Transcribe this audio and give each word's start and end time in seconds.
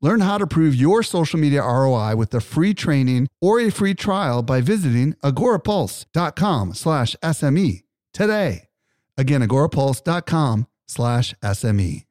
Learn 0.00 0.20
how 0.20 0.38
to 0.38 0.46
prove 0.46 0.74
your 0.74 1.02
social 1.02 1.38
media 1.40 1.62
ROI 1.62 2.14
with 2.16 2.32
a 2.34 2.40
free 2.40 2.72
training 2.72 3.28
or 3.40 3.60
a 3.60 3.70
free 3.70 3.94
trial 3.94 4.42
by 4.42 4.60
visiting 4.60 5.14
agorapulse.com 5.24 6.74
slash 6.74 7.16
SME 7.22 7.82
today. 8.12 8.68
Again, 9.16 9.42
agorapulse.com 9.42 10.66
slash 10.86 11.34
SME. 11.42 12.04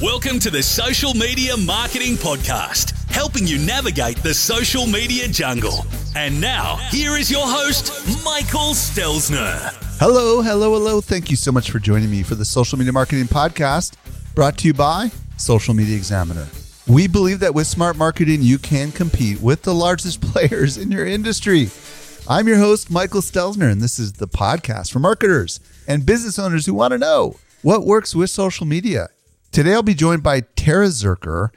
Welcome 0.00 0.38
to 0.38 0.50
the 0.50 0.62
Social 0.62 1.12
Media 1.12 1.56
Marketing 1.56 2.14
Podcast, 2.14 2.92
helping 3.18 3.48
you 3.48 3.58
navigate 3.58 4.16
the 4.18 4.32
social 4.32 4.86
media 4.86 5.26
jungle. 5.26 5.84
And 6.14 6.40
now, 6.40 6.76
here 6.92 7.16
is 7.16 7.28
your 7.28 7.44
host, 7.44 7.90
Michael 8.24 8.74
Stelzner. 8.74 9.74
Hello, 9.98 10.40
hello, 10.40 10.74
hello. 10.74 11.00
Thank 11.00 11.28
you 11.28 11.34
so 11.34 11.50
much 11.50 11.72
for 11.72 11.80
joining 11.80 12.12
me 12.12 12.22
for 12.22 12.36
the 12.36 12.44
Social 12.44 12.78
Media 12.78 12.92
Marketing 12.92 13.24
Podcast 13.24 13.96
brought 14.36 14.56
to 14.58 14.68
you 14.68 14.72
by 14.72 15.10
Social 15.36 15.74
Media 15.74 15.96
Examiner. 15.96 16.46
We 16.86 17.08
believe 17.08 17.40
that 17.40 17.56
with 17.56 17.66
smart 17.66 17.96
marketing, 17.96 18.42
you 18.42 18.56
can 18.56 18.92
compete 18.92 19.40
with 19.40 19.62
the 19.62 19.74
largest 19.74 20.20
players 20.32 20.78
in 20.78 20.92
your 20.92 21.04
industry. 21.04 21.70
I'm 22.28 22.46
your 22.46 22.58
host, 22.58 22.88
Michael 22.88 23.20
Stelzner, 23.20 23.68
and 23.68 23.80
this 23.80 23.98
is 23.98 24.12
the 24.12 24.28
podcast 24.28 24.92
for 24.92 25.00
marketers 25.00 25.58
and 25.88 26.06
business 26.06 26.38
owners 26.38 26.66
who 26.66 26.74
want 26.74 26.92
to 26.92 26.98
know 26.98 27.34
what 27.62 27.84
works 27.84 28.14
with 28.14 28.30
social 28.30 28.64
media. 28.64 29.08
Today, 29.50 29.74
I'll 29.74 29.82
be 29.82 29.94
joined 29.94 30.22
by 30.22 30.42
Tara 30.54 30.86
Zirker. 30.86 31.48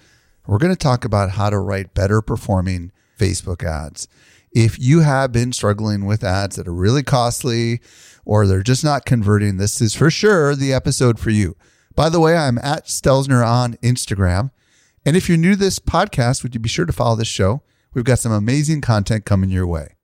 We're 0.52 0.58
going 0.58 0.74
to 0.74 0.78
talk 0.78 1.06
about 1.06 1.30
how 1.30 1.50
to 1.50 1.58
write 1.58 1.94
better 1.94 2.22
performing 2.22 2.92
Facebook 3.18 3.64
ads. 3.64 4.10
If 4.52 4.78
you 4.78 5.00
have 5.00 5.32
been 5.32 5.54
struggling 5.54 6.06
with 6.06 6.26
ads 6.26 6.58
that 6.58 6.68
are 6.68 6.74
really 6.74 7.04
costly 7.04 7.80
or 8.26 8.46
they're 8.46 8.62
just 8.62 8.84
not 8.84 9.06
converting, 9.06 9.56
this 9.56 9.80
is 9.80 9.96
for 9.96 10.12
sure 10.12 10.54
the 10.54 10.74
episode 10.74 11.22
for 11.22 11.30
you. 11.30 11.56
By 11.96 12.10
the 12.10 12.20
way, 12.20 12.36
I'm 12.36 12.58
at 12.58 12.88
Stelzner 12.88 13.48
on 13.48 13.76
Instagram. 13.76 14.52
And 15.06 15.16
if 15.16 15.30
you're 15.30 15.38
new 15.38 15.52
to 15.52 15.56
this 15.56 15.80
podcast, 15.80 16.44
would 16.44 16.54
you 16.54 16.60
be 16.60 16.68
sure 16.68 16.86
to 16.86 16.92
follow 16.92 17.16
this 17.16 17.30
show? 17.30 17.64
We've 17.94 18.04
got 18.04 18.20
some 18.20 18.34
amazing 18.34 18.82
content 18.82 19.24
coming 19.24 19.52
your 19.52 19.68
way. 19.68 19.96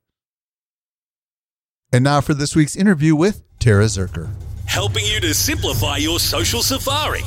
And 1.92 2.02
now 2.02 2.22
for 2.22 2.32
this 2.32 2.56
week's 2.56 2.74
interview 2.74 3.14
with 3.14 3.42
Tara 3.58 3.84
Zirker. 3.84 4.30
Helping 4.64 5.04
you 5.04 5.20
to 5.20 5.34
simplify 5.34 5.98
your 5.98 6.18
social 6.18 6.62
safari. 6.62 7.20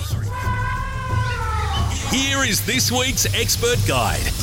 Here 2.11 2.43
is 2.43 2.65
this 2.65 2.91
week's 2.91 3.25
expert 3.33 3.77
guide. 3.87 4.33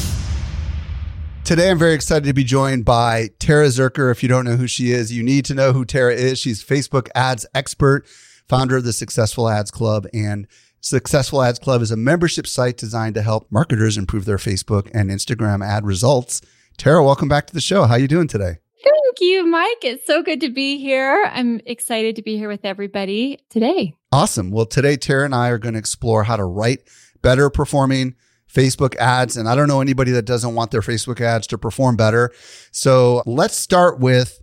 Today, 1.45 1.71
I'm 1.71 1.79
very 1.79 1.93
excited 1.93 2.25
to 2.25 2.33
be 2.33 2.43
joined 2.43 2.87
by 2.87 3.29
Tara 3.39 3.67
Zirker. 3.67 4.11
If 4.11 4.23
you 4.23 4.29
don't 4.31 4.47
know 4.47 4.57
who 4.57 4.67
she 4.67 4.93
is, 4.93 5.13
you 5.13 5.23
need 5.23 5.45
to 5.45 5.55
know 5.55 5.75
who 5.75 5.85
Tara 5.85 6.15
is. 6.15 6.39
She's 6.39 6.65
Facebook 6.65 7.11
ads 7.15 7.45
expert, 7.55 8.07
founder 8.49 8.79
of 8.79 8.85
the 8.85 8.95
Successful 8.95 9.51
Ads 9.51 9.71
Club. 9.71 10.07
And 10.15 10.47
Successful 10.81 11.43
Ads 11.43 11.59
Club 11.59 11.83
is 11.83 11.91
a 11.91 11.97
membership 11.97 12.47
site 12.47 12.79
designed 12.79 13.17
to 13.17 13.23
help 13.23 13.53
marketers 13.53 13.99
improve 13.99 14.25
their 14.25 14.39
Facebook 14.39 14.91
and 14.95 15.11
Instagram 15.11 15.63
ad 15.63 15.85
results. 15.85 16.41
Tara, 16.79 17.05
welcome 17.05 17.29
back 17.29 17.47
to 17.49 17.55
the 17.55 17.61
show. 17.61 17.85
How 17.85 17.95
are 17.95 18.01
you 18.01 18.09
doing 18.09 18.29
today? 18.29 18.61
Thank 18.83 19.21
you, 19.21 19.47
Mike. 19.47 19.85
It's 19.85 20.07
so 20.07 20.23
good 20.23 20.41
to 20.41 20.49
be 20.49 20.79
here. 20.79 21.29
I'm 21.31 21.61
excited 21.67 22.17
to 22.17 22.23
be 22.23 22.39
here 22.39 22.49
with 22.49 22.65
everybody 22.65 23.41
today. 23.51 23.95
Awesome. 24.11 24.51
Well, 24.53 24.65
today, 24.65 24.97
Tara 24.97 25.27
and 25.27 25.35
I 25.35 25.49
are 25.49 25.59
going 25.59 25.75
to 25.75 25.79
explore 25.79 26.25
how 26.25 26.37
to 26.37 26.45
write 26.45 26.89
better 27.23 27.51
performing 27.51 28.15
Facebook 28.53 28.97
ads. 28.97 29.37
And 29.37 29.49
I 29.49 29.55
don't 29.55 29.69
know 29.69 29.81
anybody 29.81 30.11
that 30.13 30.25
doesn't 30.25 30.55
want 30.55 30.71
their 30.71 30.81
Facebook 30.81 31.21
ads 31.21 31.47
to 31.49 31.59
perform 31.59 31.97
better. 31.97 32.33
So 32.71 33.23
let's 33.27 33.57
start 33.57 34.01
with 34.01 34.41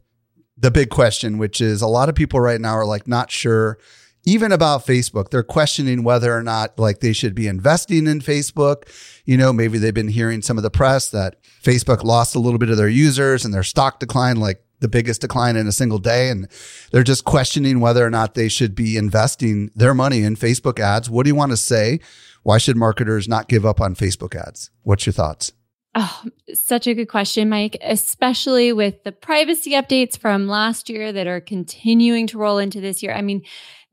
the 0.57 0.71
big 0.71 0.89
question, 0.89 1.37
which 1.37 1.59
is 1.59 1.81
a 1.81 1.87
lot 1.87 2.09
of 2.09 2.15
people 2.15 2.39
right 2.39 2.61
now 2.61 2.73
are 2.73 2.85
like 2.85 3.07
not 3.07 3.31
sure 3.31 3.77
even 4.25 4.51
about 4.51 4.85
Facebook. 4.85 5.29
They're 5.29 5.43
questioning 5.43 6.03
whether 6.03 6.35
or 6.35 6.41
not 6.41 6.77
like 6.79 6.99
they 6.99 7.13
should 7.13 7.35
be 7.35 7.47
investing 7.47 8.07
in 8.07 8.21
Facebook. 8.21 8.83
You 9.25 9.37
know, 9.37 9.53
maybe 9.53 9.77
they've 9.77 9.93
been 9.93 10.07
hearing 10.07 10.41
some 10.41 10.57
of 10.57 10.63
the 10.63 10.71
press 10.71 11.09
that 11.09 11.37
Facebook 11.63 12.03
lost 12.03 12.35
a 12.35 12.39
little 12.39 12.57
bit 12.57 12.69
of 12.69 12.77
their 12.77 12.89
users 12.89 13.45
and 13.45 13.53
their 13.53 13.63
stock 13.63 13.99
declined 13.99 14.39
like 14.39 14.63
the 14.79 14.87
biggest 14.87 15.21
decline 15.21 15.55
in 15.55 15.67
a 15.67 15.71
single 15.71 15.99
day. 15.99 16.29
And 16.29 16.47
they're 16.91 17.03
just 17.03 17.23
questioning 17.23 17.79
whether 17.79 18.05
or 18.05 18.09
not 18.09 18.33
they 18.33 18.49
should 18.49 18.75
be 18.75 18.97
investing 18.97 19.71
their 19.75 19.93
money 19.93 20.23
in 20.23 20.35
Facebook 20.35 20.79
ads. 20.79 21.09
What 21.09 21.23
do 21.23 21.29
you 21.29 21.35
want 21.35 21.51
to 21.51 21.57
say? 21.57 21.99
Why 22.45 22.59
should 22.59 22.77
marketers 22.77 23.27
not 23.27 23.47
give 23.47 23.65
up 23.65 23.81
on 23.81 23.95
Facebook 23.95 24.35
ads? 24.35 24.69
What's 24.83 25.07
your 25.07 25.13
thoughts? 25.13 25.51
Oh, 25.95 26.25
such 26.53 26.85
a 26.85 26.93
good 26.93 27.07
question, 27.07 27.49
Mike, 27.49 27.75
especially 27.81 28.71
with 28.71 29.03
the 29.03 29.11
privacy 29.11 29.71
updates 29.71 30.15
from 30.15 30.47
last 30.47 30.87
year 30.87 31.11
that 31.11 31.25
are 31.25 31.41
continuing 31.41 32.27
to 32.27 32.37
roll 32.37 32.59
into 32.59 32.79
this 32.79 33.01
year. 33.01 33.15
I 33.15 33.23
mean, 33.23 33.41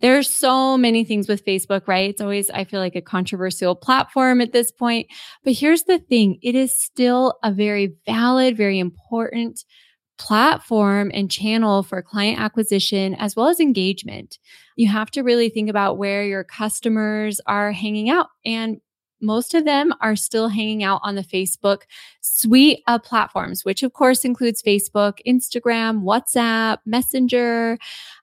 there's 0.02 0.28
so 0.28 0.76
many 0.76 1.02
things 1.02 1.28
with 1.28 1.46
Facebook, 1.46 1.88
right? 1.88 2.10
It's 2.10 2.20
always, 2.20 2.50
I 2.50 2.64
feel 2.64 2.80
like 2.80 2.94
a 2.94 3.00
controversial 3.00 3.74
platform 3.74 4.42
at 4.42 4.52
this 4.52 4.70
point. 4.70 5.06
But 5.44 5.54
here's 5.54 5.84
the 5.84 5.98
thing. 5.98 6.38
It 6.42 6.54
is 6.54 6.78
still 6.78 7.38
a 7.42 7.52
very 7.52 7.96
valid, 8.04 8.58
very 8.58 8.78
important 8.78 9.64
platform 10.22 11.10
and 11.12 11.28
channel 11.28 11.82
for 11.82 12.00
client 12.00 12.38
acquisition 12.38 13.12
as 13.16 13.34
well 13.34 13.48
as 13.48 13.58
engagement. 13.58 14.38
You 14.76 14.86
have 14.86 15.10
to 15.10 15.22
really 15.22 15.48
think 15.48 15.68
about 15.68 15.98
where 15.98 16.24
your 16.24 16.44
customers 16.44 17.40
are 17.48 17.72
hanging 17.72 18.08
out 18.08 18.28
and 18.46 18.80
most 19.20 19.52
of 19.54 19.64
them 19.64 19.92
are 20.00 20.14
still 20.14 20.48
hanging 20.48 20.84
out 20.84 21.00
on 21.02 21.16
the 21.16 21.22
Facebook 21.22 21.82
suite 22.20 22.82
of 22.86 23.02
platforms, 23.02 23.64
which 23.64 23.82
of 23.82 23.92
course 23.92 24.24
includes 24.24 24.62
Facebook, 24.62 25.18
Instagram, 25.26 26.02
WhatsApp, 26.02 26.78
Messenger. 26.86 27.78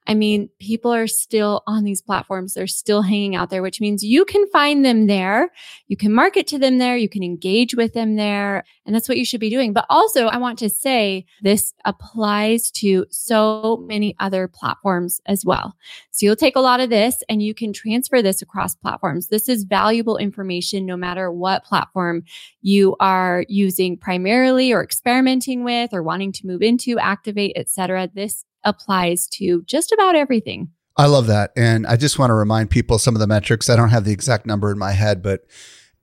I 0.10 0.16
mean, 0.16 0.50
people 0.60 0.92
are 0.92 1.06
still 1.06 1.62
on 1.68 1.84
these 1.84 2.02
platforms. 2.02 2.56
They're 2.56 2.66
still 2.66 3.04
hanging 3.04 3.36
out 3.36 3.52
there, 3.52 3.62
which 3.62 3.80
means 3.80 4.04
you 4.04 4.26
can 4.26 4.48
find 4.48 4.84
them 4.84 5.06
there. 5.06 5.52
You 5.88 5.98
can 5.98 6.12
market 6.12 6.48
to 6.48 6.58
them 6.58 6.80
there. 6.80 6.98
You 6.98 7.08
can 7.08 7.22
engage 7.22 7.76
with 7.76 7.94
them 7.94 8.16
there. 8.16 8.64
And 8.88 8.96
that's 8.96 9.08
what 9.08 9.20
you 9.20 9.24
should 9.26 9.40
be 9.40 9.52
doing. 9.52 9.72
But 9.72 9.86
also, 9.88 10.26
I 10.26 10.38
want 10.38 10.58
to 10.60 10.70
say 10.70 11.28
this 11.44 11.76
applies 11.86 12.72
to 12.72 13.06
so 13.12 13.86
many 13.88 14.16
other 14.20 14.48
platforms 14.48 15.22
as 15.28 15.46
well. 15.46 15.76
So 16.10 16.26
you'll 16.26 16.36
take 16.36 16.56
a 16.56 16.60
lot 16.60 16.80
of 16.80 16.90
this 16.90 17.22
and 17.30 17.44
you 17.44 17.54
can 17.54 17.72
transfer 17.72 18.24
this 18.24 18.42
across 18.42 18.74
platforms. 18.74 19.28
This 19.28 19.48
is 19.48 19.64
valuable 19.64 20.18
information 20.18 20.88
no 20.88 20.98
matter 20.98 21.32
what 21.32 21.66
platform 21.66 22.24
you 22.64 22.96
are 23.00 23.46
using 23.48 23.96
primarily 23.96 24.74
or 24.74 24.84
experimenting 24.84 25.64
with 25.64 25.94
or 25.94 26.02
wanting 26.02 26.32
to 26.32 26.48
move 26.48 26.64
into, 26.64 26.98
activate, 26.98 27.54
etc. 27.56 28.10
This 28.12 28.44
applies 28.64 29.28
to 29.28 29.64
just 29.66 29.92
about 29.92 30.16
everything. 30.16 30.70
I 30.98 31.06
love 31.06 31.28
that. 31.28 31.52
And 31.56 31.88
I 31.88 31.96
just 31.96 32.20
want 32.20 32.30
to 32.30 32.34
remind 32.34 32.70
people 32.70 33.00
some 33.00 33.16
of 33.16 33.22
the 33.22 33.28
metrics. 33.28 33.70
I 33.70 33.76
don't 33.76 33.90
have 33.90 34.04
the 34.04 34.12
exact 34.12 34.46
number 34.46 34.72
in 34.72 34.78
my 34.78 34.92
head, 34.92 35.24
but 35.24 35.46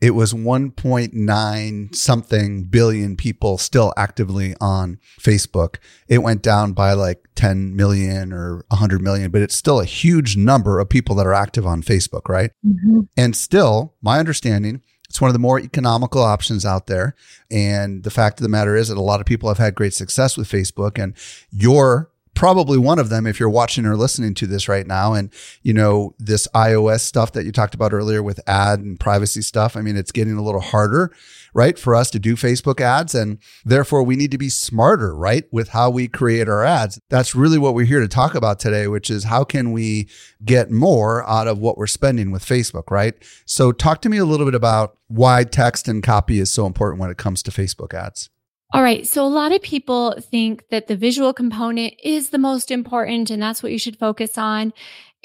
it 0.01 0.11
was 0.11 0.35
1.9 0.35 1.95
something 1.95 2.65
billion 2.65 3.17
people 3.17 3.57
still 3.57 3.95
actively 3.97 4.55
on 4.61 4.99
Facebook. 5.19 5.77
It 6.09 6.19
went 6.19 6.43
down 6.43 6.73
by 6.73 6.93
like 6.93 7.29
10 7.35 7.75
million 7.75 8.33
or 8.33 8.65
100 8.69 9.01
million, 9.01 9.31
but 9.31 9.43
it's 9.43 9.57
still 9.57 9.81
a 9.81 9.87
huge 9.87 10.37
number 10.37 10.81
of 10.81 10.89
people 10.89 11.15
that 11.17 11.27
are 11.27 11.35
active 11.35 11.67
on 11.67 11.83
Facebook, 11.83 12.29
right? 12.29 12.51
Mm-hmm. 12.67 13.01
And 13.17 13.35
still, 13.35 13.95
my 14.03 14.19
understanding, 14.19 14.83
it's 15.09 15.21
one 15.21 15.29
of 15.29 15.35
the 15.35 15.41
more 15.41 15.59
economical 15.59 16.23
options 16.23 16.67
out 16.67 16.87
there. 16.89 17.15
And 17.51 18.03
the 18.03 18.11
fact 18.11 18.39
of 18.39 18.43
the 18.43 18.51
matter 18.51 18.77
is 18.77 18.89
that 18.89 18.99
a 18.99 19.03
lot 19.03 19.21
of 19.21 19.27
people 19.27 19.49
have 19.49 19.59
had 19.59 19.75
great 19.75 19.95
success 19.95 20.37
with 20.37 20.49
Facebook 20.49 21.03
and 21.03 21.15
your 21.51 22.11
probably 22.37 22.79
one 22.79 22.99
of 23.01 23.09
them 23.09 23.27
if 23.27 23.41
you're 23.41 23.51
watching 23.51 23.87
or 23.87 23.97
listening 23.97 24.35
to 24.35 24.47
this 24.47 24.69
right 24.69 24.87
now. 24.87 25.15
And, 25.15 25.33
you 25.63 25.73
know, 25.73 26.15
this 26.19 26.47
iOS 26.55 27.01
stuff 27.01 27.33
that 27.33 27.45
you 27.45 27.51
talked 27.51 27.75
about 27.75 27.93
earlier 27.93 28.23
with 28.23 28.39
ad 28.47 28.79
and 28.79 29.01
privacy 29.01 29.43
stuff. 29.43 29.77
I 29.77 29.81
mean, 29.81 29.97
it's 29.97 30.13
getting 30.13 30.37
a 30.37 30.43
little 30.43 30.61
harder, 30.61 31.11
right, 31.55 31.77
for 31.79 31.95
us 31.95 32.11
to 32.11 32.19
do 32.19 32.37
Facebook 32.37 32.81
ads. 32.81 33.15
And 33.15 33.39
therefore, 33.65 34.03
we 34.03 34.15
need 34.15 34.31
to 34.31 34.39
be 34.39 34.51
smarter, 34.51 35.17
right, 35.17 35.45
with 35.51 35.71
how 35.71 35.91
we 35.91 36.07
create 36.07 36.49
our 36.49 36.63
ads. 36.63 37.01
That's 37.09 37.35
really 37.35 37.59
what 37.59 37.75
we're 37.75 37.87
here 37.87 38.01
to 38.01 38.09
talk 38.09 38.35
about 38.35 38.61
today, 38.61 38.87
which 38.87 39.11
is 39.11 39.25
how 39.25 39.43
can 39.43 39.73
we 39.73 40.09
get 40.45 40.71
more 40.71 41.27
out 41.29 41.49
of 41.49 41.59
what 41.59 41.79
we're 41.79 41.87
spending 41.87 42.31
with 42.31 42.45
Facebook, 42.45 42.91
right? 42.91 43.15
So, 43.47 43.73
talk 43.73 44.03
to 44.03 44.11
me 44.11 44.19
a 44.19 44.27
little 44.27 44.47
bit 44.47 44.55
about 44.55 44.99
why 45.09 45.45
text 45.45 45.89
and 45.89 46.03
copy 46.03 46.39
is 46.39 46.51
so 46.51 46.67
important 46.67 47.01
when 47.01 47.11
it 47.11 47.17
comes 47.17 47.43
to 47.45 47.51
Facebook 47.51 47.95
ads. 47.95 48.29
All 48.73 48.83
right. 48.83 49.07
So 49.07 49.25
a 49.25 49.29
lot 49.29 49.53
of 49.53 49.63
people 49.63 50.15
think 50.21 50.69
that 50.71 50.89
the 50.89 50.97
visual 50.97 51.33
component 51.33 51.95
is 52.03 52.31
the 52.31 52.39
most 52.39 52.71
important 52.71 53.31
and 53.31 53.41
that's 53.41 53.63
what 53.63 53.73
you 53.73 53.79
should 53.79 53.99
focus 53.99 54.37
on. 54.37 54.73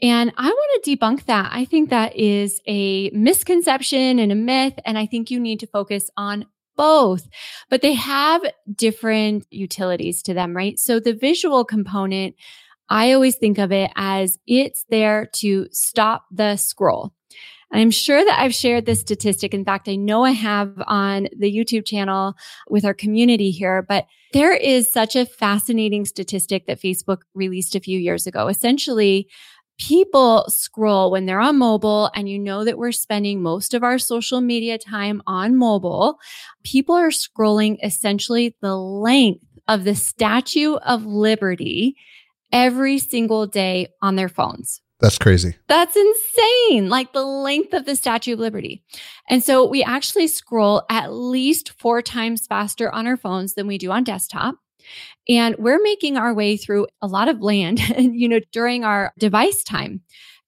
And 0.01 0.31
I 0.38 0.47
want 0.47 0.83
to 0.83 0.97
debunk 0.97 1.25
that. 1.25 1.49
I 1.51 1.65
think 1.65 1.89
that 1.89 2.15
is 2.15 2.61
a 2.67 3.09
misconception 3.11 4.19
and 4.19 4.31
a 4.31 4.35
myth. 4.35 4.73
And 4.85 4.97
I 4.97 5.05
think 5.05 5.29
you 5.29 5.39
need 5.39 5.59
to 5.59 5.67
focus 5.67 6.09
on 6.17 6.45
both, 6.75 7.27
but 7.69 7.81
they 7.81 7.93
have 7.93 8.41
different 8.73 9.45
utilities 9.51 10.23
to 10.23 10.33
them, 10.33 10.55
right? 10.55 10.79
So 10.79 10.99
the 10.99 11.13
visual 11.13 11.65
component, 11.65 12.35
I 12.89 13.11
always 13.11 13.35
think 13.35 13.57
of 13.57 13.71
it 13.71 13.91
as 13.95 14.39
it's 14.47 14.85
there 14.89 15.27
to 15.33 15.67
stop 15.71 16.25
the 16.31 16.55
scroll. 16.57 17.13
I'm 17.73 17.91
sure 17.91 18.23
that 18.23 18.39
I've 18.39 18.53
shared 18.53 18.85
this 18.85 19.00
statistic. 19.00 19.53
In 19.53 19.63
fact, 19.63 19.88
I 19.88 19.95
know 19.95 20.23
I 20.23 20.31
have 20.31 20.73
on 20.88 21.27
the 21.38 21.53
YouTube 21.53 21.85
channel 21.85 22.33
with 22.69 22.83
our 22.83 22.94
community 22.94 23.51
here, 23.51 23.81
but 23.81 24.06
there 24.33 24.53
is 24.53 24.91
such 24.91 25.15
a 25.15 25.25
fascinating 25.25 26.06
statistic 26.06 26.68
that 26.68 26.81
Facebook 26.81 27.21
released 27.33 27.75
a 27.75 27.79
few 27.79 27.97
years 27.97 28.27
ago. 28.27 28.47
Essentially, 28.47 29.27
people 29.79 30.45
scroll 30.47 31.12
when 31.12 31.25
they're 31.25 31.39
on 31.39 31.57
mobile 31.57 32.12
and 32.13 32.29
you 32.29 32.38
know 32.38 32.63
that 32.63 32.77
we're 32.77 32.91
spending 32.91 33.41
most 33.41 33.74
of 33.74 33.83
our 33.83 33.97
social 33.97 34.41
media 34.41 34.77
time 34.77 35.21
on 35.25 35.56
mobile. 35.56 36.19
People 36.63 36.95
are 36.95 37.09
scrolling 37.09 37.77
essentially 37.83 38.56
the 38.62 38.75
length 38.75 39.44
of 39.67 39.83
the 39.83 39.95
Statue 39.95 40.75
of 40.75 41.06
Liberty 41.06 41.95
every 42.51 43.00
single 43.00 43.47
day 43.47 43.88
on 44.01 44.17
their 44.17 44.29
phones. 44.29 44.81
That's 45.01 45.18
crazy. 45.18 45.56
That's 45.68 45.95
insane. 45.95 46.89
Like 46.89 47.12
the 47.12 47.25
length 47.25 47.74
of 47.74 47.86
the 47.86 47.95
Statue 47.95 48.33
of 48.33 48.39
Liberty. 48.39 48.83
And 49.27 49.44
so 49.44 49.65
we 49.68 49.83
actually 49.83 50.27
scroll 50.27 50.83
at 50.89 51.12
least 51.12 51.74
four 51.80 52.03
times 52.03 52.45
faster 52.45 52.94
on 52.94 53.07
our 53.07 53.18
phones 53.18 53.56
than 53.56 53.65
we 53.65 53.80
do 53.80 53.92
on 53.92 54.03
desktop. 54.03 54.56
And 55.27 55.56
we're 55.57 55.81
making 55.81 56.18
our 56.18 56.33
way 56.33 56.56
through 56.56 56.88
a 57.01 57.07
lot 57.07 57.30
of 57.30 57.42
land, 57.42 57.80
you 57.98 58.30
know, 58.30 58.39
during 58.51 58.83
our 58.83 59.12
device 59.18 59.63
time. 59.63 60.01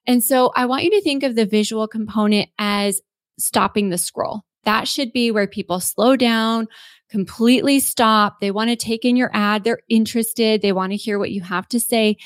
And 0.05 0.23
so 0.23 0.51
I 0.55 0.65
want 0.65 0.83
you 0.83 0.91
to 0.91 1.01
think 1.01 1.23
of 1.23 1.35
the 1.35 1.45
visual 1.45 1.87
component 1.87 2.49
as 2.59 3.01
stopping 3.39 3.89
the 3.89 3.97
scroll. 3.97 4.43
That 4.65 4.87
should 4.87 5.11
be 5.11 5.31
where 5.31 5.47
people 5.47 5.79
slow 5.79 6.15
down, 6.15 6.67
completely 7.09 7.79
stop. 7.79 8.39
They 8.39 8.51
want 8.51 8.69
to 8.69 8.75
take 8.75 9.03
in 9.03 9.15
your 9.15 9.31
ad. 9.33 9.63
They're 9.63 9.81
interested. 9.89 10.61
They 10.61 10.71
want 10.71 10.91
to 10.91 10.97
hear 10.97 11.19
what 11.19 11.31
you 11.31 11.41
have 11.41 11.67
to 11.69 11.79
say. 11.79 12.17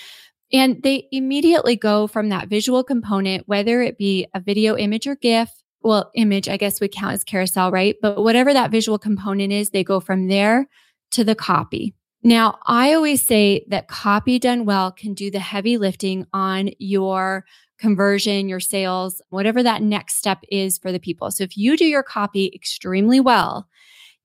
And 0.54 0.82
they 0.82 1.08
immediately 1.12 1.76
go 1.76 2.08
from 2.08 2.30
that 2.30 2.48
visual 2.48 2.84
component, 2.84 3.48
whether 3.48 3.82
it 3.82 3.98
be 3.98 4.28
a 4.34 4.40
video 4.40 4.78
image 4.78 5.08
or 5.08 5.16
GIF. 5.16 5.50
Well, 5.82 6.12
image, 6.16 6.48
I 6.50 6.58
guess 6.58 6.82
would 6.82 6.92
count 6.92 7.14
as 7.14 7.24
carousel, 7.24 7.72
right? 7.72 7.96
But 8.02 8.24
whatever 8.24 8.54
that 8.54 8.72
visual 8.72 8.98
component 8.98 9.54
is, 9.54 9.70
they 9.70 9.84
go 9.84 10.00
from 10.00 10.28
there 10.28 10.68
to 11.12 11.24
the 11.24 11.36
copy. 11.36 11.94
Now, 12.24 12.60
I 12.66 12.94
always 12.94 13.26
say 13.26 13.66
that 13.70 13.88
copy 13.88 14.40
done 14.40 14.66
well 14.66 14.92
can 14.92 15.14
do 15.14 15.30
the 15.30 15.40
heavy 15.40 15.78
lifting 15.78 16.26
on 16.34 16.72
your 16.80 17.46
conversion, 17.78 18.50
your 18.50 18.60
sales, 18.60 19.22
whatever 19.30 19.62
that 19.64 19.82
next 19.82 20.18
step 20.18 20.40
is 20.52 20.78
for 20.78 20.92
the 20.92 21.00
people. 21.00 21.30
So 21.30 21.44
if 21.44 21.56
you 21.56 21.78
do 21.78 21.86
your 21.86 22.04
copy 22.04 22.52
extremely 22.54 23.20
well, 23.20 23.68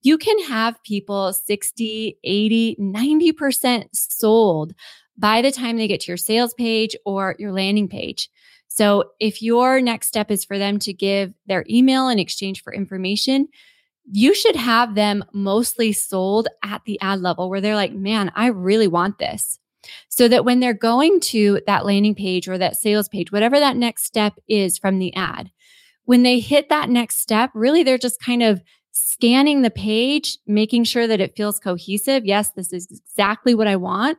you 0.01 0.19
can 0.19 0.37
have 0.45 0.83
people 0.83 1.33
60, 1.33 2.19
80, 2.25 2.77
90% 2.81 3.85
sold 3.93 4.73
by 5.17 5.43
the 5.43 5.53
time 5.53 5.77
they 5.77 5.89
get 5.89 6.01
to 6.01 6.11
your 6.11 6.17
sales 6.17 6.55
page 6.55 6.97
or 7.05 7.37
your 7.39 7.53
landing 7.53 7.89
page. 7.89 8.31
So 8.69 9.05
if 9.21 9.43
your 9.43 9.81
next 9.81 10.09
step 10.09 10.31
is 10.31 10.45
for 10.45 10.59
them 10.59 10.79
to 10.81 10.93
give 10.93 11.35
their 11.47 11.65
email 11.69 12.09
in 12.09 12.19
exchange 12.19 12.63
for 12.63 12.73
information, 12.73 13.49
you 14.11 14.35
should 14.35 14.57
have 14.57 14.95
them 14.95 15.25
mostly 15.33 15.93
sold 15.93 16.49
at 16.65 16.83
the 16.85 16.99
ad 17.01 17.21
level 17.21 17.51
where 17.51 17.61
they're 17.61 17.77
like, 17.77 17.93
man, 17.93 18.33
I 18.35 18.47
really 18.47 18.89
want 18.89 19.19
this. 19.19 19.59
So 20.09 20.29
that 20.29 20.45
when 20.45 20.61
they're 20.61 20.75
going 20.75 21.21
to 21.21 21.61
that 21.67 21.85
landing 21.85 22.15
page 22.15 22.49
or 22.49 22.57
that 22.57 22.77
sales 22.77 23.09
page, 23.09 23.33
whatever 23.33 23.59
that 23.59 23.77
next 23.77 24.05
step 24.05 24.35
is 24.49 24.79
from 24.79 24.99
the 24.99 25.15
ad, 25.15 25.51
when 26.05 26.23
they 26.23 26.41
hit 26.41 26.69
that 26.69 26.89
next 26.89 27.21
step, 27.21 27.51
really 27.55 27.83
they're 27.83 27.99
just 27.99 28.21
kind 28.21 28.43
of 28.43 28.63
scanning 28.93 29.63
the 29.63 29.71
page, 29.71 30.39
making 30.47 30.85
sure 30.85 31.07
that 31.07 31.21
it 31.21 31.37
feels 31.37 31.59
cohesive. 31.59 32.25
Yes, 32.25 32.51
this 32.51 32.73
is 32.73 32.89
exactly 32.91 33.55
what 33.55 33.67
I 33.67 33.77
want. 33.77 34.19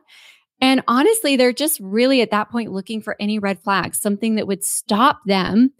And 0.60 0.82
honestly, 0.88 1.36
they're 1.36 1.52
just 1.52 1.80
really 1.80 2.22
at 2.22 2.30
that 2.30 2.50
point 2.50 2.72
looking 2.72 3.02
for 3.02 3.16
any 3.20 3.38
red 3.38 3.62
flags, 3.62 4.00
something 4.00 4.36
that 4.36 4.46
would 4.46 4.64
stop 4.64 5.20
them 5.26 5.72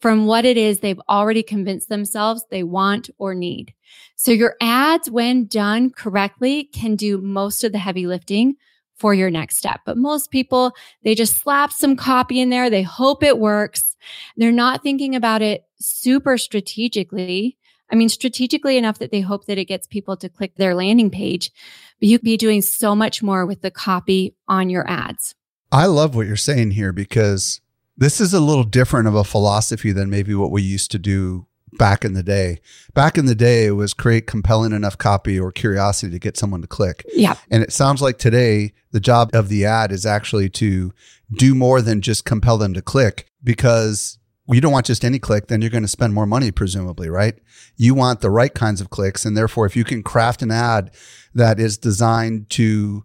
from 0.00 0.26
what 0.26 0.44
it 0.44 0.56
is 0.56 0.78
they've 0.78 1.00
already 1.08 1.42
convinced 1.42 1.88
themselves 1.88 2.44
they 2.50 2.62
want 2.62 3.10
or 3.18 3.34
need. 3.34 3.74
So 4.16 4.30
your 4.30 4.54
ads, 4.60 5.10
when 5.10 5.46
done 5.46 5.90
correctly, 5.90 6.64
can 6.64 6.94
do 6.94 7.18
most 7.18 7.64
of 7.64 7.72
the 7.72 7.78
heavy 7.78 8.06
lifting 8.06 8.56
for 8.96 9.14
your 9.14 9.30
next 9.30 9.56
step. 9.56 9.80
But 9.86 9.96
most 9.96 10.30
people, 10.30 10.72
they 11.02 11.14
just 11.14 11.38
slap 11.38 11.72
some 11.72 11.96
copy 11.96 12.40
in 12.40 12.50
there. 12.50 12.68
They 12.68 12.82
hope 12.82 13.22
it 13.22 13.38
works. 13.38 13.96
They're 14.36 14.52
not 14.52 14.82
thinking 14.82 15.14
about 15.14 15.42
it 15.42 15.64
super 15.80 16.36
strategically. 16.36 17.56
I 17.90 17.96
mean, 17.96 18.08
strategically 18.08 18.76
enough 18.76 18.98
that 18.98 19.10
they 19.10 19.20
hope 19.20 19.46
that 19.46 19.58
it 19.58 19.64
gets 19.64 19.86
people 19.86 20.16
to 20.18 20.28
click 20.28 20.56
their 20.56 20.74
landing 20.74 21.10
page, 21.10 21.50
but 21.98 22.08
you 22.08 22.18
could 22.18 22.24
be 22.24 22.36
doing 22.36 22.62
so 22.62 22.94
much 22.94 23.22
more 23.22 23.46
with 23.46 23.62
the 23.62 23.70
copy 23.70 24.34
on 24.46 24.70
your 24.70 24.88
ads. 24.88 25.34
I 25.72 25.86
love 25.86 26.14
what 26.14 26.26
you're 26.26 26.36
saying 26.36 26.72
here 26.72 26.92
because 26.92 27.60
this 27.96 28.20
is 28.20 28.32
a 28.32 28.40
little 28.40 28.64
different 28.64 29.08
of 29.08 29.14
a 29.14 29.24
philosophy 29.24 29.92
than 29.92 30.10
maybe 30.10 30.34
what 30.34 30.50
we 30.50 30.62
used 30.62 30.90
to 30.92 30.98
do 30.98 31.46
back 31.72 32.04
in 32.04 32.14
the 32.14 32.22
day. 32.22 32.60
Back 32.94 33.18
in 33.18 33.26
the 33.26 33.34
day, 33.34 33.66
it 33.66 33.72
was 33.72 33.92
create 33.94 34.26
compelling 34.26 34.72
enough 34.72 34.96
copy 34.96 35.38
or 35.38 35.52
curiosity 35.52 36.12
to 36.12 36.18
get 36.18 36.36
someone 36.36 36.62
to 36.62 36.68
click. 36.68 37.04
Yeah. 37.12 37.34
And 37.50 37.62
it 37.62 37.72
sounds 37.72 38.00
like 38.00 38.18
today, 38.18 38.72
the 38.92 39.00
job 39.00 39.30
of 39.34 39.48
the 39.48 39.66
ad 39.66 39.92
is 39.92 40.06
actually 40.06 40.48
to 40.50 40.92
do 41.32 41.54
more 41.54 41.82
than 41.82 42.00
just 42.00 42.24
compel 42.24 42.56
them 42.56 42.72
to 42.74 42.82
click 42.82 43.26
because 43.44 44.18
you 44.54 44.60
don't 44.60 44.72
want 44.72 44.86
just 44.86 45.04
any 45.04 45.18
click, 45.18 45.48
then 45.48 45.60
you're 45.60 45.70
going 45.70 45.82
to 45.82 45.88
spend 45.88 46.14
more 46.14 46.26
money, 46.26 46.50
presumably, 46.50 47.10
right? 47.10 47.34
You 47.76 47.94
want 47.94 48.20
the 48.20 48.30
right 48.30 48.52
kinds 48.52 48.80
of 48.80 48.90
clicks. 48.90 49.24
And 49.24 49.36
therefore, 49.36 49.66
if 49.66 49.76
you 49.76 49.84
can 49.84 50.02
craft 50.02 50.42
an 50.42 50.50
ad 50.50 50.90
that 51.34 51.60
is 51.60 51.76
designed 51.76 52.48
to 52.50 53.04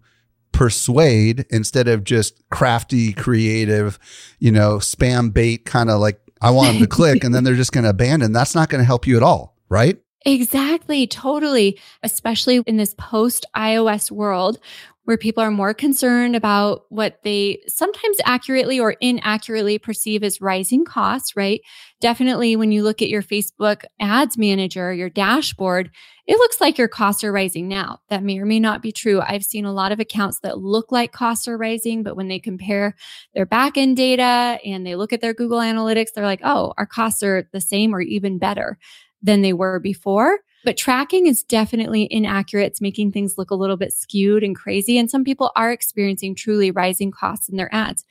persuade 0.52 1.44
instead 1.50 1.88
of 1.88 2.04
just 2.04 2.42
crafty, 2.50 3.12
creative, 3.12 3.98
you 4.38 4.52
know, 4.52 4.76
spam 4.76 5.32
bait 5.32 5.64
kind 5.64 5.90
of 5.90 6.00
like, 6.00 6.20
I 6.40 6.50
want 6.50 6.72
them 6.72 6.82
to 6.82 6.86
click 6.88 7.24
and 7.24 7.34
then 7.34 7.44
they're 7.44 7.54
just 7.54 7.72
going 7.72 7.84
to 7.84 7.90
abandon, 7.90 8.32
that's 8.32 8.54
not 8.54 8.68
going 8.68 8.80
to 8.80 8.86
help 8.86 9.06
you 9.06 9.16
at 9.16 9.22
all, 9.22 9.56
right? 9.68 9.98
Exactly, 10.24 11.06
totally. 11.06 11.78
Especially 12.02 12.56
in 12.66 12.78
this 12.78 12.94
post 12.94 13.44
iOS 13.54 14.10
world 14.10 14.58
where 15.04 15.18
people 15.18 15.42
are 15.42 15.50
more 15.50 15.74
concerned 15.74 16.34
about 16.34 16.82
what 16.88 17.18
they 17.24 17.60
sometimes 17.66 18.16
accurately 18.24 18.80
or 18.80 18.92
inaccurately 19.00 19.78
perceive 19.78 20.22
as 20.24 20.40
rising 20.40 20.84
costs, 20.84 21.36
right? 21.36 21.60
Definitely 22.00 22.56
when 22.56 22.72
you 22.72 22.82
look 22.82 23.02
at 23.02 23.10
your 23.10 23.22
Facebook 23.22 23.84
ads 24.00 24.38
manager, 24.38 24.94
your 24.94 25.10
dashboard, 25.10 25.90
it 26.26 26.38
looks 26.38 26.58
like 26.58 26.78
your 26.78 26.88
costs 26.88 27.22
are 27.22 27.32
rising 27.32 27.68
now. 27.68 27.98
That 28.08 28.22
may 28.22 28.38
or 28.38 28.46
may 28.46 28.58
not 28.58 28.80
be 28.80 28.92
true. 28.92 29.20
I've 29.20 29.44
seen 29.44 29.66
a 29.66 29.74
lot 29.74 29.92
of 29.92 30.00
accounts 30.00 30.40
that 30.40 30.58
look 30.58 30.90
like 30.90 31.12
costs 31.12 31.46
are 31.48 31.58
rising, 31.58 32.02
but 32.02 32.16
when 32.16 32.28
they 32.28 32.38
compare 32.38 32.96
their 33.34 33.46
backend 33.46 33.96
data 33.96 34.58
and 34.64 34.86
they 34.86 34.96
look 34.96 35.12
at 35.12 35.20
their 35.20 35.34
Google 35.34 35.58
Analytics, 35.58 36.08
they're 36.14 36.24
like, 36.24 36.40
oh, 36.42 36.72
our 36.78 36.86
costs 36.86 37.22
are 37.22 37.46
the 37.52 37.60
same 37.60 37.94
or 37.94 38.00
even 38.00 38.38
better 38.38 38.78
than 39.22 39.42
they 39.42 39.52
were 39.52 39.78
before. 39.80 40.38
But 40.64 40.76
tracking 40.76 41.26
is 41.26 41.42
definitely 41.42 42.08
inaccurate. 42.10 42.64
It's 42.66 42.80
making 42.80 43.12
things 43.12 43.36
look 43.36 43.50
a 43.50 43.54
little 43.56 43.76
bit 43.76 43.92
skewed 43.92 44.42
and 44.42 44.56
crazy. 44.56 44.98
And 44.98 45.10
some 45.10 45.24
people 45.24 45.52
are 45.56 45.70
experiencing 45.70 46.34
truly 46.34 46.70
rising 46.70 47.10
costs 47.10 47.48
in 47.48 47.56
their 47.56 47.72
ads. 47.74 48.04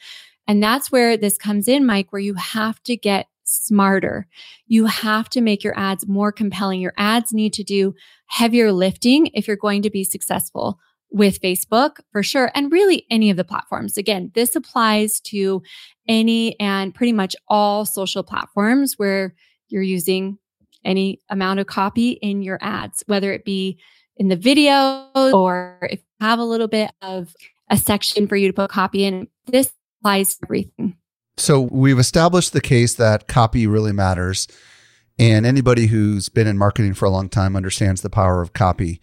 And 0.47 0.61
that's 0.61 0.91
where 0.91 1.17
this 1.17 1.37
comes 1.37 1.67
in, 1.67 1.85
Mike, 1.85 2.11
where 2.11 2.21
you 2.21 2.35
have 2.35 2.81
to 2.83 2.95
get 2.95 3.27
smarter. 3.45 4.27
You 4.67 4.85
have 4.85 5.29
to 5.29 5.41
make 5.41 5.63
your 5.63 5.77
ads 5.77 6.07
more 6.07 6.31
compelling. 6.31 6.81
Your 6.81 6.93
ads 6.97 7.33
need 7.33 7.53
to 7.53 7.63
do 7.63 7.93
heavier 8.27 8.71
lifting 8.71 9.27
if 9.33 9.47
you're 9.47 9.57
going 9.57 9.81
to 9.83 9.89
be 9.89 10.03
successful 10.03 10.79
with 11.11 11.41
Facebook 11.41 11.97
for 12.11 12.23
sure. 12.23 12.51
And 12.55 12.71
really 12.71 13.05
any 13.09 13.29
of 13.29 13.37
the 13.37 13.43
platforms. 13.43 13.97
Again, 13.97 14.31
this 14.33 14.55
applies 14.55 15.19
to 15.21 15.61
any 16.07 16.59
and 16.59 16.93
pretty 16.93 17.13
much 17.13 17.35
all 17.47 17.85
social 17.85 18.23
platforms 18.23 18.95
where 18.97 19.35
you're 19.67 19.83
using 19.83 20.39
any 20.85 21.19
amount 21.29 21.59
of 21.59 21.67
copy 21.67 22.11
in 22.11 22.41
your 22.41 22.57
ads, 22.61 23.03
whether 23.07 23.31
it 23.33 23.45
be 23.45 23.79
in 24.17 24.27
the 24.27 24.35
video 24.35 25.09
or 25.15 25.79
if 25.83 25.99
you 25.99 26.25
have 26.25 26.39
a 26.39 26.43
little 26.43 26.67
bit 26.67 26.91
of 27.01 27.33
a 27.69 27.77
section 27.77 28.27
for 28.27 28.35
you 28.35 28.47
to 28.47 28.53
put 28.53 28.69
copy 28.69 29.03
in. 29.03 29.27
This 29.47 29.71
applies 29.99 30.35
to 30.35 30.45
everything. 30.45 30.97
So 31.37 31.61
we've 31.61 31.99
established 31.99 32.53
the 32.53 32.61
case 32.61 32.93
that 32.95 33.27
copy 33.27 33.65
really 33.65 33.93
matters. 33.93 34.47
And 35.17 35.45
anybody 35.45 35.87
who's 35.87 36.29
been 36.29 36.47
in 36.47 36.57
marketing 36.57 36.93
for 36.93 37.05
a 37.05 37.09
long 37.09 37.29
time 37.29 37.55
understands 37.55 38.01
the 38.01 38.09
power 38.09 38.41
of 38.41 38.53
copy. 38.53 38.99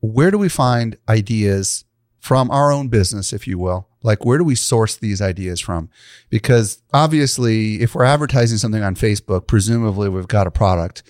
Where 0.00 0.30
do 0.30 0.38
we 0.38 0.48
find 0.48 0.96
ideas 1.08 1.84
from 2.24 2.50
our 2.50 2.72
own 2.72 2.88
business, 2.88 3.34
if 3.34 3.46
you 3.46 3.58
will, 3.58 3.86
like, 4.02 4.24
where 4.24 4.38
do 4.38 4.44
we 4.44 4.54
source 4.54 4.96
these 4.96 5.20
ideas 5.20 5.60
from? 5.60 5.90
Because 6.30 6.80
obviously, 6.90 7.82
if 7.82 7.94
we're 7.94 8.04
advertising 8.04 8.56
something 8.56 8.82
on 8.82 8.94
Facebook, 8.94 9.46
presumably 9.46 10.08
we've 10.08 10.26
got 10.26 10.46
a 10.46 10.50
product 10.50 11.02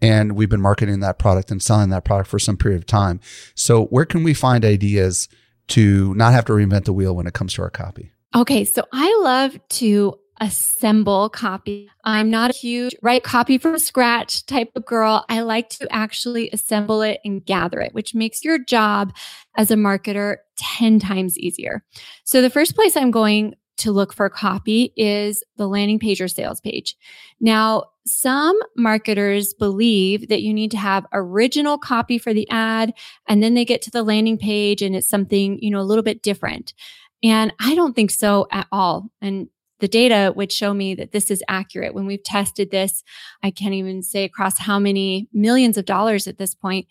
and 0.00 0.36
we've 0.36 0.48
been 0.48 0.60
marketing 0.60 1.00
that 1.00 1.18
product 1.18 1.50
and 1.50 1.60
selling 1.60 1.90
that 1.90 2.04
product 2.04 2.30
for 2.30 2.38
some 2.38 2.56
period 2.56 2.82
of 2.82 2.86
time. 2.86 3.18
So, 3.56 3.86
where 3.86 4.04
can 4.04 4.22
we 4.22 4.32
find 4.32 4.64
ideas 4.64 5.28
to 5.70 6.14
not 6.14 6.34
have 6.34 6.44
to 6.44 6.52
reinvent 6.52 6.84
the 6.84 6.92
wheel 6.92 7.16
when 7.16 7.26
it 7.26 7.34
comes 7.34 7.52
to 7.54 7.62
our 7.62 7.70
copy? 7.70 8.12
Okay, 8.36 8.64
so 8.64 8.84
I 8.92 9.20
love 9.24 9.58
to 9.70 10.20
assemble 10.40 11.28
copy. 11.28 11.90
I'm 12.04 12.30
not 12.30 12.50
a 12.50 12.56
huge 12.56 12.96
write 13.02 13.22
copy 13.22 13.58
from 13.58 13.78
scratch 13.78 14.46
type 14.46 14.70
of 14.74 14.86
girl. 14.86 15.24
I 15.28 15.42
like 15.42 15.68
to 15.70 15.88
actually 15.92 16.50
assemble 16.50 17.02
it 17.02 17.20
and 17.24 17.44
gather 17.44 17.80
it, 17.80 17.94
which 17.94 18.14
makes 18.14 18.42
your 18.42 18.58
job 18.58 19.12
as 19.56 19.70
a 19.70 19.76
marketer 19.76 20.36
10 20.56 20.98
times 20.98 21.38
easier. 21.38 21.84
So 22.24 22.40
the 22.40 22.50
first 22.50 22.74
place 22.74 22.96
I'm 22.96 23.10
going 23.10 23.54
to 23.78 23.92
look 23.92 24.12
for 24.12 24.28
copy 24.28 24.92
is 24.96 25.42
the 25.56 25.66
landing 25.66 25.98
page 25.98 26.20
or 26.20 26.28
sales 26.28 26.60
page. 26.60 26.96
Now, 27.40 27.84
some 28.06 28.58
marketers 28.76 29.54
believe 29.54 30.28
that 30.28 30.42
you 30.42 30.52
need 30.52 30.70
to 30.72 30.76
have 30.76 31.06
original 31.12 31.78
copy 31.78 32.18
for 32.18 32.34
the 32.34 32.48
ad 32.50 32.92
and 33.28 33.42
then 33.42 33.54
they 33.54 33.64
get 33.64 33.82
to 33.82 33.90
the 33.90 34.02
landing 34.02 34.38
page 34.38 34.82
and 34.82 34.94
it's 34.94 35.08
something, 35.08 35.58
you 35.62 35.70
know, 35.70 35.80
a 35.80 35.82
little 35.82 36.02
bit 36.02 36.22
different. 36.22 36.74
And 37.22 37.52
I 37.60 37.74
don't 37.74 37.94
think 37.94 38.10
so 38.10 38.46
at 38.50 38.66
all. 38.72 39.10
And 39.20 39.48
the 39.80 39.88
data 39.88 40.32
would 40.34 40.52
show 40.52 40.72
me 40.74 40.94
that 40.94 41.12
this 41.12 41.30
is 41.30 41.42
accurate. 41.48 41.94
When 41.94 42.06
we've 42.06 42.22
tested 42.22 42.70
this, 42.70 43.02
I 43.42 43.50
can't 43.50 43.74
even 43.74 44.02
say 44.02 44.24
across 44.24 44.58
how 44.58 44.78
many 44.78 45.28
millions 45.32 45.76
of 45.76 45.84
dollars 45.84 46.26
at 46.26 46.38
this 46.38 46.54
point, 46.54 46.86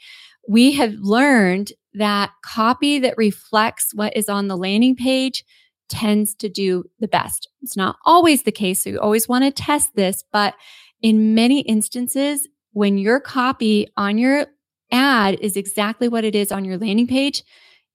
we 0.47 0.73
have 0.73 0.93
learned 0.99 1.71
that 1.93 2.31
copy 2.43 2.99
that 2.99 3.17
reflects 3.17 3.93
what 3.93 4.15
is 4.15 4.29
on 4.29 4.47
the 4.47 4.57
landing 4.57 4.95
page 4.95 5.43
tends 5.89 6.35
to 6.35 6.49
do 6.49 6.83
the 6.99 7.07
best. 7.07 7.49
It's 7.61 7.75
not 7.75 7.97
always 8.05 8.43
the 8.43 8.51
case. 8.51 8.83
So 8.83 8.91
you 8.91 8.99
always 8.99 9.27
want 9.27 9.43
to 9.43 9.51
test 9.51 9.95
this, 9.95 10.23
but 10.31 10.53
in 11.01 11.33
many 11.33 11.61
instances, 11.61 12.47
when 12.73 12.97
your 12.97 13.19
copy 13.19 13.87
on 13.97 14.17
your 14.17 14.45
ad 14.91 15.39
is 15.41 15.57
exactly 15.57 16.07
what 16.07 16.23
it 16.23 16.35
is 16.35 16.51
on 16.51 16.65
your 16.65 16.77
landing 16.77 17.07
page, 17.07 17.43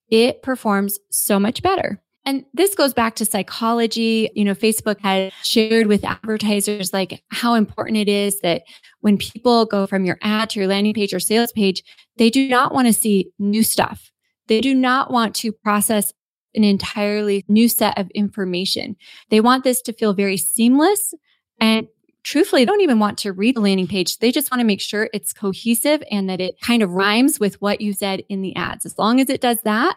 it 0.09 0.43
performs 0.43 0.99
so 1.11 1.39
much 1.39 1.63
better. 1.63 2.01
And 2.27 2.45
this 2.55 2.75
goes 2.75 2.95
back 2.95 3.17
to 3.17 3.25
psychology. 3.25 4.31
You 4.35 4.45
know, 4.45 4.55
Facebook 4.55 4.99
has 5.01 5.33
shared 5.43 5.87
with 5.87 6.05
advertisers 6.05 6.93
like 6.93 7.23
how 7.31 7.55
important 7.55 7.99
it 7.99 8.09
is 8.09 8.41
that 8.41 8.63
when 9.01 9.19
people 9.19 9.67
go 9.67 9.87
from 9.87 10.05
your 10.05 10.19
ad 10.23 10.51
to 10.51 10.61
your 10.61 10.69
landing 10.69 10.95
page 10.95 11.13
or 11.13 11.21
sales 11.21 11.53
page, 11.53 11.83
they 12.17 12.31
do 12.31 12.49
not 12.49 12.73
want 12.73 12.87
to 12.87 12.93
see 12.93 13.31
new 13.39 13.63
stuff. 13.63 14.11
They 14.47 14.61
do 14.61 14.75
not 14.75 15.11
want 15.11 15.35
to 15.37 15.53
process 15.53 16.13
an 16.55 16.65
entirely 16.65 17.45
new 17.49 17.69
set 17.69 17.99
of 17.99 18.11
information. 18.11 18.97
They 19.31 19.41
want 19.41 19.65
this 19.65 19.83
to 19.83 19.93
feel 19.93 20.15
very 20.15 20.37
seamless 20.37 21.13
and 21.61 21.89
truthfully 22.23 22.63
they 22.63 22.67
don't 22.67 22.81
even 22.81 22.99
want 22.99 23.19
to 23.19 23.33
read 23.33 23.57
the 23.57 23.61
landing 23.61 23.87
page. 23.87 24.19
They 24.19 24.33
just 24.33 24.51
want 24.51 24.61
to 24.61 24.67
make 24.67 24.81
sure 24.81 25.11
it's 25.13 25.33
cohesive 25.33 26.03
and 26.11 26.29
that 26.31 26.41
it 26.41 26.61
kind 26.61 26.83
of 26.83 26.91
rhymes 26.91 27.39
with 27.39 27.61
what 27.61 27.81
you 27.81 27.93
said 27.93 28.23
in 28.29 28.41
the 28.41 28.57
ads. 28.57 28.87
As 28.87 28.99
long 28.99 29.21
as 29.21 29.29
it 29.29 29.41
does 29.41 29.61
that, 29.63 29.97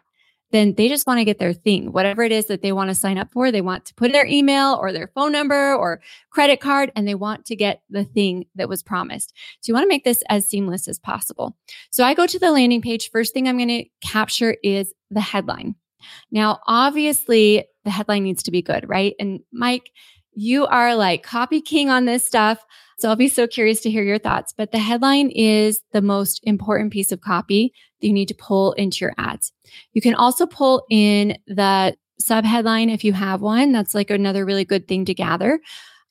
then 0.51 0.73
they 0.75 0.87
just 0.87 1.05
want 1.05 1.19
to 1.19 1.25
get 1.25 1.39
their 1.39 1.53
thing, 1.53 1.91
whatever 1.91 2.23
it 2.23 2.31
is 2.31 2.45
that 2.45 2.61
they 2.61 2.71
want 2.71 2.89
to 2.89 2.95
sign 2.95 3.17
up 3.17 3.31
for. 3.31 3.51
They 3.51 3.61
want 3.61 3.85
to 3.85 3.93
put 3.95 4.11
their 4.11 4.25
email 4.25 4.77
or 4.79 4.93
their 4.93 5.07
phone 5.07 5.31
number 5.31 5.73
or 5.73 6.01
credit 6.29 6.61
card, 6.61 6.91
and 6.95 7.07
they 7.07 7.15
want 7.15 7.45
to 7.45 7.55
get 7.55 7.81
the 7.89 8.05
thing 8.05 8.45
that 8.55 8.69
was 8.69 8.81
promised. 8.83 9.33
So 9.61 9.69
you 9.69 9.73
want 9.73 9.83
to 9.83 9.89
make 9.89 10.03
this 10.05 10.23
as 10.29 10.47
seamless 10.47 10.87
as 10.87 10.99
possible. 10.99 11.55
So 11.91 12.03
I 12.03 12.13
go 12.13 12.25
to 12.25 12.39
the 12.39 12.51
landing 12.51 12.81
page. 12.81 13.11
First 13.11 13.33
thing 13.33 13.47
I'm 13.47 13.57
going 13.57 13.67
to 13.67 13.85
capture 14.01 14.55
is 14.63 14.93
the 15.11 15.21
headline. 15.21 15.75
Now, 16.31 16.59
obviously, 16.67 17.65
the 17.83 17.91
headline 17.91 18.23
needs 18.23 18.43
to 18.43 18.51
be 18.51 18.61
good, 18.61 18.87
right? 18.87 19.15
And 19.19 19.41
Mike, 19.51 19.91
you 20.33 20.67
are 20.67 20.95
like 20.95 21.23
copy 21.23 21.61
king 21.61 21.89
on 21.89 22.05
this 22.05 22.25
stuff. 22.25 22.63
So 22.99 23.09
I'll 23.09 23.15
be 23.15 23.27
so 23.27 23.47
curious 23.47 23.81
to 23.81 23.91
hear 23.91 24.03
your 24.03 24.19
thoughts. 24.19 24.53
But 24.55 24.71
the 24.71 24.79
headline 24.79 25.29
is 25.29 25.81
the 25.93 26.01
most 26.01 26.39
important 26.43 26.93
piece 26.93 27.11
of 27.11 27.21
copy 27.21 27.73
that 27.99 28.07
you 28.07 28.13
need 28.13 28.27
to 28.27 28.35
pull 28.35 28.73
into 28.73 29.05
your 29.05 29.13
ads. 29.17 29.51
You 29.93 30.01
can 30.01 30.15
also 30.15 30.45
pull 30.45 30.85
in 30.89 31.37
the 31.47 31.95
sub 32.19 32.45
headline 32.45 32.89
if 32.89 33.03
you 33.03 33.13
have 33.13 33.41
one. 33.41 33.71
That's 33.71 33.93
like 33.93 34.09
another 34.09 34.45
really 34.45 34.65
good 34.65 34.87
thing 34.87 35.05
to 35.05 35.13
gather. 35.13 35.59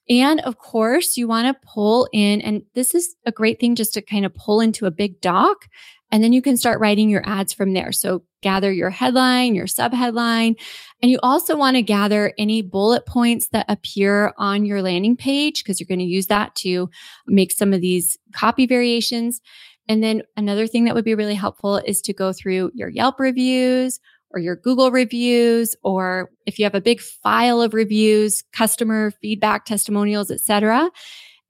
And 0.08 0.40
of 0.42 0.58
course, 0.58 1.16
you 1.16 1.26
want 1.26 1.48
to 1.48 1.68
pull 1.68 2.08
in, 2.12 2.40
and 2.40 2.62
this 2.74 2.94
is 2.94 3.16
a 3.26 3.32
great 3.32 3.58
thing 3.58 3.74
just 3.74 3.92
to 3.94 4.02
kind 4.02 4.24
of 4.24 4.32
pull 4.34 4.60
into 4.60 4.86
a 4.86 4.90
big 4.92 5.20
doc 5.20 5.66
and 6.12 6.22
then 6.22 6.32
you 6.32 6.40
can 6.40 6.56
start 6.56 6.80
writing 6.80 7.10
your 7.10 7.28
ads 7.28 7.52
from 7.52 7.72
there. 7.72 7.90
So 7.92 8.22
gather 8.42 8.72
your 8.72 8.90
headline, 8.90 9.54
your 9.54 9.66
sub 9.66 9.92
headline, 9.92 10.54
and 11.02 11.10
you 11.10 11.18
also 11.22 11.56
want 11.56 11.76
to 11.76 11.82
gather 11.82 12.32
any 12.38 12.62
bullet 12.62 13.06
points 13.06 13.48
that 13.48 13.66
appear 13.68 14.32
on 14.38 14.64
your 14.64 14.82
landing 14.82 15.16
page 15.16 15.64
because 15.64 15.80
you're 15.80 15.88
going 15.88 15.98
to 15.98 16.04
use 16.04 16.28
that 16.28 16.54
to 16.56 16.88
make 17.26 17.50
some 17.50 17.72
of 17.72 17.80
these 17.80 18.16
copy 18.32 18.66
variations. 18.66 19.40
And 19.88 20.02
then 20.02 20.22
another 20.36 20.66
thing 20.66 20.84
that 20.84 20.94
would 20.94 21.04
be 21.04 21.14
really 21.14 21.34
helpful 21.34 21.76
is 21.78 22.00
to 22.02 22.12
go 22.12 22.32
through 22.32 22.72
your 22.74 22.88
Yelp 22.88 23.20
reviews 23.20 24.00
or 24.30 24.40
your 24.40 24.56
Google 24.56 24.90
reviews, 24.90 25.76
or 25.84 26.30
if 26.46 26.58
you 26.58 26.64
have 26.64 26.74
a 26.74 26.80
big 26.80 27.00
file 27.00 27.62
of 27.62 27.74
reviews, 27.74 28.42
customer 28.52 29.12
feedback, 29.22 29.64
testimonials, 29.64 30.30
etc 30.30 30.90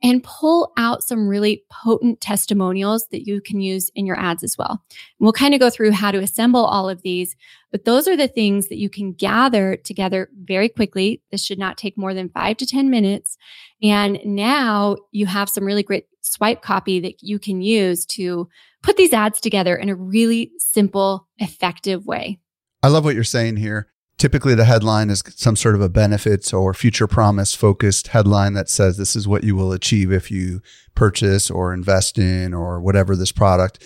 and 0.06 0.22
pull 0.22 0.72
out 0.76 1.02
some 1.02 1.26
really 1.26 1.64
potent 1.68 2.20
testimonials 2.20 3.08
that 3.10 3.26
you 3.26 3.40
can 3.40 3.60
use 3.60 3.90
in 3.96 4.06
your 4.06 4.18
ads 4.18 4.44
as 4.44 4.56
well. 4.56 4.82
And 4.90 5.00
we'll 5.18 5.32
kind 5.32 5.52
of 5.52 5.58
go 5.58 5.68
through 5.68 5.90
how 5.90 6.12
to 6.12 6.18
assemble 6.18 6.64
all 6.64 6.88
of 6.88 7.02
these, 7.02 7.34
but 7.72 7.84
those 7.84 8.06
are 8.06 8.16
the 8.16 8.28
things 8.28 8.68
that 8.68 8.78
you 8.78 8.88
can 8.88 9.12
gather 9.12 9.76
together 9.76 10.30
very 10.44 10.68
quickly. 10.68 11.22
This 11.32 11.44
should 11.44 11.58
not 11.58 11.76
take 11.76 11.98
more 11.98 12.14
than 12.14 12.28
five 12.28 12.56
to 12.58 12.66
10 12.66 12.88
minutes. 12.88 13.36
And 13.82 14.20
now 14.24 14.96
you 15.10 15.26
have 15.26 15.50
some 15.50 15.64
really 15.64 15.82
great 15.82 16.06
swipe 16.20 16.62
copy 16.62 17.00
that 17.00 17.22
you 17.22 17.40
can 17.40 17.60
use 17.60 18.06
to 18.06 18.48
put 18.84 18.96
these 18.96 19.12
ads 19.12 19.40
together 19.40 19.74
in 19.74 19.88
a 19.88 19.96
really 19.96 20.52
simple, 20.58 21.26
effective 21.38 22.06
way. 22.06 22.38
I 22.80 22.88
love 22.88 23.04
what 23.04 23.16
you're 23.16 23.24
saying 23.24 23.56
here. 23.56 23.88
Typically, 24.18 24.54
the 24.54 24.64
headline 24.64 25.10
is 25.10 25.22
some 25.36 25.56
sort 25.56 25.74
of 25.74 25.82
a 25.82 25.90
benefits 25.90 26.52
or 26.52 26.72
future 26.72 27.06
promise 27.06 27.54
focused 27.54 28.08
headline 28.08 28.54
that 28.54 28.70
says 28.70 28.96
this 28.96 29.14
is 29.14 29.28
what 29.28 29.44
you 29.44 29.54
will 29.54 29.72
achieve 29.72 30.10
if 30.10 30.30
you 30.30 30.62
purchase 30.94 31.50
or 31.50 31.74
invest 31.74 32.18
in 32.18 32.54
or 32.54 32.80
whatever 32.80 33.14
this 33.14 33.32
product. 33.32 33.84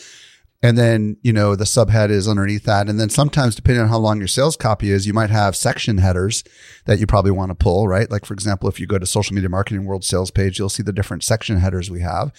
And 0.63 0.77
then, 0.77 1.17
you 1.23 1.33
know, 1.33 1.57
the 1.57 1.65
subhead 1.65 2.11
is 2.11 2.29
underneath 2.29 2.65
that. 2.65 2.89
And 2.89 3.01
then 3.01 3.09
sometimes, 3.09 3.57
depending 3.57 3.83
on 3.83 3.89
how 3.89 3.99
long 3.99 4.19
your 4.19 4.29
sales 4.29 4.57
copy 4.57 4.91
is, 4.91 5.07
you 5.07 5.15
might 5.15 5.31
have 5.31 5.57
section 5.57 5.99
headers 5.99 6.45
that 6.85 6.99
you 6.99 7.07
probably 7.07 7.31
want 7.31 7.51
to 7.51 7.55
pull, 7.55 7.89
right? 7.89 8.11
Like, 8.11 8.27
for 8.27 8.35
example, 8.35 8.69
if 8.69 8.79
you 8.79 8.87
go 8.87 8.99
to 8.99 9.07
social 9.07 9.35
media 9.35 9.49
marketing 9.49 9.87
world 9.87 10.05
sales 10.05 10.31
page, 10.31 10.59
you'll 10.59 10.69
see 10.69 10.83
the 10.83 10.93
different 10.93 11.25
section 11.25 11.59
headers 11.59 11.91
we 11.91 12.03
have. 12.03 12.31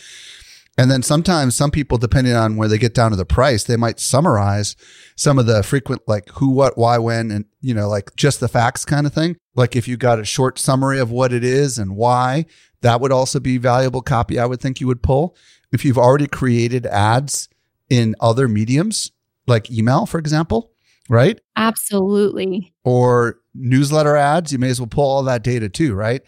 And 0.82 0.90
then 0.90 1.04
sometimes 1.04 1.56
some 1.56 1.70
people, 1.70 2.00
depending 2.00 2.34
on 2.34 2.56
where 2.56 2.68
they 2.68 2.80
get 2.80 2.96
down 2.96 3.12
to 3.12 3.16
the 3.16 3.24
price, 3.24 3.66
they 3.66 3.78
might 3.78 4.00
summarize 4.00 4.76
some 5.16 5.38
of 5.38 5.46
the 5.46 5.62
frequent, 5.62 6.02
like 6.08 6.28
who, 6.30 6.50
what, 6.50 6.76
why, 6.76 6.98
when, 6.98 7.30
and, 7.30 7.46
you 7.62 7.76
know, 7.76 7.88
like 7.88 8.16
just 8.16 8.40
the 8.40 8.48
facts 8.48 8.84
kind 8.84 9.06
of 9.06 9.14
thing. 9.14 9.38
Like 9.54 9.76
if 9.76 9.88
you 9.88 9.96
got 9.96 10.18
a 10.20 10.26
short 10.26 10.58
summary 10.58 10.98
of 10.98 11.12
what 11.12 11.34
it 11.34 11.44
is 11.44 11.78
and 11.78 11.96
why, 11.96 12.48
that 12.82 13.00
would 13.00 13.12
also 13.12 13.40
be 13.40 13.60
valuable 13.60 14.02
copy 14.02 14.40
I 14.40 14.48
would 14.48 14.60
think 14.60 14.82
you 14.82 14.88
would 14.88 15.04
pull. 15.04 15.36
If 15.72 15.86
you've 15.86 16.00
already 16.00 16.26
created 16.26 16.88
ads 16.88 17.48
in 17.88 18.16
other 18.20 18.48
mediums, 18.48 19.12
like 19.46 19.70
email, 19.70 20.08
for 20.08 20.18
example, 20.18 20.72
right? 21.10 21.40
Absolutely. 21.58 22.74
Or 22.84 23.40
newsletter 23.54 24.16
ads, 24.16 24.52
you 24.52 24.58
may 24.58 24.72
as 24.72 24.82
well 24.82 24.88
pull 24.88 25.06
all 25.06 25.22
that 25.26 25.44
data 25.44 25.70
too, 25.70 25.94
right? 25.94 26.24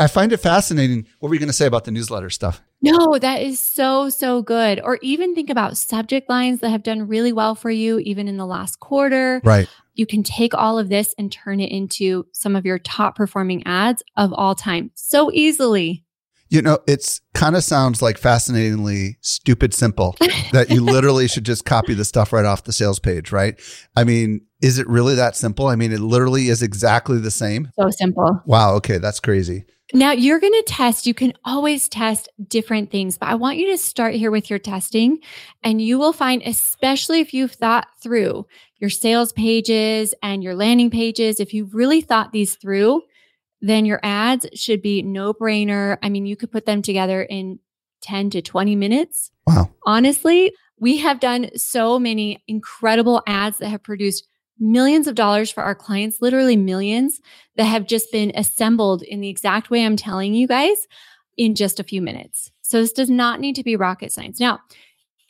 I 0.00 0.06
find 0.06 0.32
it 0.32 0.38
fascinating. 0.38 1.06
What 1.18 1.28
were 1.28 1.34
you 1.34 1.38
going 1.38 1.50
to 1.50 1.52
say 1.52 1.66
about 1.66 1.84
the 1.84 1.90
newsletter 1.90 2.30
stuff? 2.30 2.62
No, 2.80 3.18
that 3.18 3.42
is 3.42 3.60
so, 3.60 4.08
so 4.08 4.40
good. 4.40 4.80
Or 4.82 4.98
even 5.02 5.34
think 5.34 5.50
about 5.50 5.76
subject 5.76 6.30
lines 6.30 6.60
that 6.60 6.70
have 6.70 6.82
done 6.82 7.06
really 7.06 7.34
well 7.34 7.54
for 7.54 7.70
you, 7.70 7.98
even 7.98 8.26
in 8.26 8.38
the 8.38 8.46
last 8.46 8.80
quarter. 8.80 9.42
Right. 9.44 9.68
You 9.94 10.06
can 10.06 10.22
take 10.22 10.54
all 10.54 10.78
of 10.78 10.88
this 10.88 11.14
and 11.18 11.30
turn 11.30 11.60
it 11.60 11.70
into 11.70 12.24
some 12.32 12.56
of 12.56 12.64
your 12.64 12.78
top 12.78 13.14
performing 13.14 13.62
ads 13.66 14.02
of 14.16 14.32
all 14.32 14.54
time 14.54 14.90
so 14.94 15.30
easily. 15.34 16.06
You 16.48 16.62
know, 16.62 16.78
it's 16.88 17.20
kind 17.34 17.54
of 17.54 17.62
sounds 17.62 18.00
like 18.00 18.16
fascinatingly 18.16 19.18
stupid 19.20 19.74
simple 19.74 20.16
that 20.52 20.70
you 20.70 20.82
literally 20.82 21.28
should 21.28 21.44
just 21.44 21.66
copy 21.66 21.92
the 21.92 22.06
stuff 22.06 22.32
right 22.32 22.46
off 22.46 22.64
the 22.64 22.72
sales 22.72 22.98
page, 22.98 23.32
right? 23.32 23.60
I 23.94 24.04
mean, 24.04 24.40
is 24.62 24.78
it 24.78 24.88
really 24.88 25.14
that 25.14 25.36
simple? 25.36 25.66
I 25.66 25.76
mean, 25.76 25.92
it 25.92 26.00
literally 26.00 26.48
is 26.48 26.62
exactly 26.62 27.18
the 27.18 27.30
same. 27.30 27.68
So 27.78 27.90
simple. 27.90 28.40
Wow. 28.46 28.74
Okay. 28.76 28.96
That's 28.96 29.20
crazy. 29.20 29.66
Now 29.92 30.12
you're 30.12 30.40
going 30.40 30.52
to 30.52 30.64
test. 30.66 31.06
You 31.06 31.14
can 31.14 31.32
always 31.44 31.88
test 31.88 32.28
different 32.46 32.90
things, 32.90 33.18
but 33.18 33.28
I 33.28 33.34
want 33.34 33.58
you 33.58 33.70
to 33.72 33.78
start 33.78 34.14
here 34.14 34.30
with 34.30 34.48
your 34.48 34.58
testing 34.58 35.18
and 35.62 35.82
you 35.82 35.98
will 35.98 36.12
find, 36.12 36.42
especially 36.44 37.20
if 37.20 37.34
you've 37.34 37.52
thought 37.52 37.88
through 38.02 38.46
your 38.78 38.90
sales 38.90 39.32
pages 39.32 40.14
and 40.22 40.42
your 40.42 40.54
landing 40.54 40.90
pages, 40.90 41.40
if 41.40 41.52
you've 41.52 41.74
really 41.74 42.00
thought 42.00 42.32
these 42.32 42.54
through, 42.56 43.02
then 43.60 43.84
your 43.84 44.00
ads 44.02 44.46
should 44.54 44.80
be 44.80 45.02
no 45.02 45.34
brainer. 45.34 45.98
I 46.02 46.08
mean, 46.08 46.24
you 46.24 46.36
could 46.36 46.52
put 46.52 46.66
them 46.66 46.82
together 46.82 47.22
in 47.22 47.58
10 48.02 48.30
to 48.30 48.42
20 48.42 48.76
minutes. 48.76 49.30
Wow. 49.46 49.70
Honestly, 49.84 50.52
we 50.78 50.96
have 50.98 51.20
done 51.20 51.50
so 51.56 51.98
many 51.98 52.42
incredible 52.48 53.22
ads 53.26 53.58
that 53.58 53.68
have 53.68 53.82
produced 53.82 54.26
millions 54.60 55.06
of 55.06 55.14
dollars 55.14 55.50
for 55.50 55.62
our 55.62 55.74
clients, 55.74 56.20
literally 56.20 56.56
millions 56.56 57.20
that 57.56 57.64
have 57.64 57.86
just 57.86 58.12
been 58.12 58.30
assembled 58.36 59.02
in 59.02 59.20
the 59.20 59.28
exact 59.28 59.70
way 59.70 59.84
I'm 59.84 59.96
telling 59.96 60.34
you 60.34 60.46
guys 60.46 60.86
in 61.36 61.54
just 61.54 61.80
a 61.80 61.84
few 61.84 62.02
minutes. 62.02 62.50
So 62.60 62.80
this 62.80 62.92
does 62.92 63.10
not 63.10 63.40
need 63.40 63.56
to 63.56 63.64
be 63.64 63.74
rocket 63.74 64.12
science. 64.12 64.38
Now, 64.38 64.60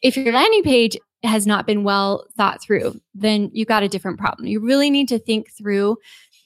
if 0.02 0.16
your 0.16 0.32
landing 0.32 0.62
page 0.62 0.98
has 1.22 1.46
not 1.46 1.66
been 1.66 1.84
well 1.84 2.26
thought 2.36 2.62
through, 2.62 3.00
then 3.14 3.50
you've 3.52 3.68
got 3.68 3.82
a 3.82 3.88
different 3.88 4.18
problem. 4.18 4.48
You 4.48 4.60
really 4.60 4.90
need 4.90 5.08
to 5.08 5.18
think 5.18 5.50
through 5.50 5.96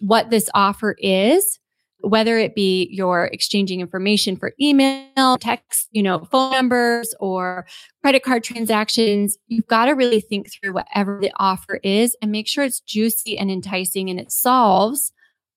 what 0.01 0.31
this 0.31 0.51
offer 0.55 0.97
is 0.99 1.59
whether 2.05 2.39
it 2.39 2.55
be 2.55 2.89
you're 2.91 3.31
exchanging 3.33 3.81
information 3.81 4.37
for 4.37 4.53
email, 4.61 5.37
text, 5.39 5.89
you 5.93 6.03
know, 6.03 6.27
phone 6.31 6.53
numbers 6.53 7.15
or 7.21 7.67
credit 8.03 8.23
card 8.23 8.45
transactions, 8.45 9.39
you've 9.47 9.67
got 9.67 9.87
to 9.87 9.93
really 9.93 10.21
think 10.21 10.51
through 10.53 10.73
whatever 10.73 11.19
the 11.21 11.33
offer 11.37 11.81
is 11.83 12.17
and 12.21 12.31
make 12.31 12.47
sure 12.47 12.65
it's 12.65 12.81
juicy 12.81 13.39
and 13.39 13.51
enticing 13.51 14.11
and 14.11 14.21
it 14.21 14.31
solves 14.31 15.13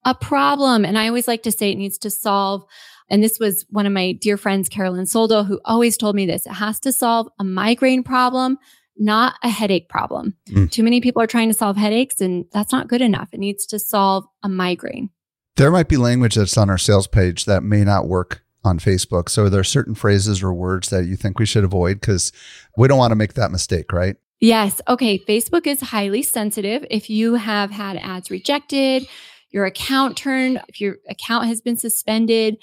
a 0.06 0.16
problem. 0.16 0.86
And 0.86 0.98
I 0.98 1.08
always 1.08 1.28
like 1.28 1.44
to 1.44 1.52
say 1.52 1.72
it 1.72 1.78
needs 1.78 1.98
to 2.00 2.10
solve. 2.10 2.64
And 3.10 3.24
this 3.24 3.40
was 3.40 3.66
one 3.70 3.86
of 3.86 3.94
my 3.94 4.14
dear 4.14 4.38
friends, 4.38 4.70
Carolyn 4.70 5.06
Soldo, 5.06 5.44
who 5.44 5.60
always 5.66 5.98
told 5.98 6.16
me 6.16 6.26
this. 6.26 6.46
It 6.46 6.54
has 6.54 6.80
to 6.82 6.92
solve 6.92 7.28
a 7.40 7.44
migraine 7.44 8.04
problem, 8.04 8.58
not 8.98 9.36
a 9.44 9.50
headache 9.50 9.90
problem. 9.90 10.36
Mm. 10.50 10.72
Too 10.72 10.84
many 10.84 11.02
people 11.02 11.22
are 11.22 11.28
trying 11.28 11.50
to 11.50 11.54
solve 11.54 11.78
headaches 11.78 12.22
and 12.22 12.46
that's 12.52 12.72
not 12.72 12.88
good 12.88 13.02
enough. 13.02 13.30
It 13.34 13.40
needs 13.40 13.66
to 13.68 13.80
solve 13.80 14.26
a 14.44 14.50
migraine. 14.50 15.10
There 15.58 15.72
might 15.72 15.90
be 15.90 15.98
language 15.98 16.36
that's 16.36 16.56
on 16.56 16.70
our 16.70 16.78
sales 16.78 17.08
page 17.08 17.46
that 17.46 17.64
may 17.64 17.84
not 17.84 18.08
work 18.08 18.44
on 18.64 18.78
Facebook. 18.78 19.28
So 19.28 19.46
are 19.46 19.50
there 19.50 19.64
certain 19.64 19.96
phrases 19.96 20.44
or 20.44 20.54
words 20.54 20.90
that 20.90 21.06
you 21.06 21.16
think 21.16 21.40
we 21.40 21.48
should 21.48 21.64
avoid? 21.64 22.00
Because 22.00 22.32
we 22.78 22.88
don't 22.88 23.00
want 23.00 23.10
to 23.10 23.16
make 23.16 23.34
that 23.34 23.50
mistake, 23.50 23.92
right? 23.92 24.18
Yes. 24.40 24.82
Okay. 24.88 25.18
Facebook 25.18 25.66
is 25.66 25.82
highly 25.82 26.22
sensitive. 26.22 26.86
If 26.92 27.10
you 27.10 27.36
have 27.36 27.72
had 27.72 27.98
ads 27.98 28.30
rejected, 28.30 29.08
your 29.50 29.66
account 29.66 30.16
turned, 30.16 30.62
if 30.68 30.80
your 30.80 30.98
account 31.10 31.48
has 31.48 31.60
been 31.60 31.78
suspended, 31.78 32.58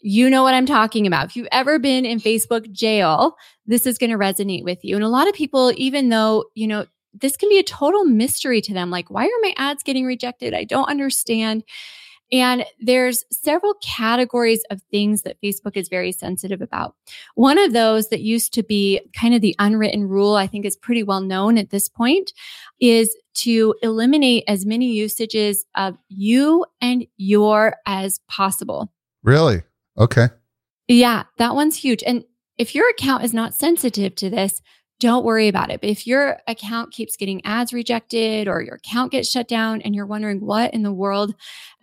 you 0.00 0.30
know 0.30 0.44
what 0.44 0.54
I'm 0.54 0.66
talking 0.66 1.08
about. 1.08 1.26
If 1.26 1.34
you've 1.34 1.48
ever 1.50 1.80
been 1.80 2.04
in 2.04 2.20
Facebook 2.20 2.70
jail, 2.70 3.34
this 3.66 3.84
is 3.84 3.98
going 3.98 4.10
to 4.10 4.16
resonate 4.16 4.62
with 4.62 4.78
you. 4.84 4.94
And 4.94 5.04
a 5.04 5.08
lot 5.08 5.26
of 5.26 5.34
people, 5.34 5.72
even 5.76 6.08
though, 6.08 6.44
you 6.54 6.68
know, 6.68 6.86
this 7.14 7.36
can 7.36 7.48
be 7.48 7.58
a 7.58 7.64
total 7.64 8.04
mystery 8.04 8.60
to 8.60 8.72
them, 8.72 8.90
like, 8.90 9.10
why 9.10 9.24
are 9.24 9.42
my 9.42 9.54
ads 9.56 9.82
getting 9.82 10.06
rejected? 10.06 10.54
I 10.54 10.62
don't 10.62 10.88
understand. 10.88 11.64
And 12.30 12.64
there's 12.80 13.24
several 13.30 13.74
categories 13.82 14.62
of 14.70 14.82
things 14.90 15.22
that 15.22 15.40
Facebook 15.42 15.76
is 15.76 15.88
very 15.88 16.12
sensitive 16.12 16.60
about. 16.60 16.94
One 17.34 17.58
of 17.58 17.72
those 17.72 18.08
that 18.08 18.20
used 18.20 18.52
to 18.54 18.62
be 18.62 19.00
kind 19.18 19.34
of 19.34 19.40
the 19.40 19.56
unwritten 19.58 20.06
rule, 20.08 20.34
I 20.34 20.46
think 20.46 20.66
is 20.66 20.76
pretty 20.76 21.02
well 21.02 21.20
known 21.20 21.56
at 21.56 21.70
this 21.70 21.88
point, 21.88 22.32
is 22.80 23.16
to 23.34 23.74
eliminate 23.82 24.44
as 24.46 24.66
many 24.66 24.92
usages 24.92 25.64
of 25.74 25.96
you 26.08 26.66
and 26.80 27.06
your 27.16 27.76
as 27.86 28.20
possible. 28.28 28.92
Really? 29.22 29.62
Okay. 29.96 30.28
Yeah, 30.86 31.24
that 31.38 31.54
one's 31.54 31.76
huge. 31.76 32.02
And 32.02 32.24
if 32.56 32.74
your 32.74 32.90
account 32.90 33.24
is 33.24 33.32
not 33.32 33.54
sensitive 33.54 34.14
to 34.16 34.28
this, 34.28 34.60
don't 35.00 35.24
worry 35.24 35.46
about 35.46 35.70
it. 35.70 35.80
But 35.80 35.90
if 35.90 36.06
your 36.06 36.38
account 36.48 36.92
keeps 36.92 37.16
getting 37.16 37.44
ads 37.44 37.72
rejected 37.72 38.48
or 38.48 38.62
your 38.62 38.76
account 38.76 39.12
gets 39.12 39.30
shut 39.30 39.46
down 39.46 39.80
and 39.82 39.94
you're 39.94 40.06
wondering, 40.06 40.40
what 40.40 40.74
in 40.74 40.82
the 40.82 40.92
world 40.92 41.34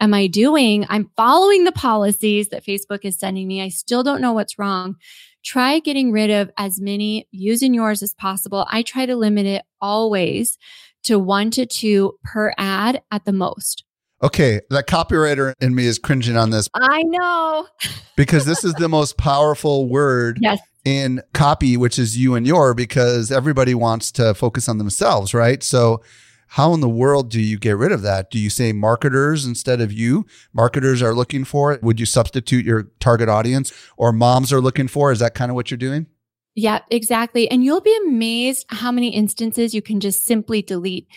am 0.01 0.13
I 0.13 0.27
doing? 0.27 0.85
I'm 0.89 1.09
following 1.15 1.63
the 1.63 1.71
policies 1.71 2.49
that 2.49 2.65
Facebook 2.65 2.99
is 3.03 3.17
sending 3.17 3.47
me. 3.47 3.61
I 3.61 3.69
still 3.69 4.03
don't 4.03 4.21
know 4.21 4.33
what's 4.33 4.59
wrong. 4.59 4.95
Try 5.43 5.79
getting 5.79 6.11
rid 6.11 6.29
of 6.29 6.51
as 6.57 6.81
many 6.81 7.27
using 7.31 7.73
yours 7.73 8.03
as 8.03 8.13
possible. 8.15 8.67
I 8.69 8.81
try 8.81 9.05
to 9.05 9.15
limit 9.15 9.45
it 9.45 9.63
always 9.79 10.57
to 11.03 11.17
one 11.19 11.51
to 11.51 11.65
two 11.65 12.17
per 12.23 12.53
ad 12.57 13.01
at 13.11 13.25
the 13.25 13.31
most. 13.31 13.85
Okay, 14.25 14.59
that 14.71 14.87
copywriter 14.87 15.53
in 15.61 15.75
me 15.75 15.85
is 15.85 15.99
cringing 15.99 16.35
on 16.35 16.49
this. 16.49 16.67
I 16.73 17.03
know. 17.03 17.67
because 18.15 18.45
this 18.45 18.63
is 18.63 18.73
the 18.73 18.89
most 18.89 19.17
powerful 19.17 19.87
word 19.87 20.39
yes 20.41 20.59
in 20.85 21.21
copy, 21.33 21.75
which 21.75 21.99
is 21.99 22.17
you 22.17 22.35
and 22.35 22.47
your, 22.47 22.73
because 22.73 23.31
everybody 23.31 23.73
wants 23.73 24.11
to 24.13 24.33
focus 24.33 24.69
on 24.69 24.77
themselves, 24.77 25.33
right? 25.33 25.61
So, 25.63 26.01
how 26.49 26.73
in 26.73 26.79
the 26.79 26.87
world 26.87 27.31
do 27.31 27.41
you 27.41 27.57
get 27.57 27.75
rid 27.75 27.91
of 27.91 28.03
that? 28.03 28.29
Do 28.29 28.37
you 28.37 28.51
say 28.51 28.71
marketers 28.71 29.45
instead 29.45 29.81
of 29.81 29.91
you? 29.91 30.25
Marketers 30.53 31.01
are 31.01 31.13
looking 31.13 31.43
for 31.43 31.73
it. 31.73 31.81
Would 31.81 31.99
you 31.99 32.05
substitute 32.05 32.63
your 32.63 32.83
target 32.99 33.27
audience 33.27 33.73
or 33.97 34.13
moms 34.13 34.53
are 34.53 34.61
looking 34.61 34.87
for? 34.87 35.11
Is 35.11 35.19
that 35.19 35.33
kind 35.33 35.49
of 35.49 35.55
what 35.55 35.71
you're 35.71 35.77
doing? 35.77 36.05
Yeah, 36.53 36.79
exactly. 36.89 37.49
And 37.49 37.65
you'll 37.65 37.81
be 37.81 37.97
amazed 38.07 38.67
how 38.69 38.91
many 38.91 39.09
instances 39.09 39.73
you 39.73 39.81
can 39.81 39.99
just 39.99 40.23
simply 40.23 40.61
delete. 40.61 41.07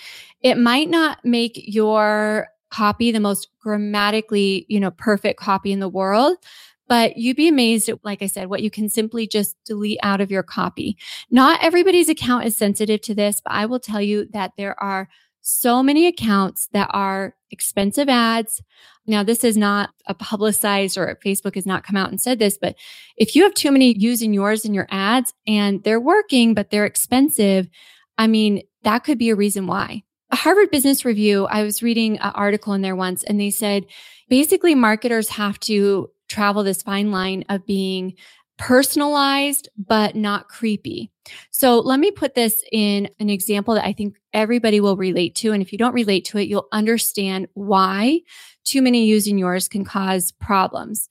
It 0.40 0.56
might 0.56 0.88
not 0.88 1.24
make 1.24 1.60
your 1.66 2.48
copy 2.70 3.10
the 3.10 3.20
most 3.20 3.48
grammatically, 3.60 4.66
you 4.68 4.80
know, 4.80 4.90
perfect 4.90 5.40
copy 5.40 5.72
in 5.72 5.80
the 5.80 5.88
world, 5.88 6.36
but 6.88 7.16
you'd 7.16 7.36
be 7.36 7.48
amazed 7.48 7.88
at, 7.88 8.04
like 8.04 8.22
I 8.22 8.26
said, 8.26 8.48
what 8.48 8.62
you 8.62 8.70
can 8.70 8.88
simply 8.88 9.26
just 9.26 9.56
delete 9.64 10.00
out 10.02 10.20
of 10.20 10.30
your 10.30 10.42
copy. 10.42 10.96
Not 11.30 11.62
everybody's 11.62 12.08
account 12.08 12.46
is 12.46 12.56
sensitive 12.56 13.02
to 13.02 13.14
this, 13.14 13.40
but 13.44 13.52
I 13.52 13.66
will 13.66 13.80
tell 13.80 14.00
you 14.00 14.26
that 14.32 14.52
there 14.56 14.80
are 14.82 15.08
so 15.40 15.82
many 15.82 16.06
accounts 16.06 16.68
that 16.72 16.90
are 16.92 17.34
expensive 17.50 18.08
ads. 18.08 18.62
Now, 19.06 19.22
this 19.22 19.44
is 19.44 19.56
not 19.56 19.90
a 20.06 20.14
publicized 20.14 20.98
or 20.98 21.18
Facebook 21.24 21.54
has 21.54 21.64
not 21.64 21.84
come 21.84 21.96
out 21.96 22.10
and 22.10 22.20
said 22.20 22.38
this, 22.38 22.58
but 22.60 22.74
if 23.16 23.34
you 23.34 23.44
have 23.44 23.54
too 23.54 23.72
many 23.72 23.96
using 23.98 24.34
yours 24.34 24.64
in 24.64 24.74
your 24.74 24.86
ads 24.90 25.32
and 25.46 25.82
they're 25.84 26.00
working, 26.00 26.54
but 26.54 26.70
they're 26.70 26.84
expensive, 26.84 27.68
I 28.18 28.26
mean, 28.26 28.62
that 28.82 29.04
could 29.04 29.18
be 29.18 29.30
a 29.30 29.36
reason 29.36 29.66
why. 29.66 30.02
Harvard 30.30 30.70
Business 30.70 31.04
Review, 31.04 31.46
I 31.46 31.62
was 31.62 31.82
reading 31.82 32.18
an 32.18 32.32
article 32.34 32.74
in 32.74 32.82
there 32.82 32.96
once 32.96 33.24
and 33.24 33.40
they 33.40 33.50
said 33.50 33.86
basically 34.28 34.74
marketers 34.74 35.30
have 35.30 35.58
to 35.60 36.10
travel 36.28 36.62
this 36.62 36.82
fine 36.82 37.10
line 37.10 37.44
of 37.48 37.64
being 37.66 38.14
personalized, 38.58 39.68
but 39.78 40.16
not 40.16 40.48
creepy. 40.48 41.10
So 41.50 41.78
let 41.78 42.00
me 42.00 42.10
put 42.10 42.34
this 42.34 42.62
in 42.72 43.08
an 43.20 43.30
example 43.30 43.74
that 43.74 43.86
I 43.86 43.92
think 43.92 44.16
everybody 44.32 44.80
will 44.80 44.96
relate 44.96 45.34
to. 45.36 45.52
And 45.52 45.62
if 45.62 45.72
you 45.72 45.78
don't 45.78 45.94
relate 45.94 46.24
to 46.26 46.38
it, 46.38 46.48
you'll 46.48 46.68
understand 46.72 47.48
why 47.54 48.20
too 48.64 48.82
many 48.82 49.06
using 49.06 49.38
yours 49.38 49.68
can 49.68 49.84
cause 49.84 50.32
problems. 50.32 51.08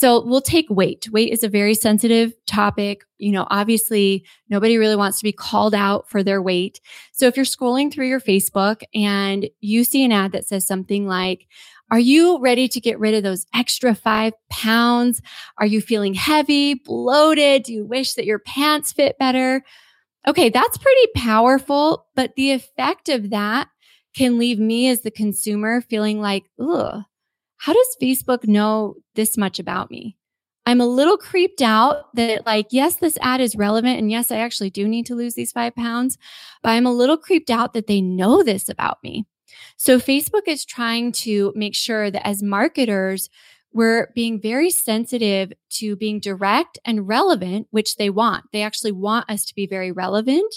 So 0.00 0.24
we'll 0.24 0.40
take 0.40 0.70
weight. 0.70 1.10
Weight 1.12 1.30
is 1.30 1.42
a 1.42 1.48
very 1.48 1.74
sensitive 1.74 2.32
topic. 2.46 3.02
You 3.18 3.32
know, 3.32 3.46
obviously 3.50 4.24
nobody 4.48 4.78
really 4.78 4.96
wants 4.96 5.18
to 5.18 5.24
be 5.24 5.32
called 5.32 5.74
out 5.74 6.08
for 6.08 6.22
their 6.22 6.40
weight. 6.40 6.80
So 7.12 7.26
if 7.26 7.36
you're 7.36 7.44
scrolling 7.44 7.92
through 7.92 8.08
your 8.08 8.18
Facebook 8.18 8.80
and 8.94 9.46
you 9.60 9.84
see 9.84 10.02
an 10.02 10.10
ad 10.10 10.32
that 10.32 10.48
says 10.48 10.66
something 10.66 11.06
like, 11.06 11.46
are 11.90 11.98
you 11.98 12.40
ready 12.40 12.66
to 12.68 12.80
get 12.80 12.98
rid 12.98 13.12
of 13.12 13.22
those 13.22 13.44
extra 13.54 13.94
five 13.94 14.32
pounds? 14.48 15.20
Are 15.58 15.66
you 15.66 15.82
feeling 15.82 16.14
heavy, 16.14 16.72
bloated? 16.72 17.64
Do 17.64 17.74
you 17.74 17.84
wish 17.84 18.14
that 18.14 18.24
your 18.24 18.38
pants 18.38 18.92
fit 18.92 19.18
better? 19.18 19.62
Okay, 20.26 20.48
that's 20.48 20.78
pretty 20.78 21.08
powerful, 21.14 22.06
but 22.16 22.32
the 22.36 22.52
effect 22.52 23.10
of 23.10 23.28
that 23.30 23.68
can 24.16 24.38
leave 24.38 24.58
me 24.58 24.88
as 24.88 25.02
the 25.02 25.10
consumer 25.10 25.82
feeling 25.82 26.22
like, 26.22 26.44
ugh, 26.58 27.02
how 27.60 27.74
does 27.74 27.96
Facebook 28.02 28.46
know 28.46 28.94
this 29.16 29.36
much 29.36 29.58
about 29.58 29.90
me? 29.90 30.16
I'm 30.64 30.80
a 30.80 30.86
little 30.86 31.18
creeped 31.18 31.60
out 31.60 32.14
that, 32.14 32.46
like, 32.46 32.68
yes, 32.70 32.96
this 32.96 33.18
ad 33.20 33.40
is 33.40 33.54
relevant. 33.54 33.98
And 33.98 34.10
yes, 34.10 34.30
I 34.30 34.38
actually 34.38 34.70
do 34.70 34.88
need 34.88 35.04
to 35.06 35.14
lose 35.14 35.34
these 35.34 35.52
five 35.52 35.74
pounds, 35.74 36.16
but 36.62 36.70
I'm 36.70 36.86
a 36.86 36.92
little 36.92 37.18
creeped 37.18 37.50
out 37.50 37.74
that 37.74 37.86
they 37.86 38.00
know 38.00 38.42
this 38.42 38.68
about 38.68 38.98
me. 39.02 39.26
So 39.76 39.98
Facebook 39.98 40.46
is 40.46 40.64
trying 40.64 41.12
to 41.12 41.52
make 41.54 41.74
sure 41.74 42.10
that 42.10 42.26
as 42.26 42.42
marketers, 42.42 43.28
we're 43.72 44.10
being 44.14 44.40
very 44.40 44.70
sensitive 44.70 45.52
to 45.70 45.96
being 45.96 46.18
direct 46.18 46.78
and 46.84 47.06
relevant, 47.06 47.66
which 47.70 47.96
they 47.96 48.10
want. 48.10 48.44
They 48.52 48.62
actually 48.62 48.92
want 48.92 49.28
us 49.28 49.44
to 49.44 49.54
be 49.54 49.66
very 49.66 49.92
relevant 49.92 50.52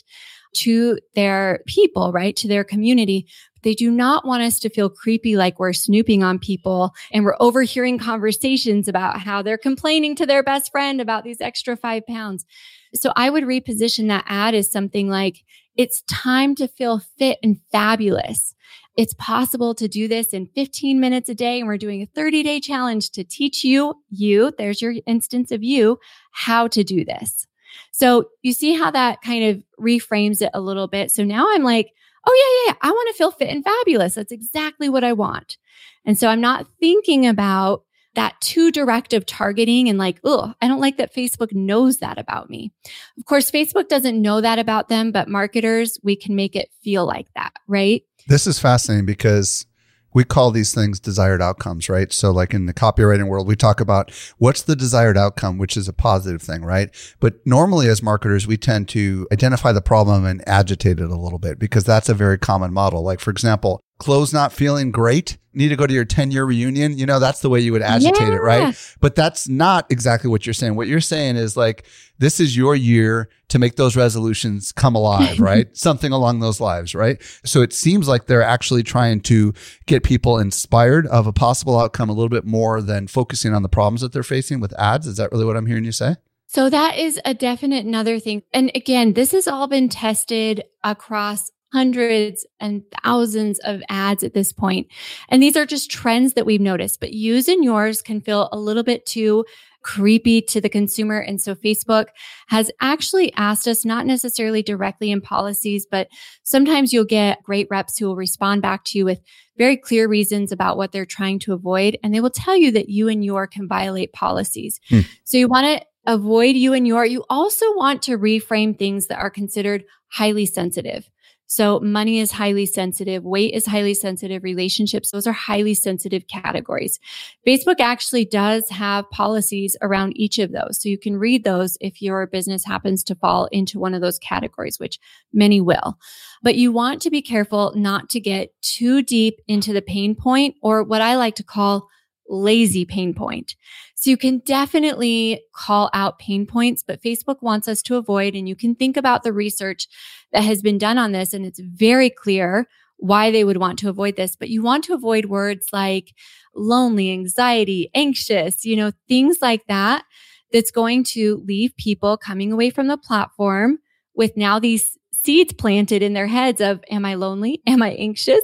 to 0.57 0.99
their 1.15 1.61
people, 1.67 2.11
right? 2.11 2.35
To 2.37 2.47
their 2.47 2.63
community. 2.63 3.27
They 3.63 3.73
do 3.73 3.89
not 3.89 4.25
want 4.25 4.43
us 4.43 4.59
to 4.59 4.69
feel 4.69 4.89
creepy 4.89 5.35
like 5.35 5.59
we're 5.59 5.73
snooping 5.73 6.23
on 6.23 6.39
people 6.39 6.93
and 7.11 7.25
we're 7.25 7.37
overhearing 7.39 7.97
conversations 7.97 8.87
about 8.87 9.19
how 9.19 9.41
they're 9.41 9.57
complaining 9.57 10.15
to 10.17 10.25
their 10.25 10.43
best 10.43 10.71
friend 10.71 11.01
about 11.01 11.23
these 11.23 11.41
extra 11.41 11.75
five 11.75 12.05
pounds. 12.05 12.45
So 12.93 13.11
I 13.15 13.29
would 13.29 13.43
reposition 13.43 14.07
that 14.09 14.25
ad 14.27 14.53
as 14.53 14.71
something 14.71 15.09
like, 15.09 15.43
it's 15.75 16.03
time 16.03 16.53
to 16.55 16.67
feel 16.67 16.99
fit 16.99 17.39
and 17.41 17.59
fabulous. 17.71 18.53
It's 18.95 19.15
possible 19.15 19.73
to 19.75 19.87
do 19.87 20.07
this 20.07 20.33
in 20.33 20.45
15 20.53 20.99
minutes 20.99 21.29
a 21.29 21.35
day. 21.35 21.59
And 21.59 21.67
we're 21.67 21.77
doing 21.77 22.03
a 22.03 22.05
30 22.05 22.43
day 22.43 22.59
challenge 22.59 23.09
to 23.11 23.23
teach 23.23 23.63
you, 23.63 23.95
you, 24.09 24.53
there's 24.57 24.81
your 24.81 24.93
instance 25.07 25.51
of 25.51 25.63
you, 25.63 25.97
how 26.31 26.67
to 26.67 26.83
do 26.83 27.03
this. 27.03 27.47
So 27.91 28.29
you 28.43 28.53
see 28.53 28.75
how 28.75 28.91
that 28.91 29.21
kind 29.21 29.45
of 29.45 29.63
reframes 29.79 30.41
it 30.41 30.51
a 30.53 30.61
little 30.61 30.87
bit. 30.87 31.09
So 31.09 31.23
now 31.23 31.47
I'm 31.49 31.63
like, 31.63 31.91
oh, 32.25 32.65
yeah, 32.67 32.71
yeah, 32.71 32.73
yeah. 32.73 32.89
I 32.89 32.91
want 32.91 33.09
to 33.09 33.17
feel 33.17 33.31
fit 33.31 33.49
and 33.49 33.63
fabulous. 33.63 34.15
That's 34.15 34.31
exactly 34.31 34.89
what 34.89 35.03
I 35.03 35.13
want. 35.13 35.57
And 36.05 36.17
so 36.17 36.27
I'm 36.27 36.41
not 36.41 36.67
thinking 36.79 37.27
about 37.27 37.83
that 38.15 38.39
too 38.41 38.71
direct 38.71 39.13
of 39.13 39.25
targeting 39.25 39.89
and 39.89 39.97
like, 39.97 40.19
oh, 40.23 40.53
I 40.61 40.67
don't 40.67 40.79
like 40.79 40.97
that 40.97 41.15
Facebook 41.15 41.51
knows 41.51 41.97
that 41.97 42.19
about 42.19 42.49
me. 42.49 42.71
Of 43.17 43.25
course, 43.25 43.49
Facebook 43.49 43.87
doesn't 43.87 44.21
know 44.21 44.41
that 44.41 44.59
about 44.59 44.87
them, 44.87 45.11
but 45.11 45.27
marketers, 45.27 45.99
we 46.03 46.15
can 46.15 46.35
make 46.35 46.55
it 46.55 46.69
feel 46.83 47.05
like 47.05 47.27
that, 47.35 47.53
right? 47.67 48.03
This 48.27 48.45
is 48.45 48.59
fascinating 48.59 49.05
because 49.05 49.65
we 50.13 50.23
call 50.23 50.51
these 50.51 50.73
things 50.73 50.99
desired 50.99 51.41
outcomes, 51.41 51.89
right? 51.89 52.11
So, 52.11 52.31
like 52.31 52.53
in 52.53 52.65
the 52.65 52.73
copywriting 52.73 53.27
world, 53.27 53.47
we 53.47 53.55
talk 53.55 53.79
about 53.79 54.11
what's 54.37 54.61
the 54.61 54.75
desired 54.75 55.17
outcome, 55.17 55.57
which 55.57 55.75
is 55.77 55.87
a 55.87 55.93
positive 55.93 56.41
thing, 56.41 56.63
right? 56.63 56.89
But 57.19 57.35
normally, 57.45 57.87
as 57.87 58.03
marketers, 58.03 58.47
we 58.47 58.57
tend 58.57 58.89
to 58.89 59.27
identify 59.31 59.71
the 59.71 59.81
problem 59.81 60.25
and 60.25 60.47
agitate 60.47 60.99
it 60.99 61.09
a 61.09 61.15
little 61.15 61.39
bit 61.39 61.59
because 61.59 61.83
that's 61.83 62.09
a 62.09 62.13
very 62.13 62.37
common 62.37 62.73
model. 62.73 63.03
Like, 63.03 63.19
for 63.19 63.31
example, 63.31 63.81
clothes 63.99 64.33
not 64.33 64.51
feeling 64.51 64.91
great 64.91 65.37
need 65.53 65.69
to 65.69 65.75
go 65.75 65.85
to 65.85 65.93
your 65.93 66.05
10 66.05 66.31
year 66.31 66.45
reunion, 66.45 66.97
you 66.97 67.05
know, 67.05 67.19
that's 67.19 67.41
the 67.41 67.49
way 67.49 67.59
you 67.59 67.71
would 67.71 67.81
agitate 67.81 68.27
yeah. 68.27 68.35
it, 68.35 68.41
right? 68.41 68.95
But 68.99 69.15
that's 69.15 69.47
not 69.47 69.85
exactly 69.91 70.29
what 70.29 70.45
you're 70.45 70.53
saying. 70.53 70.75
What 70.75 70.87
you're 70.87 71.01
saying 71.01 71.35
is 71.35 71.55
like, 71.55 71.85
this 72.17 72.39
is 72.39 72.57
your 72.57 72.75
year 72.75 73.29
to 73.49 73.59
make 73.59 73.75
those 73.75 73.95
resolutions 73.95 74.71
come 74.71 74.95
alive, 74.95 75.39
right? 75.39 75.75
Something 75.75 76.11
along 76.11 76.39
those 76.39 76.59
lines, 76.59 76.95
right? 76.95 77.21
So 77.45 77.61
it 77.61 77.73
seems 77.73 78.07
like 78.07 78.25
they're 78.25 78.41
actually 78.41 78.83
trying 78.83 79.21
to 79.21 79.53
get 79.85 80.03
people 80.03 80.39
inspired 80.39 81.07
of 81.07 81.27
a 81.27 81.33
possible 81.33 81.79
outcome 81.79 82.09
a 82.09 82.13
little 82.13 82.29
bit 82.29 82.45
more 82.45 82.81
than 82.81 83.07
focusing 83.07 83.53
on 83.53 83.63
the 83.63 83.69
problems 83.69 84.01
that 84.01 84.11
they're 84.11 84.23
facing 84.23 84.59
with 84.59 84.77
ads. 84.79 85.07
Is 85.07 85.17
that 85.17 85.31
really 85.31 85.45
what 85.45 85.57
I'm 85.57 85.67
hearing 85.67 85.85
you 85.85 85.91
say? 85.91 86.15
So 86.47 86.69
that 86.69 86.97
is 86.97 87.19
a 87.25 87.33
definite 87.33 87.83
another 87.83 88.19
thing. 88.19 88.43
And 88.53 88.71
again, 88.75 89.13
this 89.13 89.31
has 89.31 89.47
all 89.47 89.67
been 89.67 89.89
tested 89.89 90.63
across 90.83 91.51
hundreds 91.73 92.45
and 92.59 92.83
thousands 93.03 93.59
of 93.59 93.81
ads 93.89 94.23
at 94.23 94.35
this 94.35 94.53
point. 94.53 94.87
And 95.29 95.41
these 95.41 95.57
are 95.57 95.65
just 95.65 95.89
trends 95.89 96.33
that 96.33 96.45
we've 96.45 96.61
noticed, 96.61 96.99
but 96.99 97.13
use 97.13 97.47
and 97.47 97.63
yours 97.63 98.01
can 98.01 98.21
feel 98.21 98.47
a 98.51 98.59
little 98.59 98.83
bit 98.83 99.05
too 99.07 99.43
creepy 99.81 100.41
to 100.41 100.61
the 100.61 100.69
consumer. 100.69 101.19
And 101.19 101.41
so 101.41 101.55
Facebook 101.55 102.05
has 102.47 102.71
actually 102.79 103.33
asked 103.33 103.67
us, 103.67 103.83
not 103.83 104.05
necessarily 104.05 104.63
directly 104.63 105.11
in 105.11 105.19
policies, 105.19 105.85
but 105.89 106.07
sometimes 106.43 106.93
you'll 106.93 107.05
get 107.05 107.43
great 107.43 107.67
reps 107.69 107.97
who 107.97 108.07
will 108.07 108.15
respond 108.15 108.61
back 108.61 108.85
to 108.85 108.99
you 108.99 109.03
with 109.03 109.19
very 109.57 109.75
clear 109.75 110.07
reasons 110.07 110.51
about 110.51 110.77
what 110.77 110.91
they're 110.91 111.05
trying 111.05 111.39
to 111.39 111.53
avoid. 111.53 111.97
And 112.01 112.13
they 112.13 112.21
will 112.21 112.29
tell 112.29 112.55
you 112.55 112.71
that 112.71 112.89
you 112.89 113.09
and 113.09 113.25
your 113.25 113.45
can 113.45 113.67
violate 113.67 114.13
policies. 114.13 114.79
Hmm. 114.89 115.01
So 115.25 115.37
you 115.37 115.47
want 115.47 115.65
to 115.65 115.85
avoid 116.05 116.55
you 116.55 116.73
and 116.73 116.87
your. 116.87 117.05
You 117.05 117.25
also 117.29 117.65
want 117.75 118.01
to 118.03 118.17
reframe 118.17 118.77
things 118.77 119.07
that 119.07 119.19
are 119.19 119.29
considered 119.29 119.83
highly 120.09 120.45
sensitive. 120.45 121.09
So 121.53 121.79
money 121.81 122.17
is 122.17 122.31
highly 122.31 122.65
sensitive. 122.65 123.23
Weight 123.23 123.53
is 123.53 123.67
highly 123.67 123.93
sensitive. 123.93 124.41
Relationships, 124.41 125.11
those 125.11 125.27
are 125.27 125.33
highly 125.33 125.75
sensitive 125.75 126.25
categories. 126.25 126.99
Facebook 127.45 127.79
actually 127.79 128.25
does 128.25 128.67
have 128.71 129.07
policies 129.11 129.77
around 129.79 130.17
each 130.17 130.39
of 130.39 130.51
those. 130.51 130.81
So 130.81 130.89
you 130.89 130.97
can 130.97 131.15
read 131.15 131.43
those 131.43 131.77
if 131.79 132.01
your 132.01 132.25
business 132.25 132.65
happens 132.65 133.03
to 133.03 133.13
fall 133.13 133.49
into 133.51 133.77
one 133.77 133.93
of 133.93 134.01
those 134.01 134.17
categories, 134.17 134.79
which 134.79 134.97
many 135.31 135.61
will. 135.61 135.99
But 136.41 136.55
you 136.55 136.71
want 136.71 137.03
to 137.03 137.11
be 137.11 137.21
careful 137.21 137.71
not 137.75 138.09
to 138.09 138.19
get 138.19 138.59
too 138.63 139.03
deep 139.03 139.39
into 139.47 139.73
the 139.73 139.83
pain 139.83 140.15
point 140.15 140.55
or 140.63 140.81
what 140.81 141.03
I 141.03 141.17
like 141.17 141.35
to 141.35 141.43
call 141.43 141.87
lazy 142.27 142.85
pain 142.85 143.13
point. 143.13 143.55
So 143.95 144.09
you 144.09 144.17
can 144.17 144.39
definitely 144.39 145.43
call 145.55 145.89
out 145.93 146.19
pain 146.19 146.45
points, 146.45 146.83
but 146.85 147.01
Facebook 147.01 147.41
wants 147.41 147.67
us 147.67 147.81
to 147.83 147.95
avoid, 147.95 148.35
and 148.35 148.47
you 148.47 148.55
can 148.55 148.75
think 148.75 148.97
about 148.97 149.23
the 149.23 149.33
research 149.33 149.87
that 150.31 150.43
has 150.43 150.61
been 150.61 150.77
done 150.77 150.97
on 150.97 151.11
this. 151.11 151.33
And 151.33 151.45
it's 151.45 151.59
very 151.59 152.09
clear 152.09 152.67
why 152.97 153.31
they 153.31 153.43
would 153.43 153.57
want 153.57 153.79
to 153.79 153.89
avoid 153.89 154.15
this, 154.15 154.35
but 154.35 154.49
you 154.49 154.61
want 154.61 154.83
to 154.85 154.93
avoid 154.93 155.25
words 155.25 155.67
like 155.73 156.13
lonely, 156.55 157.11
anxiety, 157.11 157.89
anxious, 157.93 158.63
you 158.63 158.75
know, 158.75 158.91
things 159.07 159.37
like 159.41 159.65
that. 159.67 160.05
That's 160.51 160.71
going 160.71 161.03
to 161.05 161.43
leave 161.47 161.75
people 161.77 162.15
coming 162.15 162.51
away 162.51 162.69
from 162.69 162.87
the 162.87 162.97
platform 162.97 163.79
with 164.13 164.37
now 164.37 164.59
these 164.59 164.97
seeds 165.11 165.51
planted 165.53 166.03
in 166.03 166.13
their 166.13 166.27
heads 166.27 166.61
of, 166.61 166.83
am 166.91 167.05
I 167.05 167.15
lonely? 167.15 167.61
Am 167.65 167.81
I 167.81 167.91
anxious? 167.91 168.41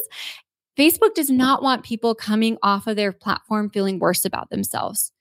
Facebook 0.79 1.13
does 1.13 1.29
not 1.29 1.61
want 1.61 1.83
people 1.83 2.15
coming 2.15 2.57
off 2.63 2.87
of 2.87 2.95
their 2.95 3.11
platform 3.11 3.69
feeling 3.69 3.99
worse 3.99 4.23
about 4.23 4.49
themselves. 4.49 5.11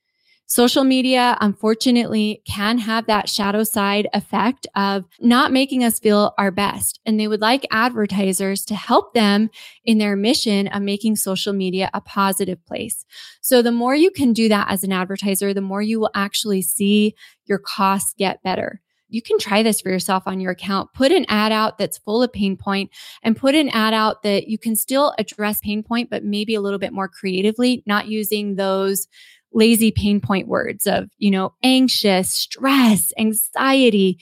Social 0.47 0.85
media, 0.85 1.37
unfortunately, 1.40 2.42
can 2.47 2.79
have 2.79 3.07
that 3.07 3.29
shadow 3.29 3.64
side 3.64 4.09
effect 4.14 4.68
of 4.77 5.05
not 5.21 5.53
making 5.53 5.83
us 5.83 5.99
feel 5.99 6.33
our 6.38 6.53
best. 6.53 7.01
And 7.05 7.18
they 7.18 7.27
would 7.27 7.40
like 7.40 7.66
advertisers 7.73 8.64
to 8.66 8.75
help 8.77 9.14
them 9.14 9.51
in 9.85 9.99
their 9.99 10.14
mission 10.16 10.68
of 10.68 10.81
making 10.83 11.16
social 11.16 11.53
media 11.53 11.90
a 11.92 12.01
positive 12.01 12.64
place. 12.64 13.05
So 13.40 13.61
the 13.61 13.73
more 13.73 13.97
you 13.97 14.12
can 14.12 14.33
do 14.33 14.49
that 14.49 14.71
as 14.71 14.85
an 14.85 14.92
advertiser, 14.92 15.53
the 15.53 15.61
more 15.61 15.83
you 15.83 15.99
will 15.99 16.12
actually 16.14 16.62
see 16.62 17.14
your 17.47 17.59
costs 17.59 18.14
get 18.16 18.42
better 18.44 18.81
you 19.09 19.23
can 19.23 19.38
try 19.38 19.62
this 19.62 19.81
for 19.81 19.90
yourself 19.90 20.25
on 20.27 20.40
your 20.40 20.53
account. 20.53 20.92
Put 20.92 21.12
an 21.12 21.27
ad 21.29 21.53
out 21.53 21.79
that's 21.79 21.99
full 21.99 22.23
of 22.23 22.33
pain 22.33 22.57
point 22.57 22.90
and 23.23 23.37
put 23.37 23.55
an 23.55 23.68
ad 23.71 23.94
out 23.94 24.23
that 24.23 24.49
you 24.49 24.59
can 24.59 24.77
still 24.77 25.14
address 25.18 25.61
pain 25.61 25.83
point, 25.83 26.11
but 26.11 26.25
maybe 26.25 26.55
a 26.55 26.61
little 26.61 26.79
bit 26.79 26.92
more 26.92 27.09
creatively, 27.09 27.83
not 27.87 28.09
using 28.09 28.55
those 28.57 29.09
lazy 29.53 29.90
pain 29.90 30.21
point 30.21 30.47
words 30.47 30.87
of, 30.87 31.09
you 31.18 31.31
know, 31.31 31.55
anxious, 31.62 32.31
stress, 32.31 33.12
anxiety, 33.18 34.18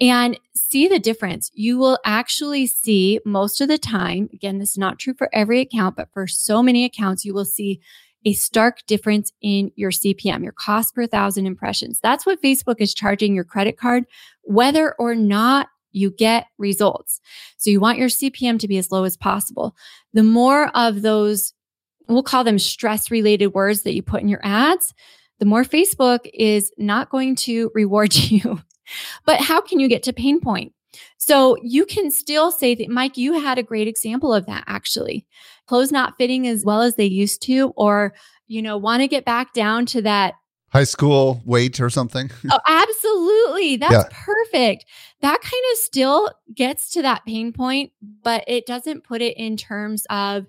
and 0.00 0.38
see 0.54 0.88
the 0.88 0.98
difference. 0.98 1.50
You 1.54 1.78
will 1.78 1.98
actually 2.04 2.66
see 2.66 3.20
most 3.24 3.60
of 3.60 3.68
the 3.68 3.78
time, 3.78 4.28
again, 4.32 4.58
this 4.58 4.70
is 4.70 4.78
not 4.78 4.98
true 4.98 5.14
for 5.14 5.28
every 5.32 5.60
account, 5.60 5.96
but 5.96 6.08
for 6.12 6.26
so 6.26 6.62
many 6.62 6.84
accounts, 6.84 7.24
you 7.24 7.32
will 7.32 7.44
see 7.44 7.80
a 8.24 8.32
stark 8.32 8.84
difference 8.86 9.32
in 9.42 9.70
your 9.76 9.90
CPM, 9.90 10.42
your 10.42 10.52
cost 10.52 10.94
per 10.94 11.06
thousand 11.06 11.46
impressions. 11.46 12.00
That's 12.02 12.24
what 12.24 12.42
Facebook 12.42 12.76
is 12.78 12.94
charging 12.94 13.34
your 13.34 13.44
credit 13.44 13.76
card, 13.76 14.04
whether 14.42 14.94
or 14.98 15.14
not 15.14 15.68
you 15.92 16.10
get 16.10 16.46
results. 16.58 17.20
So 17.56 17.70
you 17.70 17.80
want 17.80 17.98
your 17.98 18.08
CPM 18.08 18.58
to 18.58 18.68
be 18.68 18.78
as 18.78 18.90
low 18.90 19.04
as 19.04 19.16
possible. 19.16 19.76
The 20.12 20.22
more 20.22 20.70
of 20.76 21.02
those, 21.02 21.54
we'll 22.08 22.22
call 22.22 22.44
them 22.44 22.58
stress 22.58 23.10
related 23.10 23.48
words 23.48 23.82
that 23.82 23.94
you 23.94 24.02
put 24.02 24.20
in 24.20 24.28
your 24.28 24.44
ads, 24.44 24.92
the 25.38 25.46
more 25.46 25.62
Facebook 25.64 26.28
is 26.32 26.72
not 26.78 27.10
going 27.10 27.36
to 27.36 27.70
reward 27.74 28.14
you. 28.30 28.60
but 29.24 29.40
how 29.40 29.60
can 29.60 29.80
you 29.80 29.88
get 29.88 30.02
to 30.04 30.12
pain 30.12 30.40
point? 30.40 30.72
So 31.16 31.56
you 31.62 31.86
can 31.86 32.10
still 32.10 32.52
say 32.52 32.74
that, 32.74 32.88
Mike, 32.88 33.16
you 33.16 33.40
had 33.40 33.58
a 33.58 33.62
great 33.62 33.88
example 33.88 34.32
of 34.32 34.46
that 34.46 34.64
actually. 34.66 35.26
Clothes 35.66 35.92
not 35.92 36.14
fitting 36.18 36.46
as 36.46 36.64
well 36.64 36.82
as 36.82 36.94
they 36.96 37.06
used 37.06 37.42
to, 37.42 37.72
or, 37.76 38.14
you 38.46 38.60
know, 38.62 38.76
want 38.76 39.02
to 39.02 39.08
get 39.08 39.24
back 39.24 39.52
down 39.52 39.86
to 39.86 40.02
that 40.02 40.34
high 40.74 40.84
school 40.84 41.40
weight 41.44 41.80
or 41.80 41.88
something. 41.88 42.30
oh, 42.50 42.58
absolutely. 42.66 43.76
That's 43.76 43.92
yeah. 43.92 44.08
perfect. 44.10 44.84
That 45.20 45.40
kind 45.40 45.62
of 45.72 45.78
still 45.78 46.30
gets 46.52 46.90
to 46.90 47.02
that 47.02 47.24
pain 47.24 47.52
point, 47.52 47.92
but 48.22 48.44
it 48.48 48.66
doesn't 48.66 49.04
put 49.04 49.22
it 49.22 49.36
in 49.36 49.56
terms 49.56 50.04
of, 50.10 50.46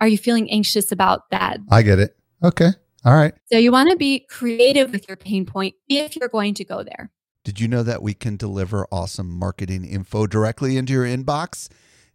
are 0.00 0.08
you 0.08 0.16
feeling 0.16 0.50
anxious 0.50 0.90
about 0.90 1.30
that? 1.30 1.58
I 1.70 1.82
get 1.82 1.98
it. 1.98 2.16
Okay. 2.42 2.70
All 3.04 3.14
right. 3.14 3.34
So 3.52 3.58
you 3.58 3.70
want 3.70 3.90
to 3.90 3.96
be 3.96 4.20
creative 4.20 4.90
with 4.90 5.06
your 5.06 5.16
pain 5.16 5.44
point 5.44 5.74
if 5.88 6.16
you're 6.16 6.28
going 6.28 6.54
to 6.54 6.64
go 6.64 6.82
there. 6.82 7.10
Did 7.44 7.60
you 7.60 7.68
know 7.68 7.82
that 7.82 8.02
we 8.02 8.14
can 8.14 8.36
deliver 8.36 8.86
awesome 8.90 9.30
marketing 9.30 9.84
info 9.84 10.26
directly 10.26 10.76
into 10.76 10.92
your 10.92 11.04
inbox? 11.04 11.68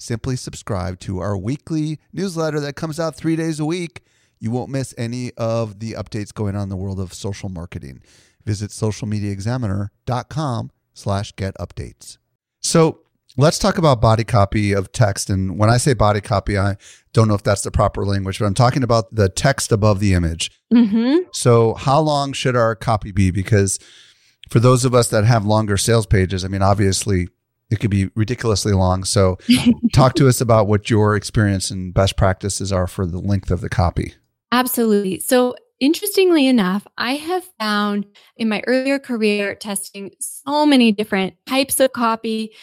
Simply 0.04 0.36
subscribe 0.36 1.00
to 1.00 1.20
our 1.20 1.38
weekly 1.38 1.98
newsletter 2.12 2.60
that 2.60 2.76
comes 2.76 3.00
out 3.00 3.16
three 3.16 3.38
days 3.38 3.62
a 3.62 3.66
week. 3.66 4.02
You 4.38 4.52
won't 4.52 4.70
miss 4.70 4.94
any 4.98 5.32
of 5.38 5.80
the 5.80 5.94
updates 5.94 6.34
going 6.34 6.58
on 6.58 6.64
in 6.64 6.70
the 6.70 6.76
world 6.76 7.00
of 7.00 7.14
social 7.14 7.48
marketing. 7.48 8.04
Visit 8.44 8.72
socialmediaexaminer.com 8.72 10.72
slash 10.94 11.32
get 11.38 11.58
updates. 11.58 12.18
So 12.60 13.00
let's 13.38 13.58
talk 13.58 13.78
about 13.78 14.02
body 14.02 14.26
copy 14.26 14.74
of 14.74 14.92
text. 14.92 15.30
And 15.30 15.58
when 15.58 15.70
I 15.70 15.78
say 15.78 15.94
body 15.94 16.20
copy, 16.20 16.58
I 16.58 16.76
don't 17.14 17.30
know 17.30 17.36
if 17.36 17.44
that's 17.44 17.62
the 17.62 17.72
proper 17.72 18.06
language, 18.06 18.40
but 18.40 18.46
I'm 18.46 18.54
talking 18.54 18.84
about 18.84 19.16
the 19.16 19.30
text 19.30 19.72
above 19.72 20.02
the 20.02 20.14
image. 20.14 20.52
Mm-hmm. 20.74 21.30
So 21.32 21.76
how 21.76 22.02
long 22.02 22.34
should 22.34 22.58
our 22.58 22.76
copy 22.76 23.14
be? 23.14 23.32
Because 23.32 23.80
for 24.50 24.60
those 24.60 24.84
of 24.84 24.94
us 24.94 25.08
that 25.12 25.24
have 25.24 25.46
longer 25.46 25.78
sales 25.78 26.06
pages, 26.06 26.44
I 26.44 26.50
mean, 26.50 26.62
obviously 26.62 27.30
it 27.74 27.80
could 27.80 27.90
be 27.90 28.10
ridiculously 28.16 28.72
long. 28.72 29.04
So, 29.04 29.38
talk 29.94 30.14
to 30.16 30.28
us 30.28 30.40
about 30.40 30.68
what 30.68 30.90
your 30.90 31.16
experience 31.16 31.72
and 31.72 31.94
best 31.94 32.16
practices 32.16 32.72
are 32.72 32.88
for 32.88 33.06
the 33.06 33.20
length 33.20 33.50
of 33.50 33.62
the 33.62 33.70
copy. 33.70 34.14
Absolutely. 34.52 35.20
So, 35.20 35.56
interestingly 35.80 36.48
enough, 36.48 36.86
I 36.98 37.16
have 37.16 37.44
found 37.60 38.06
in 38.38 38.48
my 38.48 38.62
earlier 38.68 39.00
career 39.00 39.56
testing 39.56 40.12
so 40.20 40.66
many 40.66 40.92
different 40.92 41.34
types 41.48 41.80
of 41.80 41.92
copy 41.94 42.54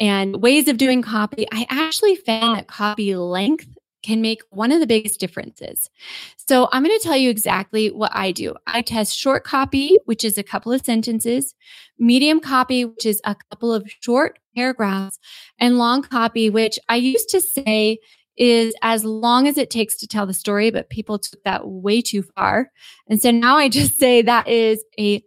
and 0.00 0.42
ways 0.42 0.66
of 0.66 0.78
doing 0.78 1.02
copy. 1.02 1.46
I 1.52 1.66
actually 1.68 2.16
found 2.16 2.56
that 2.56 2.66
copy 2.66 3.14
length 3.14 3.68
can 4.04 4.20
make 4.20 4.42
one 4.50 4.70
of 4.70 4.80
the 4.80 4.86
biggest 4.86 5.18
differences. 5.18 5.88
So 6.36 6.68
I'm 6.70 6.84
going 6.84 6.96
to 6.96 7.02
tell 7.02 7.16
you 7.16 7.30
exactly 7.30 7.90
what 7.90 8.10
I 8.14 8.32
do. 8.32 8.54
I 8.66 8.82
test 8.82 9.16
short 9.16 9.44
copy, 9.44 9.96
which 10.04 10.24
is 10.24 10.36
a 10.36 10.42
couple 10.42 10.72
of 10.72 10.84
sentences, 10.84 11.54
medium 11.98 12.38
copy, 12.38 12.84
which 12.84 13.06
is 13.06 13.20
a 13.24 13.34
couple 13.50 13.72
of 13.72 13.90
short 14.00 14.38
paragraphs, 14.54 15.18
and 15.58 15.78
long 15.78 16.02
copy, 16.02 16.50
which 16.50 16.78
I 16.88 16.96
used 16.96 17.30
to 17.30 17.40
say 17.40 17.98
is 18.36 18.74
as 18.82 19.04
long 19.04 19.48
as 19.48 19.56
it 19.56 19.70
takes 19.70 19.96
to 19.96 20.06
tell 20.06 20.26
the 20.26 20.34
story, 20.34 20.70
but 20.70 20.90
people 20.90 21.18
took 21.18 21.42
that 21.44 21.66
way 21.66 22.02
too 22.02 22.22
far. 22.22 22.70
And 23.08 23.22
so 23.22 23.30
now 23.30 23.56
I 23.56 23.68
just 23.68 23.94
say 23.98 24.20
that 24.22 24.48
is 24.48 24.84
a 24.98 25.22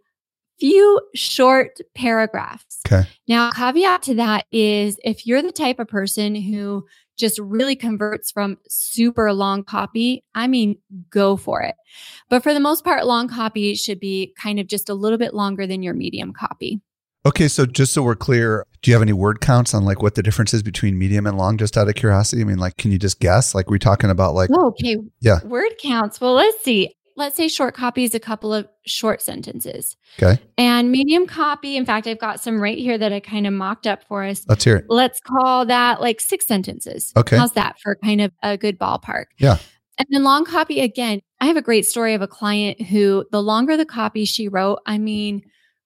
few 0.60 1.00
short 1.14 1.78
paragraphs. 1.94 2.80
Okay. 2.86 3.08
Now, 3.26 3.50
caveat 3.50 4.02
to 4.02 4.14
that 4.14 4.46
is 4.52 4.98
if 5.04 5.26
you're 5.26 5.42
the 5.42 5.52
type 5.52 5.78
of 5.78 5.88
person 5.88 6.34
who 6.34 6.86
just 7.18 7.38
really 7.38 7.76
converts 7.76 8.30
from 8.30 8.58
super 8.68 9.32
long 9.32 9.64
copy, 9.64 10.24
I 10.34 10.46
mean, 10.46 10.78
go 11.10 11.36
for 11.36 11.62
it. 11.62 11.74
But 12.28 12.42
for 12.42 12.54
the 12.54 12.60
most 12.60 12.84
part, 12.84 13.06
long 13.06 13.28
copy 13.28 13.74
should 13.74 14.00
be 14.00 14.34
kind 14.40 14.58
of 14.60 14.66
just 14.66 14.88
a 14.88 14.94
little 14.94 15.18
bit 15.18 15.34
longer 15.34 15.66
than 15.66 15.82
your 15.82 15.94
medium 15.94 16.32
copy. 16.32 16.80
Okay, 17.26 17.48
so 17.48 17.66
just 17.66 17.92
so 17.92 18.02
we're 18.02 18.14
clear, 18.14 18.64
do 18.80 18.90
you 18.90 18.94
have 18.94 19.02
any 19.02 19.12
word 19.12 19.40
counts 19.40 19.74
on 19.74 19.84
like 19.84 20.00
what 20.02 20.14
the 20.14 20.22
difference 20.22 20.54
is 20.54 20.62
between 20.62 20.98
medium 20.98 21.26
and 21.26 21.36
long? 21.36 21.58
Just 21.58 21.76
out 21.76 21.88
of 21.88 21.94
curiosity, 21.94 22.40
I 22.42 22.44
mean, 22.44 22.58
like, 22.58 22.76
can 22.76 22.92
you 22.92 22.98
just 22.98 23.20
guess? 23.20 23.54
Like, 23.54 23.68
we're 23.68 23.78
talking 23.78 24.08
about 24.08 24.34
like, 24.34 24.50
Oh, 24.52 24.68
okay. 24.68 24.96
Yeah. 25.20 25.44
Word 25.44 25.72
counts. 25.82 26.20
Well, 26.20 26.34
let's 26.34 26.62
see. 26.62 26.94
Let's 27.18 27.36
say 27.36 27.48
short 27.48 27.74
copy 27.74 28.04
is 28.04 28.14
a 28.14 28.20
couple 28.20 28.54
of 28.54 28.68
short 28.86 29.20
sentences. 29.20 29.96
okay, 30.22 30.40
And 30.56 30.92
medium 30.92 31.26
copy, 31.26 31.76
in 31.76 31.84
fact, 31.84 32.06
I've 32.06 32.20
got 32.20 32.40
some 32.40 32.60
right 32.62 32.78
here 32.78 32.96
that 32.96 33.12
I 33.12 33.18
kind 33.18 33.44
of 33.44 33.52
mocked 33.52 33.88
up 33.88 34.04
for 34.04 34.22
us. 34.24 34.44
let's 34.48 34.62
hear 34.62 34.76
it. 34.76 34.84
Let's 34.88 35.20
call 35.20 35.66
that 35.66 36.00
like 36.00 36.20
six 36.20 36.46
sentences. 36.46 37.12
Okay. 37.16 37.36
How's 37.36 37.52
that 37.52 37.80
for 37.80 37.96
kind 37.96 38.20
of 38.20 38.30
a 38.44 38.56
good 38.56 38.78
ballpark? 38.78 39.24
Yeah. 39.38 39.58
And 39.98 40.06
then 40.10 40.22
long 40.22 40.44
copy, 40.44 40.80
again, 40.80 41.20
I 41.40 41.46
have 41.46 41.56
a 41.56 41.62
great 41.62 41.84
story 41.86 42.14
of 42.14 42.22
a 42.22 42.28
client 42.28 42.80
who 42.80 43.24
the 43.32 43.42
longer 43.42 43.76
the 43.76 43.84
copy 43.84 44.24
she 44.24 44.46
wrote, 44.46 44.78
I 44.86 44.96
mean, 44.98 45.42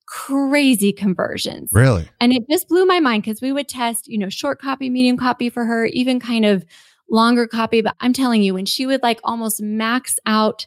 crazy 0.06 0.92
conversions. 0.92 1.70
Really? 1.72 2.08
And 2.20 2.30
it 2.32 2.42
just 2.50 2.68
blew 2.68 2.84
my 2.84 3.00
mind 3.00 3.22
because 3.22 3.40
we 3.40 3.52
would 3.52 3.68
test, 3.68 4.06
you 4.06 4.18
know, 4.18 4.28
short 4.28 4.60
copy, 4.60 4.90
medium 4.90 5.16
copy 5.16 5.48
for 5.48 5.64
her, 5.64 5.86
even 5.86 6.20
kind 6.20 6.44
of 6.44 6.64
longer 7.10 7.46
copy. 7.46 7.80
But 7.80 7.96
I'm 8.00 8.12
telling 8.12 8.42
you, 8.42 8.52
when 8.52 8.66
she 8.66 8.84
would 8.84 9.02
like 9.02 9.20
almost 9.24 9.62
max 9.62 10.18
out 10.26 10.66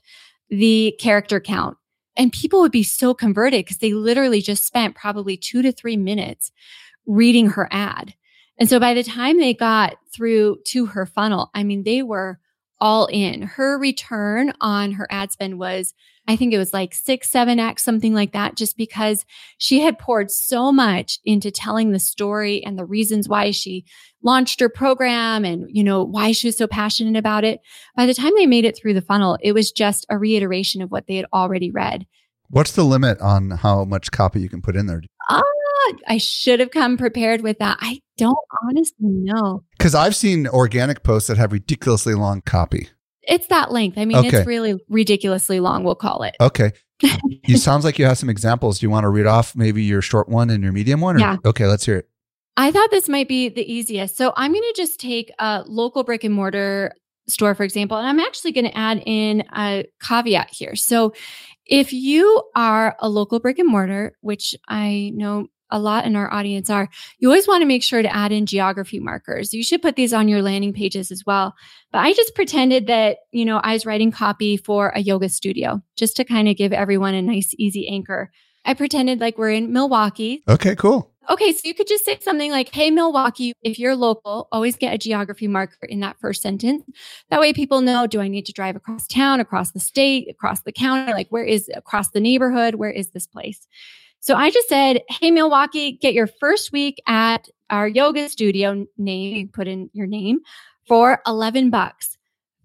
the 0.49 0.95
character 0.99 1.39
count, 1.39 1.77
and 2.15 2.31
people 2.31 2.61
would 2.61 2.71
be 2.71 2.83
so 2.83 3.13
converted 3.13 3.65
because 3.65 3.77
they 3.77 3.93
literally 3.93 4.41
just 4.41 4.65
spent 4.65 4.95
probably 4.95 5.37
two 5.37 5.61
to 5.61 5.71
three 5.71 5.97
minutes 5.97 6.51
reading 7.05 7.49
her 7.51 7.67
ad. 7.71 8.13
And 8.57 8.69
so 8.69 8.79
by 8.79 8.93
the 8.93 9.03
time 9.03 9.37
they 9.37 9.53
got 9.53 9.97
through 10.13 10.57
to 10.67 10.85
her 10.87 11.05
funnel, 11.05 11.49
I 11.53 11.63
mean, 11.63 11.83
they 11.83 12.01
were 12.01 12.39
all 12.79 13.07
in. 13.07 13.41
Her 13.41 13.77
return 13.77 14.53
on 14.61 14.93
her 14.93 15.07
ad 15.09 15.31
spend 15.31 15.59
was, 15.59 15.93
I 16.27 16.35
think 16.35 16.53
it 16.53 16.57
was 16.57 16.73
like 16.73 16.93
six, 16.93 17.29
seven 17.29 17.59
X, 17.59 17.83
something 17.83 18.13
like 18.13 18.33
that, 18.33 18.55
just 18.55 18.77
because 18.77 19.25
she 19.57 19.81
had 19.81 19.99
poured 19.99 20.31
so 20.31 20.71
much 20.71 21.19
into 21.23 21.51
telling 21.51 21.91
the 21.91 21.99
story 21.99 22.63
and 22.63 22.77
the 22.77 22.85
reasons 22.85 23.29
why 23.29 23.51
she 23.51 23.85
launched 24.23 24.59
her 24.59 24.69
program 24.69 25.45
and, 25.45 25.65
you 25.69 25.83
know, 25.83 26.03
why 26.03 26.31
she 26.31 26.47
was 26.47 26.57
so 26.57 26.67
passionate 26.67 27.17
about 27.17 27.43
it. 27.43 27.59
By 27.95 28.05
the 28.05 28.13
time 28.13 28.33
they 28.35 28.47
made 28.47 28.65
it 28.65 28.75
through 28.75 28.95
the 28.95 29.01
funnel, 29.01 29.37
it 29.41 29.51
was 29.51 29.71
just 29.71 30.05
a 30.09 30.17
reiteration 30.17 30.81
of 30.81 30.89
what 30.89 31.05
they 31.07 31.15
had 31.15 31.27
already 31.31 31.69
read. 31.69 32.07
What's 32.49 32.71
the 32.71 32.83
limit 32.83 33.19
on 33.21 33.51
how 33.51 33.85
much 33.85 34.11
copy 34.11 34.41
you 34.41 34.49
can 34.49 34.61
put 34.61 34.75
in 34.75 34.87
there? 34.87 35.01
Ah, 35.29 35.41
I 36.07 36.17
should 36.17 36.59
have 36.59 36.71
come 36.71 36.97
prepared 36.97 37.41
with 37.41 37.59
that. 37.59 37.77
I 37.81 38.01
don't 38.17 38.37
honestly 38.63 39.09
know. 39.09 39.63
Because 39.77 39.93
I've 39.93 40.15
seen 40.15 40.47
organic 40.47 41.03
posts 41.03 41.27
that 41.27 41.37
have 41.37 41.51
ridiculously 41.51 42.13
long 42.15 42.41
copy. 42.41 42.89
It's 43.27 43.47
that 43.47 43.71
length. 43.71 43.97
I 43.97 44.05
mean, 44.05 44.17
Okay. 44.17 44.37
it's 44.39 44.47
really 44.47 44.79
ridiculously 44.89 45.59
long, 45.59 45.83
we'll 45.83 45.95
call 45.95 46.23
it. 46.23 46.35
Okay. 46.39 46.71
you 47.43 47.57
sounds 47.57 47.83
like 47.83 47.99
you 47.99 48.05
have 48.05 48.17
some 48.17 48.29
examples. 48.29 48.79
Do 48.79 48.85
you 48.85 48.89
want 48.89 49.03
to 49.03 49.09
read 49.09 49.25
off 49.25 49.55
maybe 49.55 49.83
your 49.83 50.01
short 50.01 50.29
one 50.29 50.49
and 50.49 50.63
your 50.63 50.71
medium 50.71 51.01
one? 51.01 51.17
or- 51.17 51.19
Yeah. 51.19 51.37
Okay, 51.45 51.65
let's 51.67 51.85
hear 51.85 51.97
it. 51.97 52.09
I 52.57 52.71
thought 52.71 52.89
this 52.89 53.09
might 53.09 53.27
be 53.27 53.49
the 53.49 53.69
easiest. 53.69 54.15
So 54.15 54.31
I'm 54.37 54.51
going 54.53 54.63
to 54.63 54.73
just 54.77 54.99
take 54.99 55.29
a 55.39 55.63
local 55.67 56.03
brick 56.05 56.23
and 56.23 56.33
mortar 56.33 56.93
store, 57.27 57.53
for 57.53 57.63
example, 57.63 57.97
and 57.97 58.07
I'm 58.07 58.19
actually 58.19 58.53
going 58.53 58.65
to 58.65 58.77
add 58.77 59.03
in 59.05 59.43
a 59.53 59.85
caveat 60.01 60.51
here. 60.51 60.75
So 60.75 61.13
if 61.65 61.91
you 61.91 62.43
are 62.55 62.95
a 62.99 63.09
local 63.09 63.39
brick 63.39 63.59
and 63.59 63.67
mortar, 63.67 64.15
which 64.21 64.55
I 64.69 65.11
know 65.15 65.47
a 65.71 65.79
lot 65.79 66.05
in 66.05 66.15
our 66.15 66.31
audience 66.31 66.69
are, 66.69 66.89
you 67.19 67.27
always 67.27 67.47
want 67.47 67.61
to 67.61 67.65
make 67.65 67.83
sure 67.83 68.01
to 68.01 68.15
add 68.15 68.31
in 68.31 68.45
geography 68.45 68.99
markers. 68.99 69.53
You 69.53 69.63
should 69.63 69.81
put 69.81 69.95
these 69.95 70.13
on 70.13 70.27
your 70.27 70.41
landing 70.41 70.73
pages 70.73 71.11
as 71.11 71.23
well. 71.25 71.55
But 71.91 71.99
I 71.99 72.13
just 72.13 72.35
pretended 72.35 72.87
that, 72.87 73.17
you 73.31 73.45
know, 73.45 73.57
I 73.57 73.73
was 73.73 73.85
writing 73.85 74.11
copy 74.11 74.57
for 74.57 74.89
a 74.89 75.01
yoga 75.01 75.29
studio 75.29 75.81
just 75.95 76.15
to 76.17 76.23
kind 76.23 76.47
of 76.47 76.57
give 76.57 76.73
everyone 76.73 77.13
a 77.13 77.21
nice, 77.21 77.53
easy 77.57 77.87
anchor. 77.87 78.31
I 78.65 78.73
pretended 78.73 79.19
like 79.19 79.37
we're 79.37 79.51
in 79.51 79.71
Milwaukee. 79.71 80.43
Okay, 80.47 80.75
cool. 80.75 81.11
Okay, 81.29 81.53
so 81.53 81.61
you 81.63 81.73
could 81.73 81.87
just 81.87 82.05
say 82.05 82.19
something 82.19 82.51
like, 82.51 82.73
Hey, 82.73 82.91
Milwaukee, 82.91 83.53
if 83.63 83.79
you're 83.79 83.95
local, 83.95 84.47
always 84.51 84.75
get 84.75 84.93
a 84.93 84.97
geography 84.97 85.47
marker 85.47 85.85
in 85.87 86.01
that 86.01 86.19
first 86.19 86.41
sentence. 86.41 86.83
That 87.29 87.39
way 87.39 87.51
people 87.51 87.81
know, 87.81 88.05
do 88.05 88.21
I 88.21 88.27
need 88.27 88.45
to 88.45 88.53
drive 88.53 88.75
across 88.75 89.07
town, 89.07 89.39
across 89.39 89.71
the 89.71 89.79
state, 89.79 90.29
across 90.29 90.61
the 90.61 90.71
county? 90.71 91.13
Like, 91.13 91.29
where 91.29 91.43
is 91.43 91.69
across 91.73 92.11
the 92.11 92.19
neighborhood? 92.19 92.75
Where 92.75 92.91
is 92.91 93.09
this 93.09 93.25
place? 93.25 93.67
So 94.25 94.33
I 94.33 94.49
just 94.49 94.67
said, 94.67 95.03
Hey, 95.07 95.29
Milwaukee, 95.29 95.99
get 96.01 96.15
your 96.15 96.25
first 96.25 96.71
week 96.71 96.99
at 97.05 97.47
our 97.69 97.87
yoga 97.87 98.27
studio 98.27 98.87
name, 98.97 99.35
you 99.35 99.47
put 99.47 99.67
in 99.67 99.91
your 99.93 100.07
name 100.07 100.39
for 100.87 101.21
11 101.27 101.69
bucks. 101.69 102.17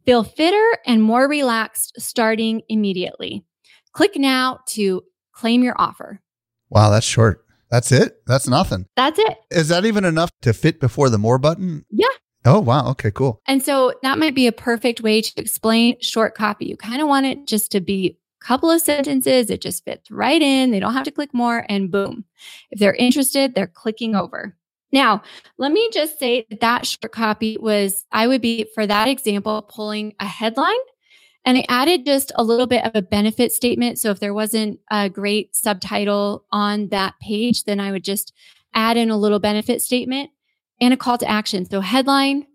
Feel 0.07 0.25
fitter 0.25 0.79
and 0.87 1.03
more 1.03 1.29
relaxed 1.29 2.01
starting 2.01 2.63
immediately. 2.71 3.45
Click 3.93 4.17
now 4.17 4.61
to 4.69 5.03
claim 5.33 5.63
your 5.63 5.75
offer. 5.77 6.23
Wow, 6.71 6.89
that's 6.89 7.05
short. 7.05 7.45
That's 7.71 7.93
it? 7.93 8.23
That's 8.27 8.49
nothing. 8.49 8.87
That's 8.97 9.19
it. 9.19 9.37
Is 9.51 9.69
that 9.69 9.85
even 9.85 10.07
enough 10.07 10.31
to 10.41 10.55
fit 10.55 10.81
before 10.81 11.11
the 11.11 11.19
more 11.19 11.39
button? 11.39 11.85
Yeah. 11.91 12.07
Oh, 12.47 12.61
wow. 12.61 12.89
Okay, 12.93 13.11
cool. 13.11 13.43
And 13.47 13.63
so 13.63 13.93
that 14.03 14.19
might 14.19 14.35
be 14.35 14.47
a 14.47 14.53
perfect 14.53 15.03
way 15.03 15.21
to 15.21 15.33
explain 15.37 16.01
short 16.01 16.35
copy. 16.35 16.65
You 16.65 16.79
kind 16.79 17.03
of 17.03 17.09
want 17.09 17.27
it 17.27 17.47
just 17.47 17.71
to 17.73 17.83
be 17.83 18.17
couple 18.41 18.71
of 18.71 18.81
sentences. 18.81 19.51
It 19.51 19.61
just 19.61 19.85
fits 19.85 20.11
right 20.11 20.41
in. 20.41 20.71
They 20.71 20.81
don't 20.81 20.95
have 20.95 21.05
to 21.05 21.11
click 21.11 21.33
more 21.33 21.65
and 21.69 21.91
boom. 21.91 22.25
If 22.71 22.79
they're 22.79 22.95
interested, 22.95 23.55
they're 23.55 23.67
clicking 23.67 24.15
over. 24.15 24.57
Now, 24.93 25.23
let 25.59 25.73
me 25.73 25.89
just 25.93 26.19
say 26.19 26.47
that, 26.51 26.61
that 26.61 26.87
short 26.87 27.13
copy 27.13 27.57
was, 27.61 28.05
I 28.11 28.27
would 28.27 28.41
be 28.41 28.67
for 28.75 28.87
that 28.87 29.09
example, 29.09 29.63
pulling 29.63 30.15
a 30.19 30.27
headline 30.27 30.75
and 31.45 31.59
I 31.59 31.65
added 31.69 32.05
just 32.05 32.33
a 32.35 32.45
little 32.45 32.67
bit 32.67 32.85
of 32.85 32.93
a 32.95 33.03
benefit 33.03 33.53
statement. 33.53 33.99
So 33.99 34.11
if 34.11 34.21
there 34.21 34.35
wasn't 34.35 34.81
a 34.91 35.09
great 35.09 35.55
subtitle 35.55 36.45
on 36.51 36.89
that 36.89 37.15
page, 37.21 37.65
then 37.65 37.81
I 37.81 37.93
would 37.93 38.05
just 38.05 38.33
add 38.75 38.97
in 38.97 39.11
a 39.11 39.17
little 39.17 39.39
benefit 39.39 39.81
statement 39.81 40.31
and 40.81 40.93
a 40.93 40.97
call 40.97 41.19
to 41.19 41.29
action. 41.29 41.69
So 41.69 41.81
headline, 41.81 42.47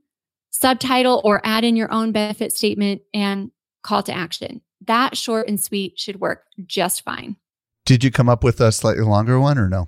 subtitle, 0.52 1.22
or 1.24 1.42
add 1.44 1.64
in 1.64 1.76
your 1.76 1.92
own 1.92 2.12
benefit 2.12 2.54
statement 2.54 3.02
and 3.14 3.52
call 3.86 4.04
to 4.04 4.14
action. 4.14 4.62
That 4.86 5.16
short 5.16 5.48
and 5.48 5.62
sweet 5.62 5.98
should 5.98 6.20
work 6.20 6.44
just 6.66 7.04
fine. 7.04 7.38
Did 7.86 8.04
you 8.04 8.12
come 8.12 8.28
up 8.28 8.44
with 8.44 8.60
a 8.60 8.72
slightly 8.72 9.04
longer 9.04 9.40
one 9.40 9.58
or 9.58 9.70
no? 9.70 9.88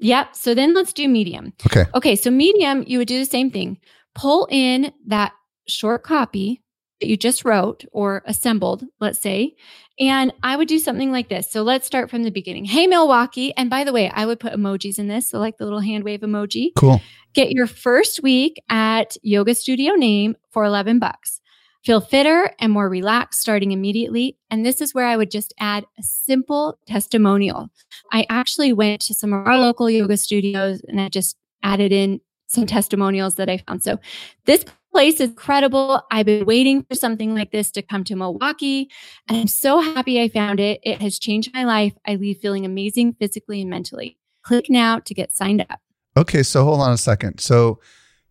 Yep. 0.00 0.36
So 0.36 0.54
then 0.54 0.74
let's 0.74 0.92
do 0.92 1.08
medium. 1.08 1.52
Okay. 1.66 1.86
Okay. 1.94 2.14
So 2.14 2.30
medium, 2.30 2.84
you 2.86 2.98
would 2.98 3.08
do 3.08 3.18
the 3.18 3.24
same 3.24 3.50
thing. 3.50 3.78
Pull 4.14 4.46
in 4.50 4.92
that 5.06 5.32
short 5.66 6.04
copy 6.04 6.62
that 7.00 7.08
you 7.08 7.16
just 7.16 7.44
wrote 7.44 7.84
or 7.92 8.22
assembled, 8.26 8.84
let's 9.00 9.20
say. 9.20 9.56
And 9.98 10.32
I 10.42 10.56
would 10.56 10.68
do 10.68 10.78
something 10.78 11.10
like 11.10 11.28
this. 11.28 11.50
So 11.50 11.62
let's 11.62 11.86
start 11.86 12.10
from 12.10 12.22
the 12.22 12.30
beginning. 12.30 12.64
Hey, 12.64 12.86
Milwaukee. 12.86 13.52
And 13.56 13.70
by 13.70 13.82
the 13.82 13.92
way, 13.92 14.10
I 14.10 14.26
would 14.26 14.38
put 14.38 14.52
emojis 14.52 14.98
in 14.98 15.08
this. 15.08 15.28
So 15.28 15.38
like 15.38 15.56
the 15.58 15.64
little 15.64 15.80
hand 15.80 16.04
wave 16.04 16.20
emoji. 16.20 16.70
Cool. 16.76 17.00
Get 17.34 17.50
your 17.50 17.66
first 17.66 18.22
week 18.22 18.62
at 18.68 19.16
Yoga 19.22 19.54
Studio 19.54 19.94
Name 19.94 20.36
for 20.50 20.64
11 20.64 20.98
bucks. 20.98 21.40
Feel 21.88 22.02
fitter 22.02 22.52
and 22.58 22.70
more 22.70 22.86
relaxed 22.86 23.40
starting 23.40 23.72
immediately. 23.72 24.36
And 24.50 24.62
this 24.62 24.82
is 24.82 24.92
where 24.92 25.06
I 25.06 25.16
would 25.16 25.30
just 25.30 25.54
add 25.58 25.86
a 25.98 26.02
simple 26.02 26.78
testimonial. 26.86 27.70
I 28.12 28.26
actually 28.28 28.74
went 28.74 29.00
to 29.00 29.14
some 29.14 29.32
of 29.32 29.46
our 29.46 29.56
local 29.56 29.88
yoga 29.88 30.18
studios 30.18 30.82
and 30.86 31.00
I 31.00 31.08
just 31.08 31.38
added 31.62 31.90
in 31.90 32.20
some 32.46 32.66
testimonials 32.66 33.36
that 33.36 33.48
I 33.48 33.64
found. 33.66 33.82
So 33.82 33.98
this 34.44 34.66
place 34.92 35.14
is 35.14 35.30
incredible. 35.30 36.02
I've 36.10 36.26
been 36.26 36.44
waiting 36.44 36.82
for 36.82 36.94
something 36.94 37.34
like 37.34 37.52
this 37.52 37.70
to 37.70 37.80
come 37.80 38.04
to 38.04 38.16
Milwaukee 38.16 38.90
and 39.26 39.38
I'm 39.38 39.48
so 39.48 39.80
happy 39.80 40.20
I 40.20 40.28
found 40.28 40.60
it. 40.60 40.80
It 40.82 41.00
has 41.00 41.18
changed 41.18 41.54
my 41.54 41.64
life. 41.64 41.94
I 42.06 42.16
leave 42.16 42.36
feeling 42.36 42.66
amazing 42.66 43.14
physically 43.14 43.62
and 43.62 43.70
mentally. 43.70 44.18
Click 44.42 44.66
now 44.68 44.98
to 44.98 45.14
get 45.14 45.32
signed 45.32 45.64
up. 45.70 45.80
Okay, 46.18 46.42
so 46.42 46.64
hold 46.64 46.82
on 46.82 46.92
a 46.92 46.98
second. 46.98 47.40
So 47.40 47.80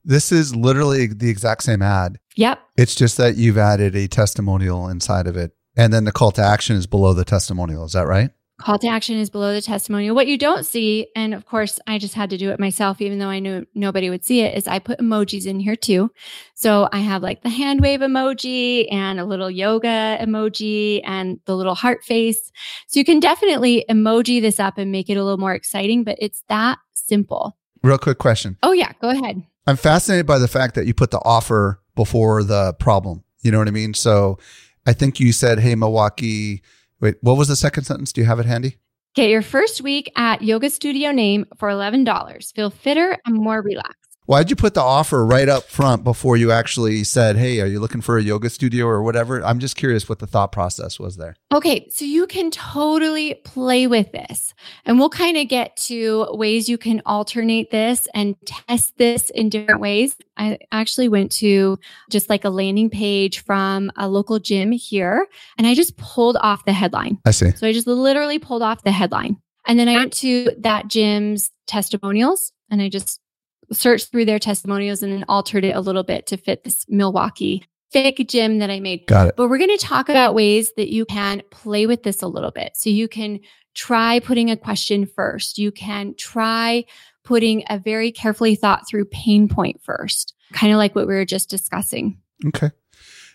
this 0.08 0.32
is 0.32 0.56
literally 0.56 1.08
the 1.08 1.30
exact 1.30 1.63
same 1.63 1.82
ad. 1.82 2.17
Yep. 2.38 2.60
It's 2.78 2.96
just 2.96 3.17
that 3.17 3.36
you've 3.36 3.58
added 3.58 3.96
a 3.96 4.08
testimonial 4.08 4.88
inside 4.88 5.28
of 5.28 5.36
it. 5.36 5.52
And 5.76 5.93
then 5.93 6.06
the 6.06 6.12
call 6.12 6.32
to 6.32 6.41
action 6.41 6.78
is 6.78 6.88
below 6.88 7.13
the 7.13 7.26
testimonial. 7.26 7.86
Is 7.86 7.91
that 7.91 8.08
right? 8.08 8.32
Call 8.60 8.80
to 8.80 8.88
action 8.88 9.17
is 9.17 9.30
below 9.30 9.54
the 9.54 9.62
testimonial. 9.62 10.15
What 10.15 10.26
you 10.26 10.38
don't 10.38 10.65
see, 10.65 11.10
and 11.15 11.36
of 11.36 11.46
course, 11.46 11.80
I 11.86 12.00
just 12.00 12.15
had 12.15 12.32
to 12.32 12.38
do 12.38 12.50
it 12.50 12.60
myself, 12.60 13.02
even 13.02 13.20
though 13.20 13.28
I 13.28 13.38
knew 13.38 13.67
nobody 13.76 14.10
would 14.10 14.26
see 14.26 14.41
it, 14.41 14.58
is 14.58 14.67
I 14.67 14.80
put 14.80 14.98
emojis 14.98 15.46
in 15.46 15.60
here 15.60 15.76
too. 15.76 16.10
So 16.56 16.89
I 16.91 17.00
have 17.00 17.22
like 17.22 17.43
the 17.43 17.50
hand 17.50 17.82
wave 17.82 18.00
emoji 18.00 18.91
and 18.91 19.20
a 19.20 19.26
little 19.26 19.52
yoga 19.52 20.17
emoji 20.20 21.02
and 21.04 21.39
the 21.46 21.56
little 21.56 21.76
heart 21.76 22.04
face. 22.04 22.52
So 22.88 23.00
you 23.00 23.06
can 23.06 23.20
definitely 23.20 23.86
emoji 23.91 24.41
this 24.41 24.60
up 24.60 24.80
and 24.80 24.91
make 24.91 25.10
it 25.10 25.17
a 25.17 25.24
little 25.24 25.38
more 25.38 25.54
exciting, 25.54 26.04
but 26.04 26.17
it's 26.20 26.43
that 26.48 26.80
simple. 26.93 27.58
Real 27.84 28.00
quick 28.00 28.17
question. 28.17 28.58
Oh, 28.63 28.72
yeah, 28.72 28.93
go 29.02 29.10
ahead. 29.10 29.43
I'm 29.67 29.75
fascinated 29.75 30.25
by 30.25 30.39
the 30.39 30.47
fact 30.47 30.75
that 30.75 30.88
you 30.88 30.93
put 30.93 31.12
the 31.12 31.19
offer 31.25 31.82
before 31.95 32.41
the 32.41 32.73
problem. 32.80 33.23
You 33.41 33.51
know 33.51 33.60
what 33.60 33.67
I 33.67 33.71
mean? 33.71 33.93
So 33.93 34.39
I 34.86 34.93
think 34.93 35.19
you 35.19 35.34
said, 35.34 35.60
Hey, 35.60 35.75
Milwaukee. 35.75 36.63
Wait, 37.01 37.15
what 37.21 37.38
was 37.38 37.49
the 37.49 37.56
second 37.56 37.84
sentence? 37.84 38.13
Do 38.13 38.21
you 38.21 38.27
have 38.27 38.39
it 38.39 38.45
handy? 38.45 38.77
Get 39.13 39.30
your 39.30 39.41
first 39.41 39.82
week 39.82 40.12
at 40.15 40.41
Yoga 40.41 40.69
Studio 40.69 41.12
Name 41.12 41.45
for 41.58 41.69
$11. 41.69 42.53
Feel 42.53 42.69
fitter 42.69 43.17
and 43.25 43.36
more 43.36 43.62
relaxed. 43.62 44.07
Why'd 44.28 44.50
you 44.50 44.58
put 44.58 44.74
the 44.74 44.82
offer 44.82 45.26
right 45.26 45.48
up 45.48 45.63
front 45.63 46.04
before 46.04 46.36
you 46.36 46.52
actually 46.52 47.06
said, 47.06 47.38
Hey, 47.38 47.62
are 47.62 47.66
you 47.66 47.80
looking 47.80 48.02
for 48.02 48.18
a 48.18 48.22
yoga 48.22 48.50
studio 48.50 48.86
or 48.86 49.02
whatever? 49.02 49.42
I'm 49.42 49.60
just 49.60 49.78
curious 49.78 50.10
what 50.10 50.20
the 50.20 50.28
thought 50.28 50.52
process 50.52 51.00
was 51.00 51.16
there. 51.16 51.38
Okay, 51.54 51.88
so 51.90 52.04
you 52.04 52.28
can 52.28 52.52
totally 52.52 53.36
play 53.46 53.88
with 53.88 54.12
this. 54.12 54.54
And 54.84 55.00
we'll 55.00 55.10
kind 55.10 55.38
of 55.38 55.48
get 55.48 55.78
to 55.78 56.28
ways 56.32 56.68
you 56.68 56.78
can 56.78 57.02
alternate 57.06 57.72
this 57.72 58.10
and 58.13 58.36
test 58.46 58.98
this 58.98 59.30
in 59.30 59.48
different 59.48 59.80
ways. 59.80 60.18
I 60.36 60.60
actually 60.74 61.08
went 61.08 61.32
to 61.38 61.80
just 62.10 62.30
like 62.30 62.44
a 62.44 62.50
landing 62.50 62.90
page 62.90 63.46
from 63.46 63.94
a 63.96 64.10
local 64.10 64.40
gym 64.40 64.74
here 64.74 65.26
and 65.58 65.66
I 65.66 65.74
just 65.74 65.96
pulled 65.96 66.36
off 66.36 66.66
the 66.66 66.74
headline. 66.74 67.20
I 67.26 67.32
see. 67.32 67.52
So 67.52 67.66
I 67.66 67.72
just 67.72 67.88
literally 67.88 68.40
pulled 68.40 68.62
off 68.62 68.84
the 68.84 68.92
headline. 68.92 69.38
And 69.66 69.80
then 69.80 69.88
I 69.88 69.96
went 69.96 70.12
to 70.18 70.52
that 70.60 70.90
gym's 70.90 71.50
testimonials 71.66 72.52
and 72.70 72.82
I 72.82 72.90
just 72.90 73.22
searched 73.71 74.12
through 74.12 74.25
their 74.25 74.39
testimonials 74.39 75.03
and 75.03 75.12
then 75.12 75.25
altered 75.27 75.65
it 75.65 75.75
a 75.75 75.82
little 75.82 76.03
bit 76.03 76.27
to 76.27 76.38
fit 76.38 76.63
this 76.63 76.86
Milwaukee 76.88 77.63
fake 77.91 78.27
gym 78.27 78.60
that 78.60 78.69
I 78.69 78.80
made. 78.80 79.08
Got 79.08 79.30
it. 79.30 79.36
But 79.38 79.49
we're 79.49 79.58
going 79.58 79.77
to 79.77 79.86
talk 79.86 80.10
about 80.10 80.36
ways 80.36 80.71
that 80.77 80.91
you 80.91 81.06
can 81.06 81.41
play 81.51 81.86
with 81.86 82.03
this 82.03 82.21
a 82.21 82.27
little 82.27 82.51
bit. 82.51 82.73
So 82.75 82.89
you 82.89 83.08
can 83.08 83.39
try 83.73 84.19
putting 84.19 84.51
a 84.51 84.58
question 84.58 85.06
first. 85.06 85.58
You 85.58 85.71
can 85.71 86.15
try 86.17 86.86
putting 87.23 87.63
a 87.69 87.77
very 87.77 88.12
carefully 88.12 88.56
thought 88.56 88.88
through 88.88 89.06
pain 89.06 89.47
point 89.47 89.82
first, 89.84 90.34
kind 90.53 90.73
of 90.73 90.77
like 90.77 90.95
what 90.95 91.08
we 91.08 91.13
were 91.13 91.25
just 91.25 91.49
discussing. 91.49 92.19
Okay. 92.47 92.71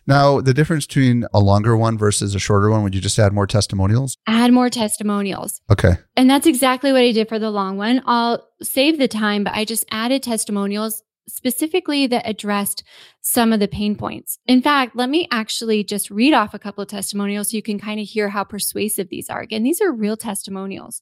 Now, 0.06 0.40
the 0.40 0.54
difference 0.54 0.86
between 0.86 1.24
a 1.32 1.40
longer 1.40 1.76
one 1.76 1.96
versus 1.96 2.34
a 2.34 2.38
shorter 2.38 2.70
one, 2.70 2.82
would 2.82 2.94
you 2.94 3.00
just 3.00 3.18
add 3.18 3.32
more 3.32 3.46
testimonials? 3.46 4.16
Add 4.26 4.52
more 4.52 4.68
testimonials. 4.68 5.60
Okay. 5.70 5.92
And 6.16 6.28
that's 6.28 6.46
exactly 6.46 6.92
what 6.92 7.02
I 7.02 7.12
did 7.12 7.28
for 7.28 7.38
the 7.38 7.50
long 7.50 7.76
one. 7.76 8.02
I'll 8.06 8.46
save 8.62 8.98
the 8.98 9.08
time, 9.08 9.44
but 9.44 9.54
I 9.54 9.64
just 9.64 9.84
added 9.90 10.22
testimonials 10.22 11.02
specifically 11.28 12.06
that 12.08 12.28
addressed 12.28 12.82
some 13.20 13.52
of 13.52 13.60
the 13.60 13.68
pain 13.68 13.94
points. 13.94 14.38
In 14.46 14.60
fact, 14.60 14.96
let 14.96 15.08
me 15.08 15.28
actually 15.30 15.84
just 15.84 16.10
read 16.10 16.34
off 16.34 16.52
a 16.52 16.58
couple 16.58 16.82
of 16.82 16.88
testimonials 16.88 17.50
so 17.50 17.56
you 17.56 17.62
can 17.62 17.78
kind 17.78 18.00
of 18.00 18.06
hear 18.06 18.28
how 18.28 18.42
persuasive 18.42 19.08
these 19.08 19.30
are. 19.30 19.40
Again, 19.40 19.62
these 19.62 19.80
are 19.80 19.92
real 19.92 20.16
testimonials. 20.16 21.00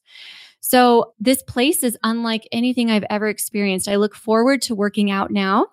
So, 0.63 1.13
this 1.19 1.41
place 1.41 1.83
is 1.83 1.97
unlike 2.03 2.47
anything 2.51 2.91
I've 2.91 3.05
ever 3.09 3.27
experienced. 3.27 3.87
I 3.87 3.95
look 3.95 4.13
forward 4.13 4.61
to 4.63 4.75
working 4.75 5.09
out 5.09 5.31
now 5.31 5.67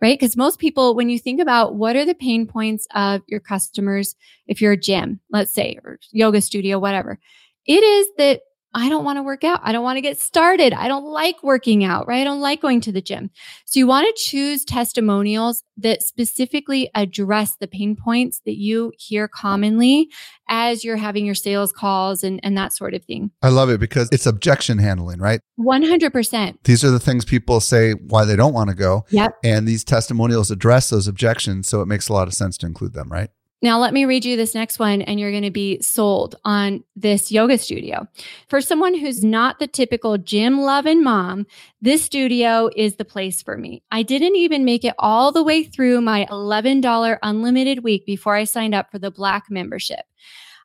right? 0.00 0.18
Because 0.18 0.36
most 0.36 0.58
people, 0.58 0.94
when 0.94 1.08
you 1.08 1.18
think 1.18 1.40
about 1.40 1.74
what 1.74 1.96
are 1.96 2.04
the 2.04 2.14
pain 2.14 2.46
points 2.46 2.86
of 2.94 3.22
your 3.26 3.40
customers, 3.40 4.14
if 4.46 4.60
you're 4.60 4.72
a 4.72 4.80
gym, 4.80 5.20
let's 5.30 5.52
say, 5.52 5.78
or 5.84 5.98
yoga 6.12 6.40
studio, 6.40 6.78
whatever, 6.78 7.18
it 7.66 7.82
is 7.82 8.08
that 8.18 8.40
I 8.72 8.88
don't 8.88 9.04
want 9.04 9.16
to 9.16 9.22
work 9.22 9.42
out. 9.42 9.60
I 9.62 9.72
don't 9.72 9.82
want 9.82 9.96
to 9.96 10.00
get 10.00 10.20
started. 10.20 10.72
I 10.72 10.86
don't 10.86 11.04
like 11.04 11.42
working 11.42 11.82
out, 11.82 12.06
right? 12.06 12.20
I 12.20 12.24
don't 12.24 12.40
like 12.40 12.60
going 12.60 12.80
to 12.82 12.92
the 12.92 13.00
gym. 13.00 13.30
So 13.64 13.80
you 13.80 13.86
want 13.86 14.06
to 14.06 14.22
choose 14.22 14.64
testimonials 14.64 15.64
that 15.76 16.02
specifically 16.02 16.90
address 16.94 17.56
the 17.56 17.66
pain 17.66 17.96
points 17.96 18.40
that 18.44 18.58
you 18.58 18.92
hear 18.96 19.26
commonly 19.26 20.08
as 20.48 20.84
you're 20.84 20.96
having 20.96 21.26
your 21.26 21.34
sales 21.34 21.72
calls 21.72 22.22
and, 22.22 22.38
and 22.42 22.56
that 22.56 22.72
sort 22.72 22.94
of 22.94 23.04
thing. 23.04 23.30
I 23.42 23.48
love 23.48 23.70
it 23.70 23.80
because 23.80 24.08
it's 24.12 24.26
objection 24.26 24.78
handling, 24.78 25.18
right? 25.18 25.40
100%. 25.58 26.58
These 26.64 26.84
are 26.84 26.90
the 26.90 27.00
things 27.00 27.24
people 27.24 27.60
say 27.60 27.92
why 27.92 28.24
they 28.24 28.36
don't 28.36 28.54
want 28.54 28.70
to 28.70 28.76
go. 28.76 29.04
Yep. 29.10 29.36
And 29.42 29.66
these 29.66 29.82
testimonials 29.82 30.50
address 30.50 30.90
those 30.90 31.08
objections. 31.08 31.68
So 31.68 31.80
it 31.80 31.86
makes 31.86 32.08
a 32.08 32.12
lot 32.12 32.28
of 32.28 32.34
sense 32.34 32.56
to 32.58 32.66
include 32.66 32.92
them, 32.92 33.10
right? 33.10 33.30
Now, 33.62 33.78
let 33.78 33.92
me 33.92 34.06
read 34.06 34.24
you 34.24 34.36
this 34.36 34.54
next 34.54 34.78
one, 34.78 35.02
and 35.02 35.20
you're 35.20 35.30
going 35.30 35.42
to 35.42 35.50
be 35.50 35.82
sold 35.82 36.36
on 36.44 36.82
this 36.96 37.30
yoga 37.30 37.58
studio. 37.58 38.06
For 38.48 38.62
someone 38.62 38.94
who's 38.94 39.22
not 39.22 39.58
the 39.58 39.66
typical 39.66 40.16
gym 40.16 40.62
loving 40.62 41.02
mom, 41.02 41.46
this 41.82 42.02
studio 42.02 42.70
is 42.74 42.96
the 42.96 43.04
place 43.04 43.42
for 43.42 43.58
me. 43.58 43.82
I 43.90 44.02
didn't 44.02 44.36
even 44.36 44.64
make 44.64 44.84
it 44.84 44.94
all 44.98 45.30
the 45.30 45.42
way 45.42 45.62
through 45.62 46.00
my 46.00 46.26
$11 46.30 47.18
unlimited 47.22 47.84
week 47.84 48.06
before 48.06 48.34
I 48.34 48.44
signed 48.44 48.74
up 48.74 48.90
for 48.90 48.98
the 48.98 49.10
black 49.10 49.50
membership. 49.50 50.06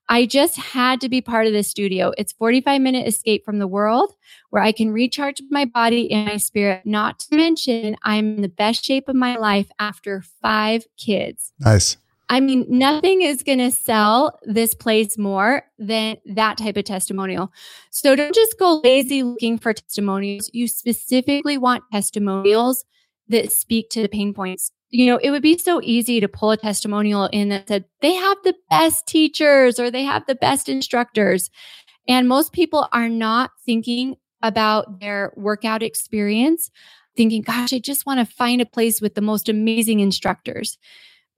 I 0.08 0.25
just 0.25 0.55
had 0.55 1.01
to 1.01 1.10
be 1.10 1.19
part 1.19 1.47
of 1.47 1.53
this 1.53 1.67
studio. 1.67 2.13
It's 2.17 2.31
45 2.31 2.79
minute 2.79 3.08
escape 3.08 3.43
from 3.43 3.60
the 3.60 3.67
world 3.67 4.13
where 4.51 4.62
I 4.62 4.71
can 4.71 4.91
recharge 4.91 5.41
my 5.49 5.65
body 5.65 6.12
and 6.12 6.27
my 6.27 6.38
spirit. 6.38 6.86
Not 6.86 7.19
to 7.19 7.36
mention, 7.36 7.97
I'm 8.03 8.36
in 8.36 8.41
the 8.41 8.47
best 8.47 8.86
shape 8.86 9.10
of 9.10 9.15
my 9.15 9.36
life 9.36 9.67
after 9.79 10.21
five 10.41 10.86
kids. 10.95 11.51
Nice. 11.60 11.97
I 12.30 12.40
mean, 12.40 12.66
nothing 12.68 13.22
is 13.22 13.44
going 13.44 13.60
to 13.60 13.72
sell 13.72 14.40
this 14.44 14.74
place 14.74 15.18
more 15.18 15.64
than 15.78 16.18
that 16.26 16.58
type 16.58 16.76
of 16.78 16.86
testimonial. 16.86 17.52
So 17.92 18.16
don't 18.16 18.34
just 18.34 18.58
go 18.58 18.82
lazy 18.84 19.22
looking 19.22 19.60
for 19.60 19.74
testimonials. 19.74 20.50
You 20.54 20.68
specifically 20.68 21.58
want 21.58 21.84
testimonials 21.92 22.84
that 23.28 23.52
speak 23.52 23.90
to 23.92 24.02
the 24.02 24.10
pain 24.10 24.34
points. 24.34 24.72
You 24.90 25.08
know, 25.08 25.18
it 25.18 25.30
would 25.30 25.42
be 25.42 25.58
so 25.58 25.82
easy 25.84 26.20
to 26.20 26.28
pull 26.28 26.52
a 26.52 26.58
testimonial 26.58 27.26
in 27.28 27.50
that 27.50 27.68
said 27.68 27.86
they 28.02 28.14
have 28.14 28.38
the 28.44 28.56
best 28.70 29.08
teachers 29.08 29.80
or 29.80 29.92
they 29.92 30.04
have 30.04 30.26
the 30.26 30.36
best 30.36 30.70
instructors. 30.70 31.50
And 32.08 32.28
most 32.28 32.54
people 32.54 32.88
are 32.92 33.10
not 33.10 33.52
thinking 33.66 34.16
about 34.42 35.00
their 35.00 35.34
workout 35.36 35.84
experience, 35.84 36.70
thinking, 37.18 37.42
gosh, 37.42 37.74
I 37.74 37.80
just 37.80 38.06
want 38.06 38.20
to 38.20 38.36
find 38.36 38.62
a 38.62 38.66
place 38.66 39.02
with 39.02 39.16
the 39.16 39.22
most 39.22 39.50
amazing 39.50 40.00
instructors. 40.00 40.78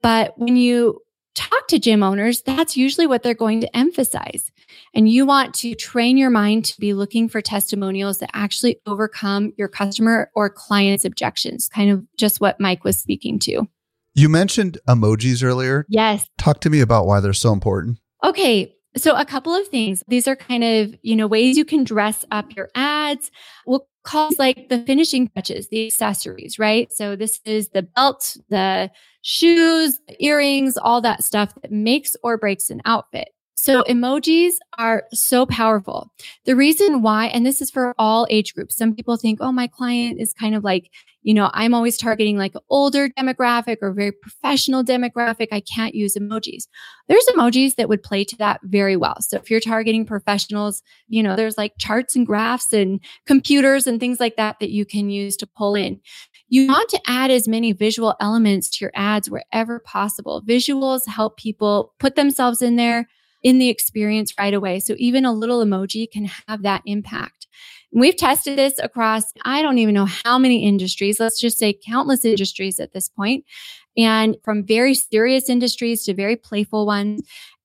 But 0.02 0.38
when 0.38 0.56
you 0.56 1.02
talk 1.36 1.68
to 1.68 1.80
gym 1.80 2.02
owners, 2.02 2.42
that's 2.42 2.76
usually 2.76 3.06
what 3.06 3.22
they're 3.24 3.34
going 3.34 3.62
to 3.62 3.78
emphasize. 3.78 4.52
And 4.94 5.08
you 5.08 5.26
want 5.26 5.54
to 5.56 5.76
train 5.76 6.18
your 6.18 6.30
mind 6.30 6.66
to 6.66 6.80
be 6.80 6.94
looking 6.94 7.30
for 7.30 7.42
testimonials 7.42 8.20
that 8.20 8.32
actually 8.34 8.80
overcome 8.86 9.54
your 9.58 9.68
customer 9.68 10.32
or 10.36 10.50
client's 10.50 11.06
objections, 11.06 11.70
kind 11.70 11.92
of 11.92 12.04
just 12.18 12.42
what 12.42 12.60
Mike 12.60 12.84
was 12.84 12.98
speaking 12.98 13.38
to. 13.40 13.68
You 14.16 14.30
mentioned 14.30 14.80
emojis 14.88 15.44
earlier. 15.44 15.86
Yes. 15.90 16.28
Talk 16.40 16.60
to 16.62 16.72
me 16.72 16.82
about 16.82 17.06
why 17.06 17.20
they're 17.20 17.34
so 17.34 17.54
important. 17.54 18.00
Okay. 18.24 18.74
So 18.96 19.16
a 19.16 19.26
couple 19.26 19.54
of 19.54 19.68
things. 19.68 20.04
These 20.08 20.28
are 20.28 20.36
kind 20.36 20.64
of, 20.64 20.96
you 21.04 21.16
know, 21.16 21.28
ways 21.28 21.56
you 21.56 21.66
can 21.66 21.84
dress 21.84 22.26
up 22.32 22.56
your 22.56 22.70
ads. 22.74 23.30
We'll 23.68 23.88
call 24.08 24.30
like 24.40 24.70
the 24.70 24.80
finishing 24.84 25.28
touches, 25.36 25.68
the 25.68 25.86
accessories, 25.86 26.58
right? 26.58 26.92
So 26.94 27.16
this 27.16 27.42
is 27.46 27.70
the 27.70 27.84
belt, 27.84 28.38
the 28.50 28.90
shoes, 29.22 30.00
the 30.08 30.26
earrings, 30.26 30.78
all 30.78 31.02
that 31.02 31.24
stuff 31.24 31.54
that 31.62 31.72
makes 31.72 32.16
or 32.24 32.38
breaks 32.38 32.70
an 32.70 32.82
outfit. 32.86 33.30
So 33.68 33.84
emojis 33.84 34.54
are 34.78 35.04
so 35.12 35.46
powerful. 35.46 36.10
The 36.46 36.56
reason 36.56 37.02
why, 37.02 37.26
and 37.26 37.46
this 37.46 37.62
is 37.62 37.70
for 37.70 37.94
all 37.98 38.26
age 38.30 38.54
groups, 38.54 38.78
some 38.78 38.96
people 38.96 39.18
think, 39.18 39.40
oh, 39.42 39.52
my 39.52 39.68
client 39.68 40.22
is 40.22 40.32
kind 40.32 40.56
of 40.56 40.64
like, 40.64 40.90
you 41.22 41.34
know, 41.34 41.52
I'm 41.54 41.74
always 41.74 41.98
targeting 41.98 42.38
like 42.38 42.54
older 42.70 43.10
demographic 43.10 43.80
or 43.82 43.92
very 43.92 44.14
professional 44.14 44.86
demographic. 44.86 45.50
I 45.52 45.60
can't 45.60 45.94
use 45.94 46.16
emojis. 46.16 46.70
There's 47.10 47.26
emojis 47.36 47.76
that 47.76 47.90
would 47.90 48.04
play 48.04 48.24
to 48.24 48.38
that 48.38 48.62
very 48.64 48.96
well. 48.96 49.18
So 49.20 49.36
if 49.36 49.52
you're 49.52 49.60
targeting 49.60 50.06
professionals, 50.06 50.82
you 51.10 51.22
know, 51.22 51.36
there's 51.36 51.58
like 51.58 51.74
charts 51.78 52.16
and 52.16 52.26
graphs 52.26 52.72
and 52.72 53.02
computers 53.26 53.86
and 53.86 54.00
things 54.00 54.22
like 54.22 54.38
that 54.38 54.62
that 54.62 54.70
you 54.70 54.86
can 54.86 55.10
use 55.10 55.36
to 55.36 55.46
pull 55.46 55.76
in. 55.76 56.00
You 56.48 56.70
want 56.70 56.88
to 56.92 57.02
add 57.06 57.32
as 57.32 57.50
many 57.50 57.74
visual 57.74 58.16
elements 58.22 58.70
to 58.70 58.86
your 58.86 58.94
ads 58.96 59.30
wherever 59.30 59.80
possible. 59.80 60.42
Visuals 60.48 61.06
help 61.06 61.36
people 61.36 61.94
put 62.00 62.16
themselves 62.16 62.62
in 62.62 62.78
there 62.78 63.10
in 63.48 63.60
the 63.60 63.70
experience 63.70 64.34
right 64.38 64.54
away. 64.54 64.78
So 64.78 64.94
even 64.98 65.24
a 65.24 65.32
little 65.32 65.64
emoji 65.64 66.12
can 66.12 66.30
have 66.50 66.64
that 66.64 66.82
impact. 66.86 67.48
We've 67.94 68.18
tested 68.18 68.58
this 68.58 68.78
across, 68.78 69.24
I 69.46 69.62
don't 69.62 69.78
even 69.78 69.94
know 69.94 70.10
how 70.26 70.38
many 70.38 70.66
industries, 70.66 71.18
let's 71.18 71.40
just 71.40 71.58
say 71.58 71.72
countless 71.72 72.26
industries 72.26 72.78
at 72.78 72.92
this 72.92 73.08
point, 73.08 73.46
and 73.96 74.36
from 74.44 74.66
very 74.66 74.94
serious 74.94 75.50
industries 75.50 76.04
to 76.04 76.14
very 76.14 76.36
playful 76.36 76.86
ones. 76.86 77.22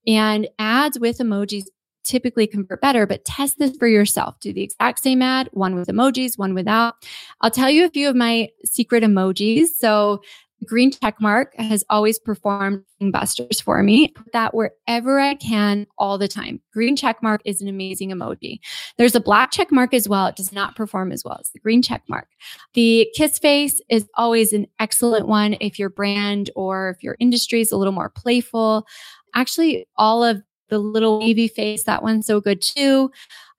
And 0.06 0.46
ads 0.60 1.00
with 1.00 1.18
emojis 1.18 1.64
typically 2.04 2.46
convert 2.46 2.80
better, 2.80 3.04
but 3.04 3.24
test 3.24 3.58
this 3.58 3.76
for 3.76 3.88
yourself. 3.88 4.38
Do 4.38 4.52
the 4.52 4.62
exact 4.62 5.00
same 5.00 5.20
ad, 5.20 5.48
one 5.52 5.74
with 5.74 5.88
emojis, 5.88 6.38
one 6.38 6.54
without. 6.54 6.94
I'll 7.40 7.50
tell 7.50 7.70
you 7.70 7.86
a 7.86 7.90
few 7.90 8.08
of 8.08 8.14
my 8.14 8.50
secret 8.64 9.02
emojis. 9.02 9.66
So 9.78 10.22
green 10.66 10.90
check 10.90 11.20
mark 11.20 11.54
has 11.56 11.84
always 11.90 12.18
performed 12.18 12.84
busters 13.10 13.60
for 13.60 13.82
me. 13.82 14.08
Put 14.08 14.32
that 14.32 14.54
wherever 14.54 15.18
I 15.18 15.34
can 15.34 15.86
all 15.98 16.18
the 16.18 16.28
time. 16.28 16.60
Green 16.72 16.96
check 16.96 17.22
mark 17.22 17.40
is 17.44 17.60
an 17.60 17.68
amazing 17.68 18.10
emoji. 18.10 18.58
There's 18.98 19.14
a 19.14 19.20
black 19.20 19.50
check 19.50 19.72
mark 19.72 19.92
as 19.94 20.08
well. 20.08 20.26
It 20.26 20.36
does 20.36 20.52
not 20.52 20.76
perform 20.76 21.12
as 21.12 21.24
well 21.24 21.38
as 21.40 21.50
the 21.50 21.58
green 21.58 21.82
check 21.82 22.02
mark. 22.08 22.28
The 22.74 23.08
kiss 23.16 23.38
face 23.38 23.80
is 23.88 24.08
always 24.16 24.52
an 24.52 24.66
excellent 24.78 25.26
one 25.28 25.56
if 25.60 25.78
your 25.78 25.90
brand 25.90 26.50
or 26.54 26.90
if 26.90 27.02
your 27.02 27.16
industry 27.18 27.60
is 27.60 27.72
a 27.72 27.76
little 27.76 27.92
more 27.92 28.10
playful. 28.10 28.86
Actually, 29.34 29.86
all 29.96 30.22
of 30.22 30.42
the 30.68 30.78
little 30.78 31.20
wavy 31.20 31.48
face, 31.48 31.84
that 31.84 32.02
one's 32.02 32.26
so 32.26 32.40
good 32.40 32.62
too. 32.62 33.10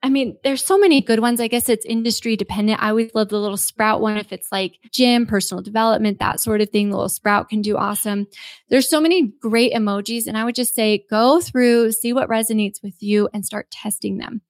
I 0.06 0.10
mean, 0.10 0.38
there's 0.44 0.64
so 0.64 0.78
many 0.78 1.00
good 1.00 1.22
ones. 1.22 1.40
I 1.40 1.48
guess 1.48 1.70
it's 1.70 1.86
industry 1.86 2.36
dependent. 2.36 2.84
I 2.84 2.90
always 2.90 3.16
love 3.16 3.30
the 3.30 3.40
little 3.40 3.56
sprout 3.56 4.02
one. 4.02 4.18
If 4.18 4.34
it's 4.34 4.52
like 4.52 4.78
gym, 4.92 5.26
personal 5.26 5.64
development, 5.64 6.20
that 6.20 6.42
sort 6.42 6.60
of 6.60 6.70
thing, 6.70 6.90
the 6.90 6.98
little 6.98 7.08
sprout 7.08 7.48
can 7.48 7.62
do 7.62 7.78
awesome. 7.78 8.28
There's 8.70 8.90
so 8.90 9.00
many 9.00 9.32
great 9.40 9.72
emojis. 9.72 10.28
And 10.28 10.38
I 10.38 10.44
would 10.44 10.56
just 10.56 10.76
say 10.76 11.06
go 11.10 11.40
through, 11.40 11.94
see 11.94 12.12
what 12.12 12.28
resonates 12.28 12.84
with 12.84 13.02
you 13.02 13.30
and 13.34 13.46
start 13.46 13.72
testing 13.72 14.18
them. 14.18 14.42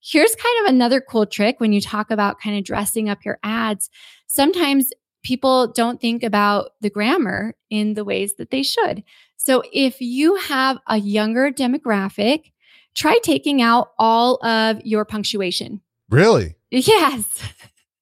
Here's 0.00 0.36
kind 0.36 0.64
of 0.64 0.72
another 0.72 1.00
cool 1.00 1.26
trick 1.26 1.58
when 1.58 1.72
you 1.72 1.80
talk 1.80 2.12
about 2.12 2.40
kind 2.40 2.56
of 2.56 2.62
dressing 2.62 3.08
up 3.08 3.24
your 3.24 3.40
ads. 3.42 3.90
Sometimes 4.28 4.92
people 5.24 5.72
don't 5.72 6.00
think 6.00 6.22
about 6.22 6.70
the 6.80 6.90
grammar 6.90 7.54
in 7.68 7.94
the 7.94 8.04
ways 8.04 8.36
that 8.36 8.50
they 8.50 8.62
should. 8.62 9.02
So 9.42 9.62
if 9.72 10.02
you 10.02 10.34
have 10.36 10.78
a 10.86 10.98
younger 10.98 11.50
demographic, 11.50 12.52
try 12.94 13.18
taking 13.22 13.62
out 13.62 13.92
all 13.98 14.44
of 14.44 14.82
your 14.84 15.06
punctuation. 15.06 15.80
Really? 16.10 16.56
Yes. 16.70 17.24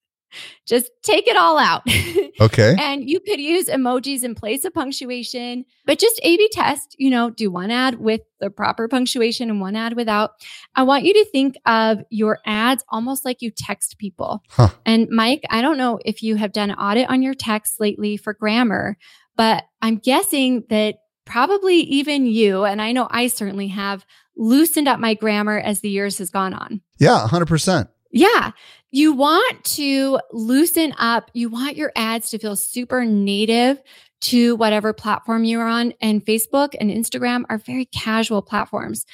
Just 0.66 0.90
take 1.02 1.28
it 1.28 1.36
all 1.36 1.56
out. 1.56 1.82
Okay. 2.40 2.76
and 2.78 3.10
you 3.10 3.18
could 3.18 3.40
use 3.40 3.66
emojis 3.66 4.22
in 4.22 4.36
place 4.36 4.64
of 4.64 4.72
punctuation, 4.72 5.64
but 5.86 5.98
just 5.98 6.20
A 6.22 6.36
B 6.36 6.48
test, 6.52 6.94
you 6.96 7.10
know, 7.10 7.30
do 7.30 7.50
one 7.50 7.72
ad 7.72 7.98
with 7.98 8.20
the 8.38 8.48
proper 8.48 8.86
punctuation 8.86 9.50
and 9.50 9.60
one 9.60 9.74
ad 9.74 9.96
without. 9.96 10.30
I 10.76 10.84
want 10.84 11.02
you 11.02 11.14
to 11.14 11.24
think 11.32 11.56
of 11.66 11.98
your 12.10 12.38
ads 12.46 12.84
almost 12.90 13.24
like 13.24 13.42
you 13.42 13.50
text 13.50 13.98
people. 13.98 14.44
Huh. 14.50 14.68
And 14.86 15.08
Mike, 15.10 15.42
I 15.50 15.62
don't 15.62 15.78
know 15.78 15.98
if 16.04 16.22
you 16.22 16.36
have 16.36 16.52
done 16.52 16.70
an 16.70 16.78
audit 16.78 17.10
on 17.10 17.22
your 17.22 17.34
text 17.34 17.80
lately 17.80 18.16
for 18.16 18.34
grammar, 18.34 18.96
but 19.36 19.64
I'm 19.82 19.96
guessing 19.96 20.62
that 20.70 20.98
probably 21.28 21.76
even 21.76 22.26
you, 22.26 22.64
and 22.64 22.82
I 22.82 22.92
know 22.92 23.06
I 23.10 23.28
certainly 23.28 23.68
have 23.68 24.04
loosened 24.36 24.88
up 24.88 24.98
my 24.98 25.14
grammar 25.14 25.58
as 25.58 25.80
the 25.80 25.90
years 25.90 26.18
has 26.18 26.30
gone 26.30 26.54
on. 26.54 26.80
Yeah, 26.98 27.26
100%. 27.28 27.88
Yeah. 28.10 28.52
You 28.90 29.12
want 29.12 29.64
to 29.64 30.18
loosen 30.32 30.94
up. 30.98 31.30
You 31.34 31.50
want 31.50 31.76
your 31.76 31.92
ads 31.94 32.30
to 32.30 32.38
feel 32.38 32.56
super 32.56 33.04
native 33.04 33.82
to 34.20 34.56
whatever 34.56 34.92
platform 34.92 35.44
you're 35.44 35.68
on. 35.68 35.92
And 36.00 36.24
Facebook 36.24 36.74
and 36.80 36.90
Instagram 36.90 37.44
are 37.50 37.58
very 37.58 37.84
casual 37.84 38.42
platforms. 38.42 39.04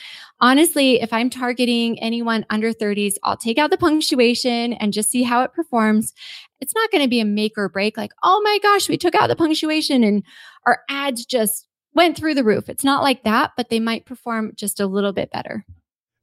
Honestly, 0.40 1.00
if 1.00 1.12
I'm 1.12 1.28
targeting 1.28 1.98
anyone 2.00 2.46
under 2.50 2.72
30s, 2.72 3.14
I'll 3.22 3.36
take 3.36 3.58
out 3.58 3.70
the 3.70 3.76
punctuation 3.76 4.74
and 4.74 4.92
just 4.92 5.10
see 5.10 5.22
how 5.22 5.42
it 5.42 5.52
performs. 5.52 6.14
It's 6.60 6.74
not 6.74 6.90
going 6.90 7.02
to 7.02 7.10
be 7.10 7.20
a 7.20 7.24
make 7.24 7.58
or 7.58 7.68
break 7.68 7.96
like, 7.96 8.12
oh 8.22 8.40
my 8.44 8.58
gosh, 8.62 8.88
we 8.88 8.96
took 8.96 9.14
out 9.14 9.28
the 9.28 9.36
punctuation 9.36 10.04
and 10.04 10.22
our 10.66 10.80
ads 10.88 11.26
just 11.26 11.66
went 11.94 12.16
through 12.16 12.34
the 12.34 12.44
roof. 12.44 12.68
It's 12.68 12.84
not 12.84 13.02
like 13.02 13.24
that, 13.24 13.52
but 13.56 13.70
they 13.70 13.80
might 13.80 14.04
perform 14.04 14.52
just 14.54 14.80
a 14.80 14.86
little 14.86 15.12
bit 15.12 15.30
better. 15.30 15.64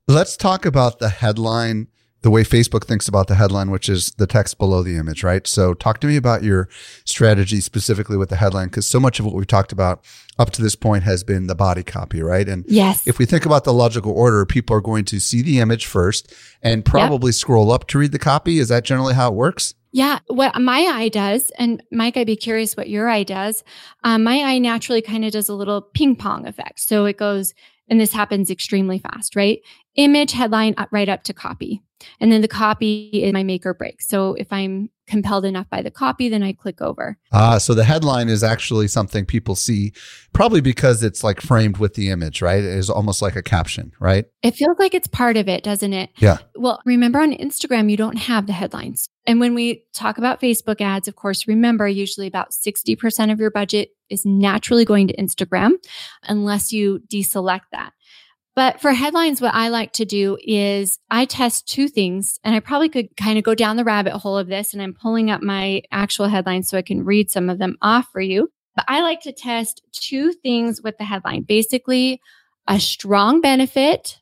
Let's 0.08 0.36
talk 0.36 0.66
about 0.66 1.00
the 1.00 1.10
headline 1.10 1.88
the 2.22 2.30
way 2.30 2.44
Facebook 2.44 2.86
thinks 2.86 3.08
about 3.08 3.28
the 3.28 3.36
headline, 3.36 3.72
which 3.72 3.90
is 3.90 4.12
the 4.12 4.28
text 4.28 4.58
below 4.60 4.84
the 4.84 4.96
image, 4.96 5.24
right? 5.24 5.48
So, 5.48 5.74
talk 5.74 6.00
to 6.02 6.08
me 6.08 6.16
about 6.16 6.44
your 6.44 6.70
strategy 7.04 7.62
specifically 7.62 8.18
with 8.18 8.30
the 8.30 8.36
headline, 8.36 8.68
because 8.68 8.88
so 8.88 9.00
much 9.00 9.20
of 9.20 9.26
what 9.26 9.34
we've 9.34 9.48
talked 9.48 9.72
about 9.72 10.06
up 10.38 10.52
to 10.52 10.62
this 10.62 10.76
point 10.76 11.04
has 11.04 11.24
been 11.24 11.48
the 11.48 11.56
body 11.56 11.84
copy, 11.84 12.22
right? 12.22 12.48
And 12.48 12.64
yes, 12.68 13.08
if 13.08 13.18
we 13.18 13.26
think 13.26 13.46
about 13.46 13.64
the 13.64 13.74
logical 13.74 14.12
order, 14.12 14.46
people 14.46 14.76
are 14.76 14.82
going 14.82 15.06
to 15.06 15.20
see 15.20 15.42
the 15.42 15.60
image 15.60 15.86
first 15.88 16.34
and 16.62 16.86
probably 16.86 17.30
yep. 17.30 17.36
scroll 17.36 17.72
up 17.72 17.88
to 17.88 17.98
read 17.98 18.12
the 18.12 18.20
copy. 18.20 18.60
Is 18.60 18.70
that 18.70 18.84
generally 18.84 19.16
how 19.16 19.30
it 19.30 19.36
works? 19.36 19.74
Yeah, 19.94 20.20
what 20.28 20.60
my 20.62 20.80
eye 20.80 21.10
does, 21.10 21.52
and 21.60 21.84
Mike, 21.92 22.16
I'd 22.16 22.28
be 22.28 22.38
curious 22.38 22.78
what 22.78 22.90
your 22.90 23.10
eye 23.10 23.24
does. 23.24 23.64
Um, 24.04 24.24
my 24.24 24.40
eye 24.40 24.58
naturally 24.58 25.02
kind 25.02 25.26
of 25.26 25.34
does 25.34 25.50
a 25.50 25.54
little 25.54 25.82
ping 25.82 26.16
pong 26.16 26.48
effect. 26.48 26.80
So 26.80 27.06
it 27.06 27.18
goes, 27.18 27.54
and 27.90 28.00
this 28.00 28.14
happens 28.14 28.50
extremely 28.50 29.00
fast, 29.00 29.36
right? 29.36 29.60
Image, 29.96 30.32
headline, 30.32 30.76
right 30.92 31.10
up 31.10 31.24
to 31.24 31.34
copy. 31.34 31.82
And 32.20 32.32
then 32.32 32.42
the 32.42 32.48
copy 32.48 33.10
is 33.14 33.34
my 33.34 33.44
make 33.44 33.66
or 33.66 33.74
break. 33.74 34.02
So 34.02 34.34
if 34.34 34.52
I'm 34.52 34.90
compelled 35.08 35.44
enough 35.44 35.70
by 35.70 35.82
the 35.82 35.92
copy, 35.92 36.30
then 36.30 36.42
I 36.42 36.54
click 36.54 36.82
over. 36.82 37.18
Ah, 37.34 37.58
so 37.58 37.74
the 37.74 37.84
headline 37.84 38.30
is 38.30 38.44
actually 38.44 38.88
something 38.88 39.26
people 39.26 39.56
see, 39.56 39.92
probably 40.32 40.62
because 40.62 41.04
it's 41.04 41.24
like 41.24 41.42
framed 41.42 41.78
with 41.78 41.96
the 41.96 42.10
image, 42.10 42.42
right? 42.42 42.64
It 42.64 42.78
is 42.78 42.90
almost 42.90 43.22
like 43.22 43.36
a 43.36 43.44
caption, 43.44 43.92
right? 44.00 44.26
It 44.42 44.56
feels 44.56 44.80
like 44.80 44.94
it's 44.94 45.08
part 45.08 45.36
of 45.36 45.50
it, 45.50 45.64
doesn't 45.64 45.94
it? 45.94 46.12
Yeah. 46.18 46.38
Well, 46.56 46.82
remember 46.86 47.20
on 47.20 47.34
Instagram, 47.34 47.92
you 47.92 47.98
don't 47.98 48.18
have 48.18 48.48
the 48.48 48.54
headlines. 48.54 49.08
And 49.28 49.40
when 49.40 49.54
we 49.54 49.84
talk 49.94 50.18
about 50.18 50.42
Facebook 50.42 50.80
ads, 50.80 51.08
of 51.08 51.16
course, 51.16 51.48
remember 51.48 51.88
usually 51.88 52.28
about 52.28 52.52
60% 52.52 53.32
of 53.32 53.40
your 53.40 53.52
budget 53.52 53.90
is 54.10 54.26
naturally 54.26 54.86
going 54.86 55.08
to 55.08 55.16
Instagram 55.18 55.72
unless 56.24 56.72
you 56.72 57.02
deselect 57.12 57.62
that. 57.72 57.92
But 58.56 58.82
for 58.82 58.92
headlines, 58.92 59.40
what 59.40 59.54
I 59.54 59.70
like 59.70 59.94
to 59.94 60.06
do 60.06 60.38
is 60.44 61.00
I 61.10 61.26
test 61.26 61.68
two 61.68 61.88
things, 61.88 62.40
and 62.44 62.54
I 62.54 62.60
probably 62.60 62.90
could 62.90 63.16
kind 63.16 63.38
of 63.38 63.46
go 63.46 63.56
down 63.56 63.78
the 63.78 63.86
rabbit 63.86 64.14
hole 64.14 64.38
of 64.38 64.48
this. 64.48 64.74
And 64.74 64.82
I'm 64.82 64.94
pulling 64.94 65.32
up 65.32 65.42
my 65.42 65.84
actual 65.92 66.28
headlines 66.28 66.68
so 66.68 66.78
I 66.78 66.82
can 66.82 67.06
read 67.06 67.32
some 67.32 67.50
of 67.50 67.60
them 67.60 67.78
off 67.82 68.10
for 68.12 68.20
you. 68.20 68.50
But 68.76 68.86
I 68.88 69.02
like 69.02 69.22
to 69.22 69.32
test 69.32 69.82
two 69.92 70.34
things 70.34 70.82
with 70.82 70.98
the 70.98 71.06
headline 71.06 71.44
basically, 71.44 72.22
a 72.68 72.80
strong 72.80 73.42
benefit, 73.42 74.20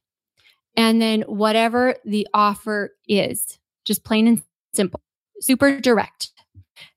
and 0.77 1.01
then 1.01 1.21
whatever 1.21 1.95
the 2.05 2.27
offer 2.33 2.91
is, 3.07 3.59
just 3.83 4.03
plain 4.03 4.27
and 4.27 4.43
simple, 4.73 5.01
super 5.39 5.79
direct. 5.79 6.31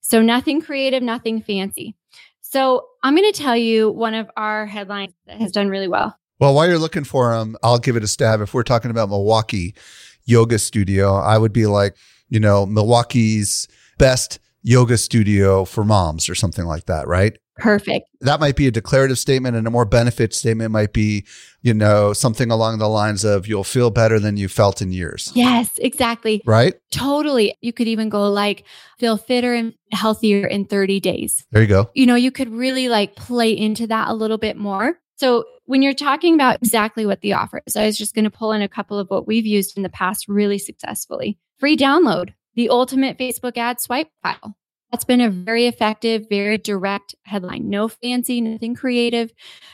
So 0.01 0.21
nothing 0.21 0.61
creative, 0.61 1.03
nothing 1.03 1.43
fancy. 1.43 1.97
So 2.41 2.87
I'm 3.03 3.17
going 3.17 3.33
to 3.33 3.39
tell 3.39 3.57
you 3.57 3.91
one 3.91 4.15
of 4.15 4.31
our 4.37 4.67
headlines 4.67 5.15
that 5.27 5.41
has 5.41 5.53
done 5.53 5.69
really 5.69 5.89
well. 5.89 6.17
Well, 6.43 6.55
while 6.55 6.67
you're 6.67 6.77
looking 6.77 7.05
for 7.05 7.33
them, 7.37 7.57
I'll 7.63 7.79
give 7.79 7.95
it 7.95 8.03
a 8.03 8.09
stab. 8.09 8.41
If 8.41 8.53
we're 8.53 8.65
talking 8.65 8.91
about 8.91 9.09
Milwaukee 9.09 9.77
yoga 10.25 10.59
studio, 10.59 11.15
I 11.15 11.39
would 11.39 11.53
be 11.53 11.67
like, 11.67 11.95
you 12.31 12.41
know, 12.41 12.67
Milwaukee's 12.67 13.69
best 13.97 14.41
yoga 14.65 14.99
studio 14.99 15.65
for 15.65 15.85
moms 15.85 16.29
or 16.29 16.35
something 16.35 16.65
like 16.65 16.87
that, 16.87 17.07
right? 17.07 17.39
Perfect. 17.59 18.09
That 18.23 18.41
might 18.41 18.57
be 18.57 18.67
a 18.67 18.73
declarative 18.73 19.21
statement, 19.21 19.55
and 19.55 19.69
a 19.69 19.71
more 19.71 19.85
benefit 19.85 20.35
statement 20.35 20.73
might 20.73 20.93
be, 20.93 21.25
you 21.61 21.75
know, 21.75 22.13
something 22.13 22.51
along 22.51 22.79
the 22.79 22.89
lines 22.89 23.23
of 23.23 23.47
you'll 23.47 23.63
feel 23.63 23.91
better 23.91 24.19
than 24.19 24.37
you 24.37 24.49
felt 24.49 24.83
in 24.83 24.91
years. 24.91 25.31
Yes, 25.37 25.71
exactly. 25.77 26.43
Right? 26.45 26.75
Totally. 26.91 27.55
You 27.61 27.73
could 27.73 27.87
even 27.87 28.09
go 28.09 28.29
like 28.29 28.65
feel 28.99 29.17
fitter 29.17 29.55
and 29.55 29.75
healthier 29.93 30.45
in 30.49 30.65
30 30.65 30.99
days. 30.99 31.47
There 31.53 31.63
you 31.63 31.69
go. 31.69 31.89
You 31.95 32.07
know, 32.07 32.17
you 32.17 32.33
could 32.33 32.49
really 32.49 32.89
like 32.89 33.15
play 33.15 33.57
into 33.57 33.87
that 33.87 34.09
a 34.09 34.13
little 34.15 34.39
bit 34.39 34.57
more. 34.57 34.99
So 35.15 35.45
when 35.67 35.83
you're 35.83 35.95
talking 35.95 36.35
about 36.35 36.57
exactly 36.57 37.07
what 37.07 37.21
the 37.21 37.35
offer 37.35 37.63
is, 37.67 37.77
I 37.77 37.87
was 37.87 37.97
just 37.97 38.15
going 38.15 38.25
to 38.25 38.31
pull 38.31 38.53
in 38.53 38.63
a 38.63 38.69
couple 38.69 38.99
of 38.99 39.09
what 39.09 39.27
we've 39.27 39.47
used 39.47 39.77
in 39.77 39.83
the 39.83 39.89
past 39.89 40.29
really 40.29 40.59
successfully. 40.59 41.39
Free 41.59 41.77
download, 41.77 42.35
the 42.55 42.69
ultimate 42.69 43.19
Facebook 43.19 43.57
ad 43.57 43.81
swipe 43.81 44.09
file. 44.23 44.57
That's 44.91 45.05
been 45.07 45.23
a 45.23 45.31
very 45.31 45.67
effective, 45.67 46.27
very 46.29 46.59
direct 46.59 47.15
headline. 47.23 47.71
No 47.71 47.89
fancy, 47.89 48.43
nothing 48.43 48.75
creative. 48.75 49.33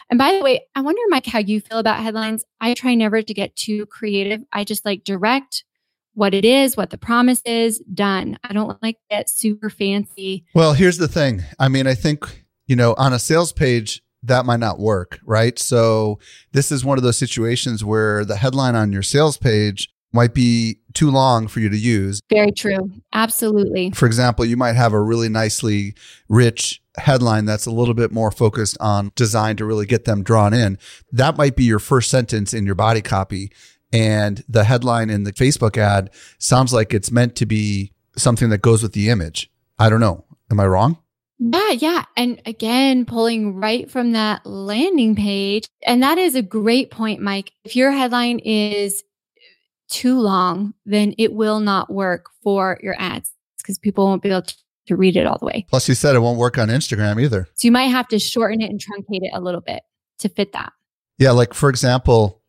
And 0.09 0.17
by 0.17 0.35
the 0.35 0.43
way, 0.43 0.61
I 0.77 0.81
wonder, 0.81 1.03
Mike, 1.09 1.27
how 1.27 1.41
you 1.41 1.61
feel 1.61 1.79
about 1.79 2.01
headlines. 2.01 2.45
I 2.61 2.75
try 2.75 2.95
never 2.95 3.21
to 3.21 3.35
get 3.35 3.57
too 3.57 3.87
creative. 3.87 4.45
I 4.53 4.63
just 4.63 4.85
like 4.85 5.03
direct 5.03 5.65
what 6.15 6.35
it 6.35 6.45
is, 6.45 6.77
what 6.77 6.91
the 6.91 6.99
promise 6.99 7.43
is, 7.45 7.81
done. 7.93 8.39
I 8.45 8.53
don't 8.53 8.81
like 8.81 8.99
get 9.11 9.29
super 9.29 9.71
fancy. 9.71 10.45
Well, 10.55 10.73
here's 10.73 10.99
the 10.99 11.09
thing. 11.09 11.43
I 11.59 11.67
mean, 11.67 11.89
I 11.89 11.95
think, 11.95 12.45
you 12.67 12.77
know, 12.77 12.95
on 12.97 13.13
a 13.13 13.19
sales 13.19 13.53
page, 13.53 14.03
that 14.23 14.47
might 14.47 14.61
not 14.61 14.79
work, 14.79 15.19
right? 15.25 15.59
So 15.59 16.19
this 16.53 16.73
is 16.73 16.85
one 16.85 16.99
of 16.99 17.05
those 17.05 17.19
situations 17.19 17.85
where 17.85 18.25
the 18.25 18.37
headline 18.37 18.75
on 18.75 18.93
your 18.93 19.03
sales 19.03 19.37
page 19.37 19.93
might 20.13 20.35
be 20.35 20.81
too 20.95 21.11
long 21.11 21.49
for 21.49 21.61
you 21.61 21.69
to 21.69 21.77
use. 21.77 22.21
Very 22.31 22.51
true. 22.51 22.91
Absolutely. 23.13 23.91
For 23.91 24.07
example, 24.07 24.45
you 24.45 24.57
might 24.57 24.75
have 24.75 24.93
a 24.93 25.01
really 25.01 25.29
nicely 25.29 25.95
rich 26.29 26.83
headline 26.97 27.45
that's 27.45 27.67
a 27.67 27.71
little 27.71 27.95
bit 27.95 28.11
more 28.11 28.31
focused 28.31 28.77
on 28.81 29.13
design 29.15 29.57
to 29.57 29.65
really 29.65 29.87
get 29.87 30.05
them 30.05 30.23
drawn 30.23 30.55
in. 30.55 30.79
That 31.13 31.37
might 31.37 31.57
be 31.57 31.65
your 31.65 31.79
first 31.79 32.11
sentence 32.11 32.55
in 32.55 32.67
your 32.67 32.75
body 32.75 33.03
copy. 33.03 33.53
And 33.93 34.45
the 34.49 34.65
headline 34.65 35.09
in 35.09 35.25
the 35.25 35.33
Facebook 35.33 35.77
ad 35.77 36.11
sounds 36.39 36.73
like 36.73 36.93
it's 36.93 37.11
meant 37.11 37.37
to 37.37 37.47
be 37.47 37.93
something 38.17 38.51
that 38.51 38.63
goes 38.63 38.83
with 38.83 38.93
the 38.93 39.09
image. 39.09 39.51
I 39.79 39.89
don't 39.89 40.01
know. 40.01 40.25
Am 40.51 40.59
I 40.59 40.67
wrong? 40.67 40.99
Yeah, 41.39 41.71
yeah. 41.71 42.05
And 42.17 42.43
again, 42.47 43.05
pulling 43.05 43.57
right 43.57 43.91
from 43.91 44.13
that 44.13 44.45
landing 44.45 45.15
page. 45.15 45.69
And 45.87 46.03
that 46.03 46.19
is 46.19 46.35
a 46.35 46.43
great 46.43 46.91
point, 46.91 47.21
Mike. 47.21 47.53
If 47.65 47.77
your 47.77 47.93
headline 47.93 48.41
is 48.41 49.05
too 49.89 50.19
long, 50.19 50.75
then 50.85 51.15
it 51.17 51.33
will 51.33 51.61
not 51.61 51.93
work 51.93 52.27
for 52.43 52.79
your 52.83 52.97
ads 52.99 53.33
because 53.59 53.79
people 53.79 54.05
won't 54.05 54.23
be 54.23 54.31
able 54.31 54.47
to 54.87 54.97
read 54.97 55.17
it 55.17 55.27
all 55.27 55.39
the 55.39 55.47
way. 55.47 55.67
Plus, 55.71 55.89
you 55.89 55.95
said 55.95 56.17
it 56.17 56.21
won't 56.21 56.39
work 56.39 56.59
on 56.59 56.69
Instagram 56.69 57.23
either. 57.23 57.49
So 57.55 57.67
you 57.67 57.73
might 57.73 57.85
have 57.85 58.09
to 58.09 58.19
shorten 58.19 58.61
it 58.61 58.71
and 58.71 58.81
truncate 58.81 59.23
it 59.23 59.31
a 59.33 59.41
little 59.41 59.61
bit 59.61 59.83
to 60.19 60.29
fit 60.29 60.53
that. 60.53 60.73
Yeah. 61.19 61.31
Like, 61.31 61.55
for 61.55 61.69
example, 61.69 62.43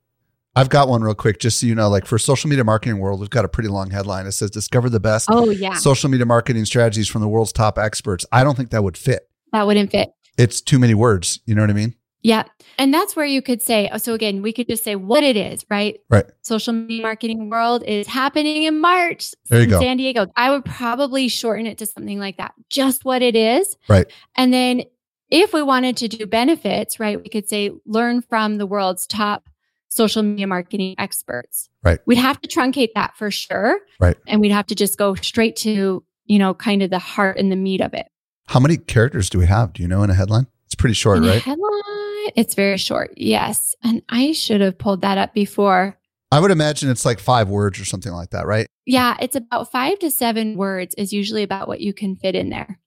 I've 0.60 0.70
got 0.70 0.89
one 0.89 1.01
real 1.01 1.16
quick, 1.16 1.39
just 1.39 1.60
so 1.60 1.68
you 1.68 1.76
know. 1.76 1.89
Like 1.89 2.05
for 2.05 2.18
social 2.18 2.49
media 2.49 2.64
marketing 2.64 2.99
world, 2.99 3.20
we've 3.20 3.30
got 3.30 3.45
a 3.45 3.49
pretty 3.49 3.70
long 3.70 3.91
headline. 3.91 4.26
It 4.26 4.34
says 4.34 4.51
"Discover 4.51 4.89
the 4.89 4.99
best." 4.99 5.30
Oh 5.32 5.49
yeah, 5.49 5.76
social 5.76 6.10
media 6.10 6.26
marketing 6.26 6.66
strategies 6.66 7.07
from 7.07 7.22
the 7.22 7.30
world's 7.30 7.53
top 7.53 7.78
experts. 7.78 8.26
I 8.32 8.43
don't 8.43 8.55
think 8.55 8.72
that 8.72 8.84
would 8.84 8.97
fit. 8.97 9.30
That 9.53 9.66
wouldn't 9.66 9.91
fit. 9.91 10.10
It's 10.38 10.62
too 10.62 10.80
many 10.80 10.93
words. 10.93 11.39
You 11.45 11.55
know 11.55 11.62
what 11.62 11.70
I 11.70 11.74
mean? 11.74 11.95
Yeah. 12.22 12.43
And 12.78 12.93
that's 12.93 13.16
where 13.16 13.26
you 13.26 13.41
could 13.41 13.62
say, 13.62 13.89
so 13.97 14.14
again, 14.14 14.41
we 14.41 14.51
could 14.51 14.68
just 14.68 14.84
say 14.84 14.95
what 14.95 15.24
it 15.24 15.38
is, 15.38 15.66
right? 15.70 15.99
Right. 16.10 16.26
Social 16.41 16.74
media 16.74 17.01
marketing 17.01 17.49
world 17.49 17.84
is 17.84 18.07
happening 18.07 18.64
in 18.64 18.80
March 18.80 19.34
there 19.49 19.60
you 19.60 19.64
in 19.66 19.70
go. 19.70 19.80
San 19.80 19.97
Diego. 19.97 20.28
I 20.36 20.51
would 20.51 20.66
probably 20.66 21.30
shorten 21.30 21.66
it 21.66 21.78
to 21.78 21.86
something 21.86 22.20
like 22.20 22.38
that. 22.38 22.53
Just 22.70 23.05
what 23.05 23.22
it 23.22 23.36
is. 23.36 23.78
Right. 23.88 24.07
And 24.36 24.53
then 24.53 24.84
if 25.30 25.53
we 25.53 25.62
wanted 25.62 25.95
to 25.97 26.07
do 26.07 26.26
benefits, 26.26 26.99
right, 26.99 27.22
we 27.22 27.30
could 27.30 27.47
say 27.47 27.72
learn 27.86 28.22
from 28.22 28.57
the 28.57 28.66
world's 28.66 29.07
top 29.07 29.49
social 29.90 30.24
media 30.24 30.48
marketing 30.48 30.96
experts. 30.98 31.70
Right. 31.84 32.00
We'd 32.06 32.18
have 32.18 32.40
to 32.42 32.48
truncate 32.48 32.90
that 32.96 33.18
for 33.18 33.30
sure. 33.30 33.80
Right. 34.00 34.18
And 34.28 34.40
we'd 34.40 34.52
have 34.52 34.68
to 34.68 34.76
just 34.76 34.98
go 34.98 35.16
straight 35.16 35.56
to, 35.58 36.04
you 36.26 36.40
know, 36.40 36.54
kind 36.54 36.82
of 36.82 36.90
the 36.90 37.00
heart 37.00 37.38
and 37.38 37.52
the 37.52 37.56
meat 37.56 37.82
of 37.82 37.94
it. 37.94 38.08
How 38.48 38.60
many 38.60 38.78
characters 38.78 39.30
do 39.30 39.38
we 39.40 39.46
have? 39.48 39.74
Do 39.74 39.82
you 39.82 39.88
know 39.88 40.02
in 40.04 40.10
a 40.10 40.14
headline? 40.16 40.48
It's 40.66 40.76
pretty 40.76 40.94
short, 40.94 41.18
In 41.18 41.26
right? 41.26 41.42
headline, 41.42 42.32
it's 42.36 42.54
very 42.56 42.78
short. 42.78 43.14
Yes. 43.18 43.76
And 43.84 44.02
I 44.10 44.32
should 44.32 44.62
have 44.62 44.78
pulled 44.78 45.02
that 45.02 45.18
up 45.18 45.34
before. 45.34 45.98
I 46.32 46.40
would 46.40 46.52
imagine 46.52 46.90
it's 46.92 47.06
like 47.06 47.20
five 47.20 47.50
words 47.50 47.80
or 47.80 47.86
something 47.86 48.12
like 48.12 48.30
that, 48.32 48.46
right? 48.46 48.68
Yeah, 48.86 49.18
it's 49.20 49.36
about 49.36 49.72
five 49.72 49.98
to 50.00 50.12
seven 50.12 50.56
words 50.56 50.94
is 50.96 51.12
usually 51.12 51.42
about 51.44 51.68
what 51.68 51.80
you 51.82 51.92
can 51.94 52.16
fit 52.16 52.36
in 52.36 52.50
there. 52.50 52.79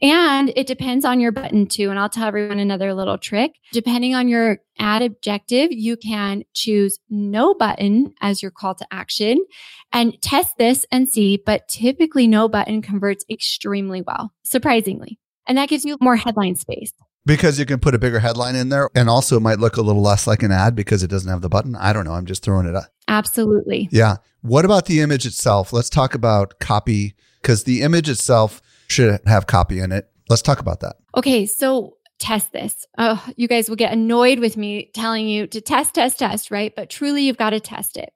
And 0.00 0.52
it 0.56 0.66
depends 0.66 1.04
on 1.04 1.20
your 1.20 1.32
button 1.32 1.66
too. 1.66 1.90
And 1.90 1.98
I'll 1.98 2.08
tell 2.08 2.26
everyone 2.26 2.58
another 2.58 2.94
little 2.94 3.18
trick. 3.18 3.52
Depending 3.72 4.14
on 4.14 4.28
your 4.28 4.58
ad 4.78 5.02
objective, 5.02 5.72
you 5.72 5.96
can 5.96 6.44
choose 6.54 6.98
no 7.08 7.54
button 7.54 8.14
as 8.20 8.42
your 8.42 8.50
call 8.50 8.74
to 8.76 8.86
action 8.90 9.44
and 9.92 10.20
test 10.22 10.56
this 10.58 10.86
and 10.90 11.08
see. 11.08 11.36
But 11.44 11.68
typically, 11.68 12.26
no 12.26 12.48
button 12.48 12.82
converts 12.82 13.24
extremely 13.30 14.02
well, 14.02 14.32
surprisingly. 14.44 15.18
And 15.46 15.58
that 15.58 15.68
gives 15.68 15.84
you 15.84 15.96
more 16.00 16.16
headline 16.16 16.56
space. 16.56 16.92
Because 17.24 17.58
you 17.58 17.66
can 17.66 17.80
put 17.80 17.94
a 17.94 17.98
bigger 17.98 18.20
headline 18.20 18.54
in 18.54 18.68
there 18.68 18.88
and 18.94 19.10
also 19.10 19.36
it 19.36 19.40
might 19.40 19.58
look 19.58 19.76
a 19.76 19.82
little 19.82 20.02
less 20.02 20.28
like 20.28 20.44
an 20.44 20.52
ad 20.52 20.76
because 20.76 21.02
it 21.02 21.08
doesn't 21.08 21.28
have 21.28 21.40
the 21.40 21.48
button. 21.48 21.74
I 21.74 21.92
don't 21.92 22.04
know. 22.04 22.12
I'm 22.12 22.26
just 22.26 22.44
throwing 22.44 22.66
it 22.66 22.76
up. 22.76 22.84
Absolutely. 23.08 23.88
Yeah. 23.90 24.16
What 24.42 24.64
about 24.64 24.86
the 24.86 25.00
image 25.00 25.26
itself? 25.26 25.72
Let's 25.72 25.90
talk 25.90 26.14
about 26.14 26.60
copy 26.60 27.16
because 27.42 27.64
the 27.64 27.82
image 27.82 28.08
itself 28.08 28.62
should 28.88 29.20
have 29.26 29.46
copy 29.46 29.80
in 29.80 29.92
it. 29.92 30.08
Let's 30.28 30.42
talk 30.42 30.60
about 30.60 30.80
that. 30.80 30.96
Okay, 31.16 31.46
so 31.46 31.96
test 32.18 32.52
this. 32.52 32.86
Oh, 32.98 33.22
you 33.36 33.46
guys 33.46 33.68
will 33.68 33.76
get 33.76 33.92
annoyed 33.92 34.38
with 34.38 34.56
me 34.56 34.90
telling 34.94 35.28
you 35.28 35.46
to 35.48 35.60
test, 35.60 35.94
test, 35.94 36.18
test, 36.18 36.50
right? 36.50 36.72
But 36.74 36.90
truly, 36.90 37.22
you've 37.22 37.36
got 37.36 37.50
to 37.50 37.60
test 37.60 37.96
it. 37.96 38.12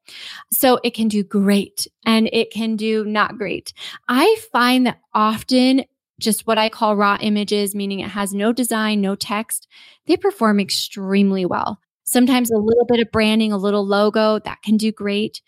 So 0.52 0.80
it 0.82 0.94
can 0.94 1.08
do 1.08 1.22
great 1.22 1.86
and 2.06 2.28
it 2.32 2.50
can 2.50 2.76
do 2.76 3.04
not 3.04 3.36
great. 3.36 3.72
I 4.08 4.36
find 4.52 4.86
that 4.86 5.00
often 5.14 5.84
just 6.18 6.46
what 6.46 6.58
I 6.58 6.68
call 6.68 6.96
raw 6.96 7.18
images, 7.20 7.74
meaning 7.74 8.00
it 8.00 8.10
has 8.10 8.34
no 8.34 8.52
design, 8.52 9.00
no 9.00 9.14
text, 9.14 9.66
they 10.06 10.16
perform 10.16 10.60
extremely 10.60 11.46
well. 11.46 11.80
Sometimes 12.04 12.50
a 12.50 12.58
little 12.58 12.84
bit 12.86 13.00
of 13.00 13.10
branding, 13.12 13.52
a 13.52 13.58
little 13.58 13.86
logo, 13.86 14.38
that 14.40 14.62
can 14.62 14.76
do 14.76 14.92
great. 14.92 15.40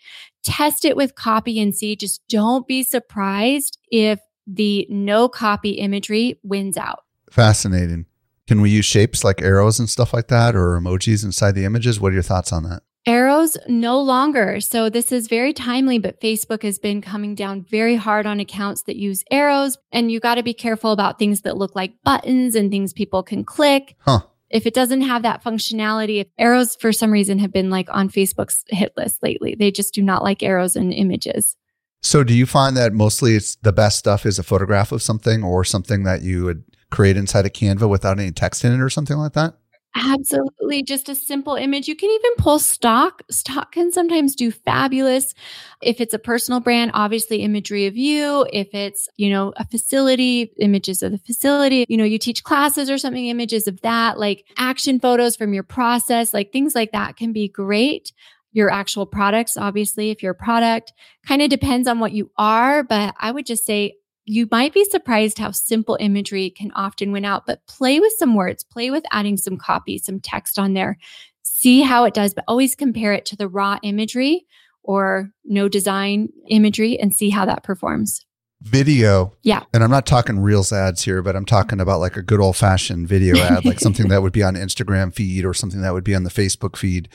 Test 0.43 0.85
it 0.85 0.95
with 0.95 1.15
copy 1.15 1.59
and 1.59 1.75
see. 1.75 1.95
Just 1.95 2.21
don't 2.27 2.67
be 2.67 2.83
surprised 2.83 3.77
if 3.91 4.19
the 4.47 4.85
no 4.89 5.29
copy 5.29 5.71
imagery 5.71 6.39
wins 6.43 6.77
out. 6.77 7.03
Fascinating. 7.29 8.05
Can 8.47 8.61
we 8.61 8.69
use 8.69 8.85
shapes 8.85 9.23
like 9.23 9.41
arrows 9.41 9.79
and 9.79 9.89
stuff 9.89 10.13
like 10.13 10.27
that 10.27 10.55
or 10.55 10.79
emojis 10.79 11.23
inside 11.23 11.53
the 11.53 11.65
images? 11.65 11.99
What 11.99 12.11
are 12.11 12.15
your 12.15 12.23
thoughts 12.23 12.51
on 12.51 12.63
that? 12.63 12.83
Arrows 13.05 13.57
no 13.67 13.99
longer. 13.99 14.61
So 14.61 14.89
this 14.89 15.11
is 15.11 15.27
very 15.27 15.51
timely, 15.51 15.97
but 15.97 16.21
Facebook 16.21 16.63
has 16.63 16.79
been 16.79 17.01
coming 17.01 17.35
down 17.35 17.65
very 17.69 17.95
hard 17.95 18.25
on 18.25 18.39
accounts 18.39 18.83
that 18.83 18.95
use 18.95 19.23
arrows. 19.29 19.77
And 19.91 20.11
you 20.11 20.19
got 20.19 20.35
to 20.35 20.43
be 20.43 20.53
careful 20.53 20.91
about 20.91 21.19
things 21.19 21.41
that 21.41 21.57
look 21.57 21.75
like 21.75 22.01
buttons 22.03 22.55
and 22.55 22.71
things 22.71 22.93
people 22.93 23.23
can 23.23 23.43
click. 23.43 23.95
Huh. 23.99 24.21
If 24.49 24.65
it 24.67 24.73
doesn't 24.73 25.01
have 25.01 25.23
that 25.23 25.43
functionality, 25.43 26.21
if 26.21 26.27
arrows 26.37 26.75
for 26.75 26.93
some 26.93 27.11
reason 27.11 27.39
have 27.39 27.51
been 27.51 27.69
like 27.69 27.87
on 27.91 28.07
Facebook's 28.07 28.63
hit 28.67 28.93
list 28.95 29.23
lately. 29.23 29.55
They 29.55 29.71
just 29.71 29.93
do 29.93 30.01
not 30.01 30.23
like 30.23 30.43
arrows 30.43 30.75
and 30.75 30.93
images. 30.93 31.57
So 32.03 32.23
do 32.23 32.33
you 32.33 32.45
find 32.45 32.75
that 32.77 32.93
mostly 32.93 33.35
it's 33.35 33.55
the 33.55 33.73
best 33.73 33.97
stuff 33.97 34.25
is 34.25 34.37
a 34.37 34.43
photograph 34.43 34.91
of 34.91 35.01
something 35.01 35.43
or 35.43 35.63
something 35.63 36.03
that 36.03 36.21
you 36.21 36.43
would 36.43 36.63
create 36.91 37.17
inside 37.17 37.45
a 37.45 37.49
Canva 37.49 37.89
without 37.89 38.19
any 38.19 38.31
text 38.31 38.63
in 38.65 38.73
it 38.73 38.81
or 38.81 38.89
something 38.89 39.17
like 39.17 39.33
that? 39.33 39.55
Absolutely. 39.95 40.81
Just 40.81 41.07
a 41.07 41.13
simple 41.15 41.55
image. 41.55 41.87
You 41.87 41.95
can 41.95 42.09
even 42.09 42.31
pull 42.37 42.57
stock. 42.57 43.21
Stock 43.29 43.73
can 43.73 43.91
sometimes 43.91 44.35
do 44.35 44.51
fabulous. 44.51 45.35
If 45.83 46.01
it's 46.01 46.15
a 46.15 46.19
personal 46.19 46.59
brand, 46.59 46.91
obviously 46.95 47.43
imagery 47.43 47.85
of 47.85 47.95
you. 47.95 48.47
If 48.51 48.73
it's, 48.73 49.07
you 49.17 49.29
know, 49.29 49.53
a 49.55 49.67
facility, 49.67 50.51
images 50.57 51.03
of 51.03 51.11
the 51.11 51.19
facility, 51.19 51.85
you 51.87 51.97
know, 51.97 52.03
you 52.03 52.17
teach 52.17 52.43
classes 52.43 52.89
or 52.89 52.97
something, 52.97 53.27
images 53.27 53.67
of 53.67 53.81
that, 53.81 54.17
like 54.17 54.45
action 54.57 54.99
photos 54.99 55.35
from 55.35 55.53
your 55.53 55.63
process, 55.63 56.33
like 56.33 56.51
things 56.51 56.73
like 56.73 56.91
that 56.91 57.15
can 57.15 57.31
be 57.31 57.47
great. 57.47 58.11
Your 58.53 58.71
actual 58.71 59.05
products, 59.05 59.57
obviously, 59.57 60.09
if 60.09 60.23
you're 60.23 60.33
product, 60.33 60.93
kind 61.27 61.41
of 61.41 61.49
depends 61.49 61.87
on 61.87 61.99
what 61.99 62.13
you 62.13 62.31
are. 62.37 62.83
But 62.83 63.15
I 63.19 63.31
would 63.31 63.45
just 63.45 63.65
say 63.65 63.95
you 64.25 64.47
might 64.51 64.73
be 64.73 64.85
surprised 64.85 65.37
how 65.37 65.51
simple 65.51 65.97
imagery 65.99 66.49
can 66.49 66.71
often 66.73 67.11
win 67.11 67.25
out, 67.25 67.45
but 67.45 67.65
play 67.67 67.99
with 67.99 68.13
some 68.17 68.35
words, 68.35 68.63
play 68.63 68.89
with 68.89 69.03
adding 69.11 69.37
some 69.37 69.57
copy, 69.57 69.97
some 69.97 70.19
text 70.19 70.57
on 70.57 70.73
there. 70.73 70.97
See 71.41 71.81
how 71.81 72.05
it 72.05 72.13
does, 72.13 72.33
but 72.33 72.45
always 72.47 72.75
compare 72.75 73.13
it 73.13 73.25
to 73.27 73.35
the 73.35 73.49
raw 73.49 73.79
imagery 73.83 74.45
or 74.81 75.31
no 75.43 75.67
design 75.67 76.29
imagery 76.47 76.99
and 76.99 77.13
see 77.13 77.29
how 77.29 77.45
that 77.45 77.63
performs. 77.63 78.25
Video. 78.61 79.33
Yeah. 79.43 79.63
And 79.73 79.83
I'm 79.83 79.91
not 79.91 80.05
talking 80.05 80.39
Reels 80.39 80.71
ads 80.71 81.03
here, 81.03 81.21
but 81.21 81.35
I'm 81.35 81.45
talking 81.45 81.81
about 81.81 81.99
like 81.99 82.15
a 82.15 82.21
good 82.21 82.39
old 82.39 82.55
fashioned 82.55 83.09
video 83.09 83.37
ad, 83.37 83.65
like 83.65 83.81
something 83.81 84.07
that 84.09 84.21
would 84.21 84.31
be 84.31 84.43
on 84.43 84.55
Instagram 84.55 85.13
feed 85.13 85.43
or 85.43 85.53
something 85.53 85.81
that 85.81 85.93
would 85.93 86.05
be 86.05 86.15
on 86.15 86.23
the 86.23 86.29
Facebook 86.29 86.77
feed. 86.77 87.09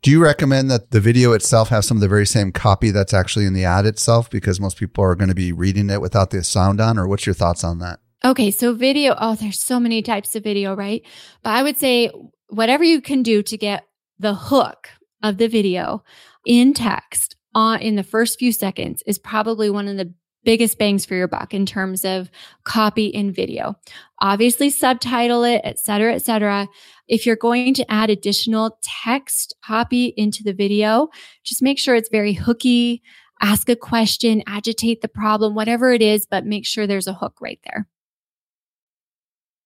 Do 0.00 0.10
you 0.10 0.22
recommend 0.22 0.70
that 0.70 0.92
the 0.92 1.00
video 1.00 1.32
itself 1.32 1.70
have 1.70 1.84
some 1.84 1.96
of 1.96 2.00
the 2.00 2.08
very 2.08 2.26
same 2.26 2.52
copy 2.52 2.90
that's 2.90 3.12
actually 3.12 3.46
in 3.46 3.52
the 3.52 3.64
ad 3.64 3.84
itself 3.84 4.30
because 4.30 4.60
most 4.60 4.78
people 4.78 5.02
are 5.02 5.16
going 5.16 5.28
to 5.28 5.34
be 5.34 5.52
reading 5.52 5.90
it 5.90 6.00
without 6.00 6.30
the 6.30 6.44
sound 6.44 6.80
on? 6.80 6.98
Or 6.98 7.08
what's 7.08 7.26
your 7.26 7.34
thoughts 7.34 7.64
on 7.64 7.80
that? 7.80 7.98
Okay, 8.24 8.50
so 8.50 8.74
video, 8.74 9.16
oh, 9.18 9.34
there's 9.34 9.60
so 9.60 9.80
many 9.80 10.02
types 10.02 10.36
of 10.36 10.44
video, 10.44 10.74
right? 10.74 11.02
But 11.42 11.50
I 11.50 11.62
would 11.62 11.78
say 11.78 12.10
whatever 12.48 12.84
you 12.84 13.00
can 13.00 13.22
do 13.22 13.42
to 13.42 13.56
get 13.56 13.86
the 14.18 14.34
hook 14.34 14.88
of 15.22 15.38
the 15.38 15.48
video 15.48 16.04
in 16.44 16.74
text 16.74 17.36
on 17.54 17.80
in 17.80 17.96
the 17.96 18.02
first 18.02 18.38
few 18.38 18.52
seconds 18.52 19.02
is 19.06 19.18
probably 19.18 19.70
one 19.70 19.88
of 19.88 19.96
the 19.96 20.12
biggest 20.48 20.78
bangs 20.78 21.04
for 21.04 21.14
your 21.14 21.28
buck 21.28 21.52
in 21.52 21.66
terms 21.66 22.06
of 22.06 22.30
copy 22.64 23.14
and 23.14 23.34
video. 23.34 23.74
Obviously 24.22 24.70
subtitle 24.70 25.44
it, 25.44 25.60
et 25.62 25.78
cetera, 25.78 26.14
et 26.14 26.24
cetera. 26.24 26.66
If 27.06 27.26
you're 27.26 27.36
going 27.36 27.74
to 27.74 27.92
add 27.92 28.08
additional 28.08 28.78
text 28.80 29.54
copy 29.62 30.14
into 30.16 30.42
the 30.42 30.54
video, 30.54 31.08
just 31.44 31.60
make 31.60 31.78
sure 31.78 31.94
it's 31.94 32.08
very 32.08 32.32
hooky, 32.32 33.02
ask 33.42 33.68
a 33.68 33.76
question, 33.76 34.42
agitate 34.46 35.02
the 35.02 35.08
problem, 35.08 35.54
whatever 35.54 35.92
it 35.92 36.00
is, 36.00 36.24
but 36.24 36.46
make 36.46 36.64
sure 36.64 36.86
there's 36.86 37.06
a 37.06 37.12
hook 37.12 37.34
right 37.42 37.60
there. 37.64 37.86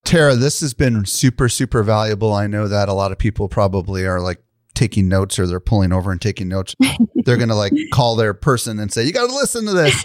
Tara, 0.04 0.34
this 0.34 0.62
has 0.62 0.74
been 0.74 1.04
super, 1.04 1.48
super 1.48 1.84
valuable. 1.84 2.32
I 2.32 2.48
know 2.48 2.66
that 2.66 2.88
a 2.88 2.92
lot 2.92 3.12
of 3.12 3.18
people 3.18 3.48
probably 3.48 4.04
are 4.04 4.20
like 4.20 4.42
taking 4.74 5.08
notes 5.08 5.38
or 5.38 5.46
they're 5.46 5.60
pulling 5.60 5.92
over 5.92 6.10
and 6.10 6.20
taking 6.20 6.48
notes. 6.48 6.74
they're 7.24 7.36
going 7.36 7.48
to 7.48 7.54
like 7.54 7.72
call 7.92 8.16
their 8.16 8.34
person 8.34 8.78
and 8.78 8.92
say, 8.92 9.04
You 9.04 9.12
got 9.12 9.28
to 9.28 9.34
listen 9.34 9.66
to 9.66 9.72
this. 9.72 10.02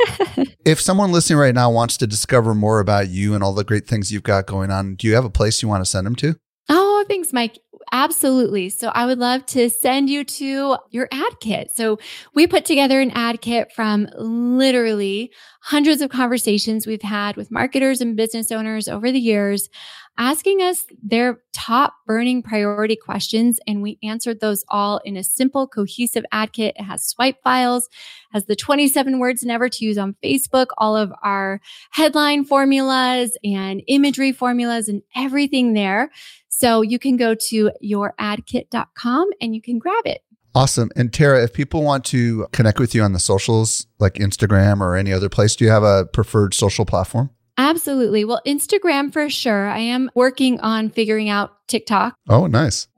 if 0.66 0.80
someone 0.80 1.12
listening 1.12 1.40
right 1.40 1.56
now 1.56 1.72
wants 1.72 1.98
to 1.98 2.08
discover 2.08 2.54
more 2.54 2.80
about 2.80 3.10
you 3.10 3.34
and 3.34 3.44
all 3.44 3.54
the 3.54 3.64
great 3.64 3.88
things 3.88 4.12
you've 4.12 4.24
got 4.24 4.46
going 4.46 4.72
on, 4.72 4.96
do 4.96 5.08
you 5.08 5.16
have 5.16 5.26
a 5.26 5.30
place 5.30 5.62
you 5.62 5.68
want 5.68 5.84
to 5.84 5.90
send 5.90 6.06
them 6.06 6.16
to? 6.16 6.36
Oh, 6.70 7.06
thanks, 7.08 7.32
Mike. 7.32 7.60
Absolutely. 7.92 8.70
So 8.70 8.90
I 8.90 9.06
would 9.06 9.20
love 9.20 9.46
to 9.48 9.70
send 9.70 10.10
you 10.10 10.24
to 10.26 10.78
your 10.90 11.08
ad 11.12 11.40
kit. 11.40 11.72
So 11.74 12.00
we 12.34 12.46
put 12.46 12.66
together 12.66 13.00
an 13.00 13.12
ad 13.12 13.42
kit 13.42 13.72
from 13.72 14.08
literally 14.18 15.32
hundreds 15.62 16.02
of 16.02 16.10
conversations 16.10 16.86
we've 16.86 17.02
had 17.02 17.36
with 17.38 17.52
marketers 17.52 18.02
and 18.02 18.16
business 18.16 18.52
owners 18.52 18.88
over 18.88 19.12
the 19.12 19.20
years, 19.20 19.70
asking 20.18 20.62
us 20.62 20.86
their 21.04 21.40
top 21.54 21.94
burning 22.06 22.42
priority 22.42 22.96
questions. 22.96 23.60
And 23.68 23.82
we 23.82 24.00
answered 24.04 24.40
those 24.40 24.66
all 24.70 25.00
in 25.06 25.16
a 25.16 25.24
simple, 25.24 25.68
cohesive 25.68 26.26
ad 26.32 26.54
kit. 26.54 26.76
It 26.78 26.84
has 26.84 27.06
swipe 27.06 27.42
files, 27.44 27.90
has 28.32 28.46
the 28.46 28.56
27 28.56 29.20
words 29.20 29.44
never 29.44 29.70
to 29.70 29.86
use 29.86 29.98
on 29.98 30.16
Facebook, 30.24 30.68
all 30.78 30.96
of 30.96 31.12
our 31.24 31.62
headline 31.92 32.44
formulas 32.44 33.38
and 33.44 33.82
imagery 33.88 34.32
formulas 34.32 34.88
and 34.90 35.02
everything 35.16 35.74
there. 35.74 36.12
So 36.60 36.82
you 36.82 36.98
can 36.98 37.18
go 37.18 37.36
to 37.36 37.72
youradkit.com 37.84 39.30
and 39.40 39.54
you 39.56 39.62
can 39.62 39.78
grab 39.78 40.06
it. 40.06 40.22
Awesome. 40.56 40.90
And 40.96 41.14
Tara, 41.14 41.44
if 41.44 41.54
people 41.54 41.84
want 41.84 42.04
to 42.06 42.48
connect 42.52 42.80
with 42.80 42.96
you 42.96 43.04
on 43.04 43.14
the 43.14 43.20
socials, 43.20 43.86
like 44.00 44.16
Instagram 44.16 44.82
or 44.82 44.96
any 44.96 45.14
other 45.14 45.30
place, 45.30 45.56
do 45.56 45.66
you 45.66 45.70
have 45.70 45.84
a 45.84 46.06
preferred 46.06 46.56
social 46.56 46.84
platform? 46.84 47.30
Absolutely. 47.60 48.26
Well, 48.26 48.42
Instagram 48.46 49.14
for 49.14 49.30
sure. 49.30 49.68
I 49.68 49.80
am 49.80 50.10
working 50.16 50.60
on 50.62 50.90
figuring 50.90 51.30
out 51.30 51.52
TikTok. 51.68 52.16
Oh, 52.28 52.48
nice. 52.48 52.88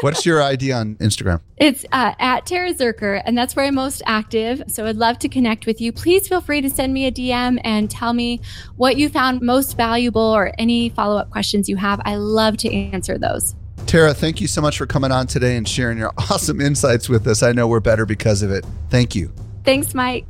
What's 0.00 0.24
your 0.24 0.40
ID 0.40 0.72
on 0.72 0.94
Instagram? 0.96 1.40
It's 1.56 1.84
uh, 1.90 2.14
at 2.18 2.46
Tara 2.46 2.72
Zirker, 2.72 3.20
and 3.24 3.36
that's 3.36 3.56
where 3.56 3.66
I'm 3.66 3.74
most 3.74 4.00
active. 4.06 4.62
So 4.68 4.86
I'd 4.86 4.96
love 4.96 5.18
to 5.20 5.28
connect 5.28 5.66
with 5.66 5.80
you. 5.80 5.92
Please 5.92 6.28
feel 6.28 6.40
free 6.40 6.60
to 6.60 6.70
send 6.70 6.94
me 6.94 7.06
a 7.06 7.12
DM 7.12 7.60
and 7.64 7.90
tell 7.90 8.12
me 8.12 8.40
what 8.76 8.96
you 8.96 9.08
found 9.08 9.42
most 9.42 9.76
valuable 9.76 10.22
or 10.22 10.52
any 10.58 10.90
follow 10.90 11.16
up 11.16 11.30
questions 11.30 11.68
you 11.68 11.76
have. 11.76 12.00
I 12.04 12.16
love 12.16 12.56
to 12.58 12.72
answer 12.72 13.18
those. 13.18 13.56
Tara, 13.86 14.14
thank 14.14 14.40
you 14.40 14.46
so 14.46 14.60
much 14.60 14.78
for 14.78 14.86
coming 14.86 15.10
on 15.10 15.26
today 15.26 15.56
and 15.56 15.66
sharing 15.66 15.98
your 15.98 16.12
awesome 16.30 16.60
insights 16.60 17.08
with 17.08 17.26
us. 17.26 17.42
I 17.42 17.52
know 17.52 17.66
we're 17.66 17.80
better 17.80 18.06
because 18.06 18.42
of 18.42 18.50
it. 18.50 18.64
Thank 18.90 19.14
you. 19.14 19.32
Thanks, 19.64 19.94
Mike. 19.94 20.26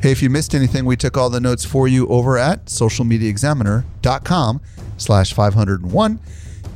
Hey, 0.00 0.12
if 0.12 0.22
you 0.22 0.30
missed 0.30 0.54
anything, 0.54 0.84
we 0.84 0.96
took 0.96 1.16
all 1.16 1.30
the 1.30 1.40
notes 1.40 1.64
for 1.64 1.88
you 1.88 2.06
over 2.08 2.38
at 2.38 2.66
socialmediaexaminer.com 2.66 4.60
slash 4.96 5.32
501. 5.32 6.20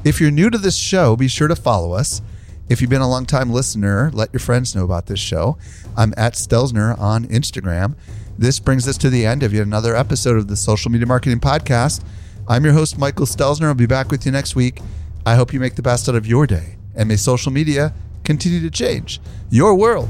If 0.05 0.21
you're 0.21 0.31
new 0.31 0.49
to 0.49 0.59
this 0.59 0.77
show, 0.77 1.17
be 1.17 1.27
sure 1.27 1.49
to 1.49 1.57
follow 1.57 1.93
us. 1.93 2.23
If 2.69 2.81
you've 2.81 2.91
been 2.91 3.01
a 3.01 3.09
long-time 3.09 3.51
listener, 3.51 4.11
let 4.13 4.33
your 4.33 4.39
friends 4.41 4.75
know 4.75 4.85
about 4.85 5.07
this 5.07 5.19
show. 5.19 5.59
I'm 5.97 6.15
at 6.17 6.35
Stelzner 6.35 6.97
on 6.99 7.27
Instagram. 7.27 7.97
This 8.39 8.61
brings 8.61 8.87
us 8.87 8.97
to 8.99 9.11
the 9.11 9.27
end 9.27 9.43
of 9.43 9.53
yet 9.53 9.65
another 9.65 9.97
episode 9.97 10.37
of 10.37 10.47
the 10.47 10.55
Social 10.55 10.93
Media 10.93 11.07
Marketing 11.07 11.41
Podcast. 11.41 12.05
I'm 12.47 12.65
your 12.65 12.75
host, 12.75 12.97
Michael 12.97 13.27
Stelzner. 13.27 13.67
I'll 13.67 13.75
be 13.75 13.87
back 13.87 14.11
with 14.11 14.25
you 14.25 14.31
next 14.31 14.55
week. 14.55 14.81
I 15.27 15.35
hope 15.35 15.53
you 15.53 15.59
make 15.59 15.75
the 15.75 15.83
best 15.83 16.09
out 16.09 16.15
of 16.15 16.27
your 16.27 16.47
day. 16.47 16.77
And 16.95 17.09
may 17.09 17.17
social 17.17 17.51
media 17.51 17.93
continue 18.23 18.61
to 18.61 18.71
change 18.71 19.21
your 19.51 19.75
world. 19.75 20.09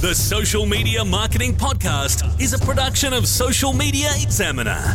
The 0.00 0.14
Social 0.14 0.64
Media 0.64 1.04
Marketing 1.04 1.54
Podcast 1.54 2.40
is 2.40 2.52
a 2.52 2.58
production 2.58 3.12
of 3.12 3.26
Social 3.26 3.72
Media 3.72 4.10
Examiner. 4.22 4.94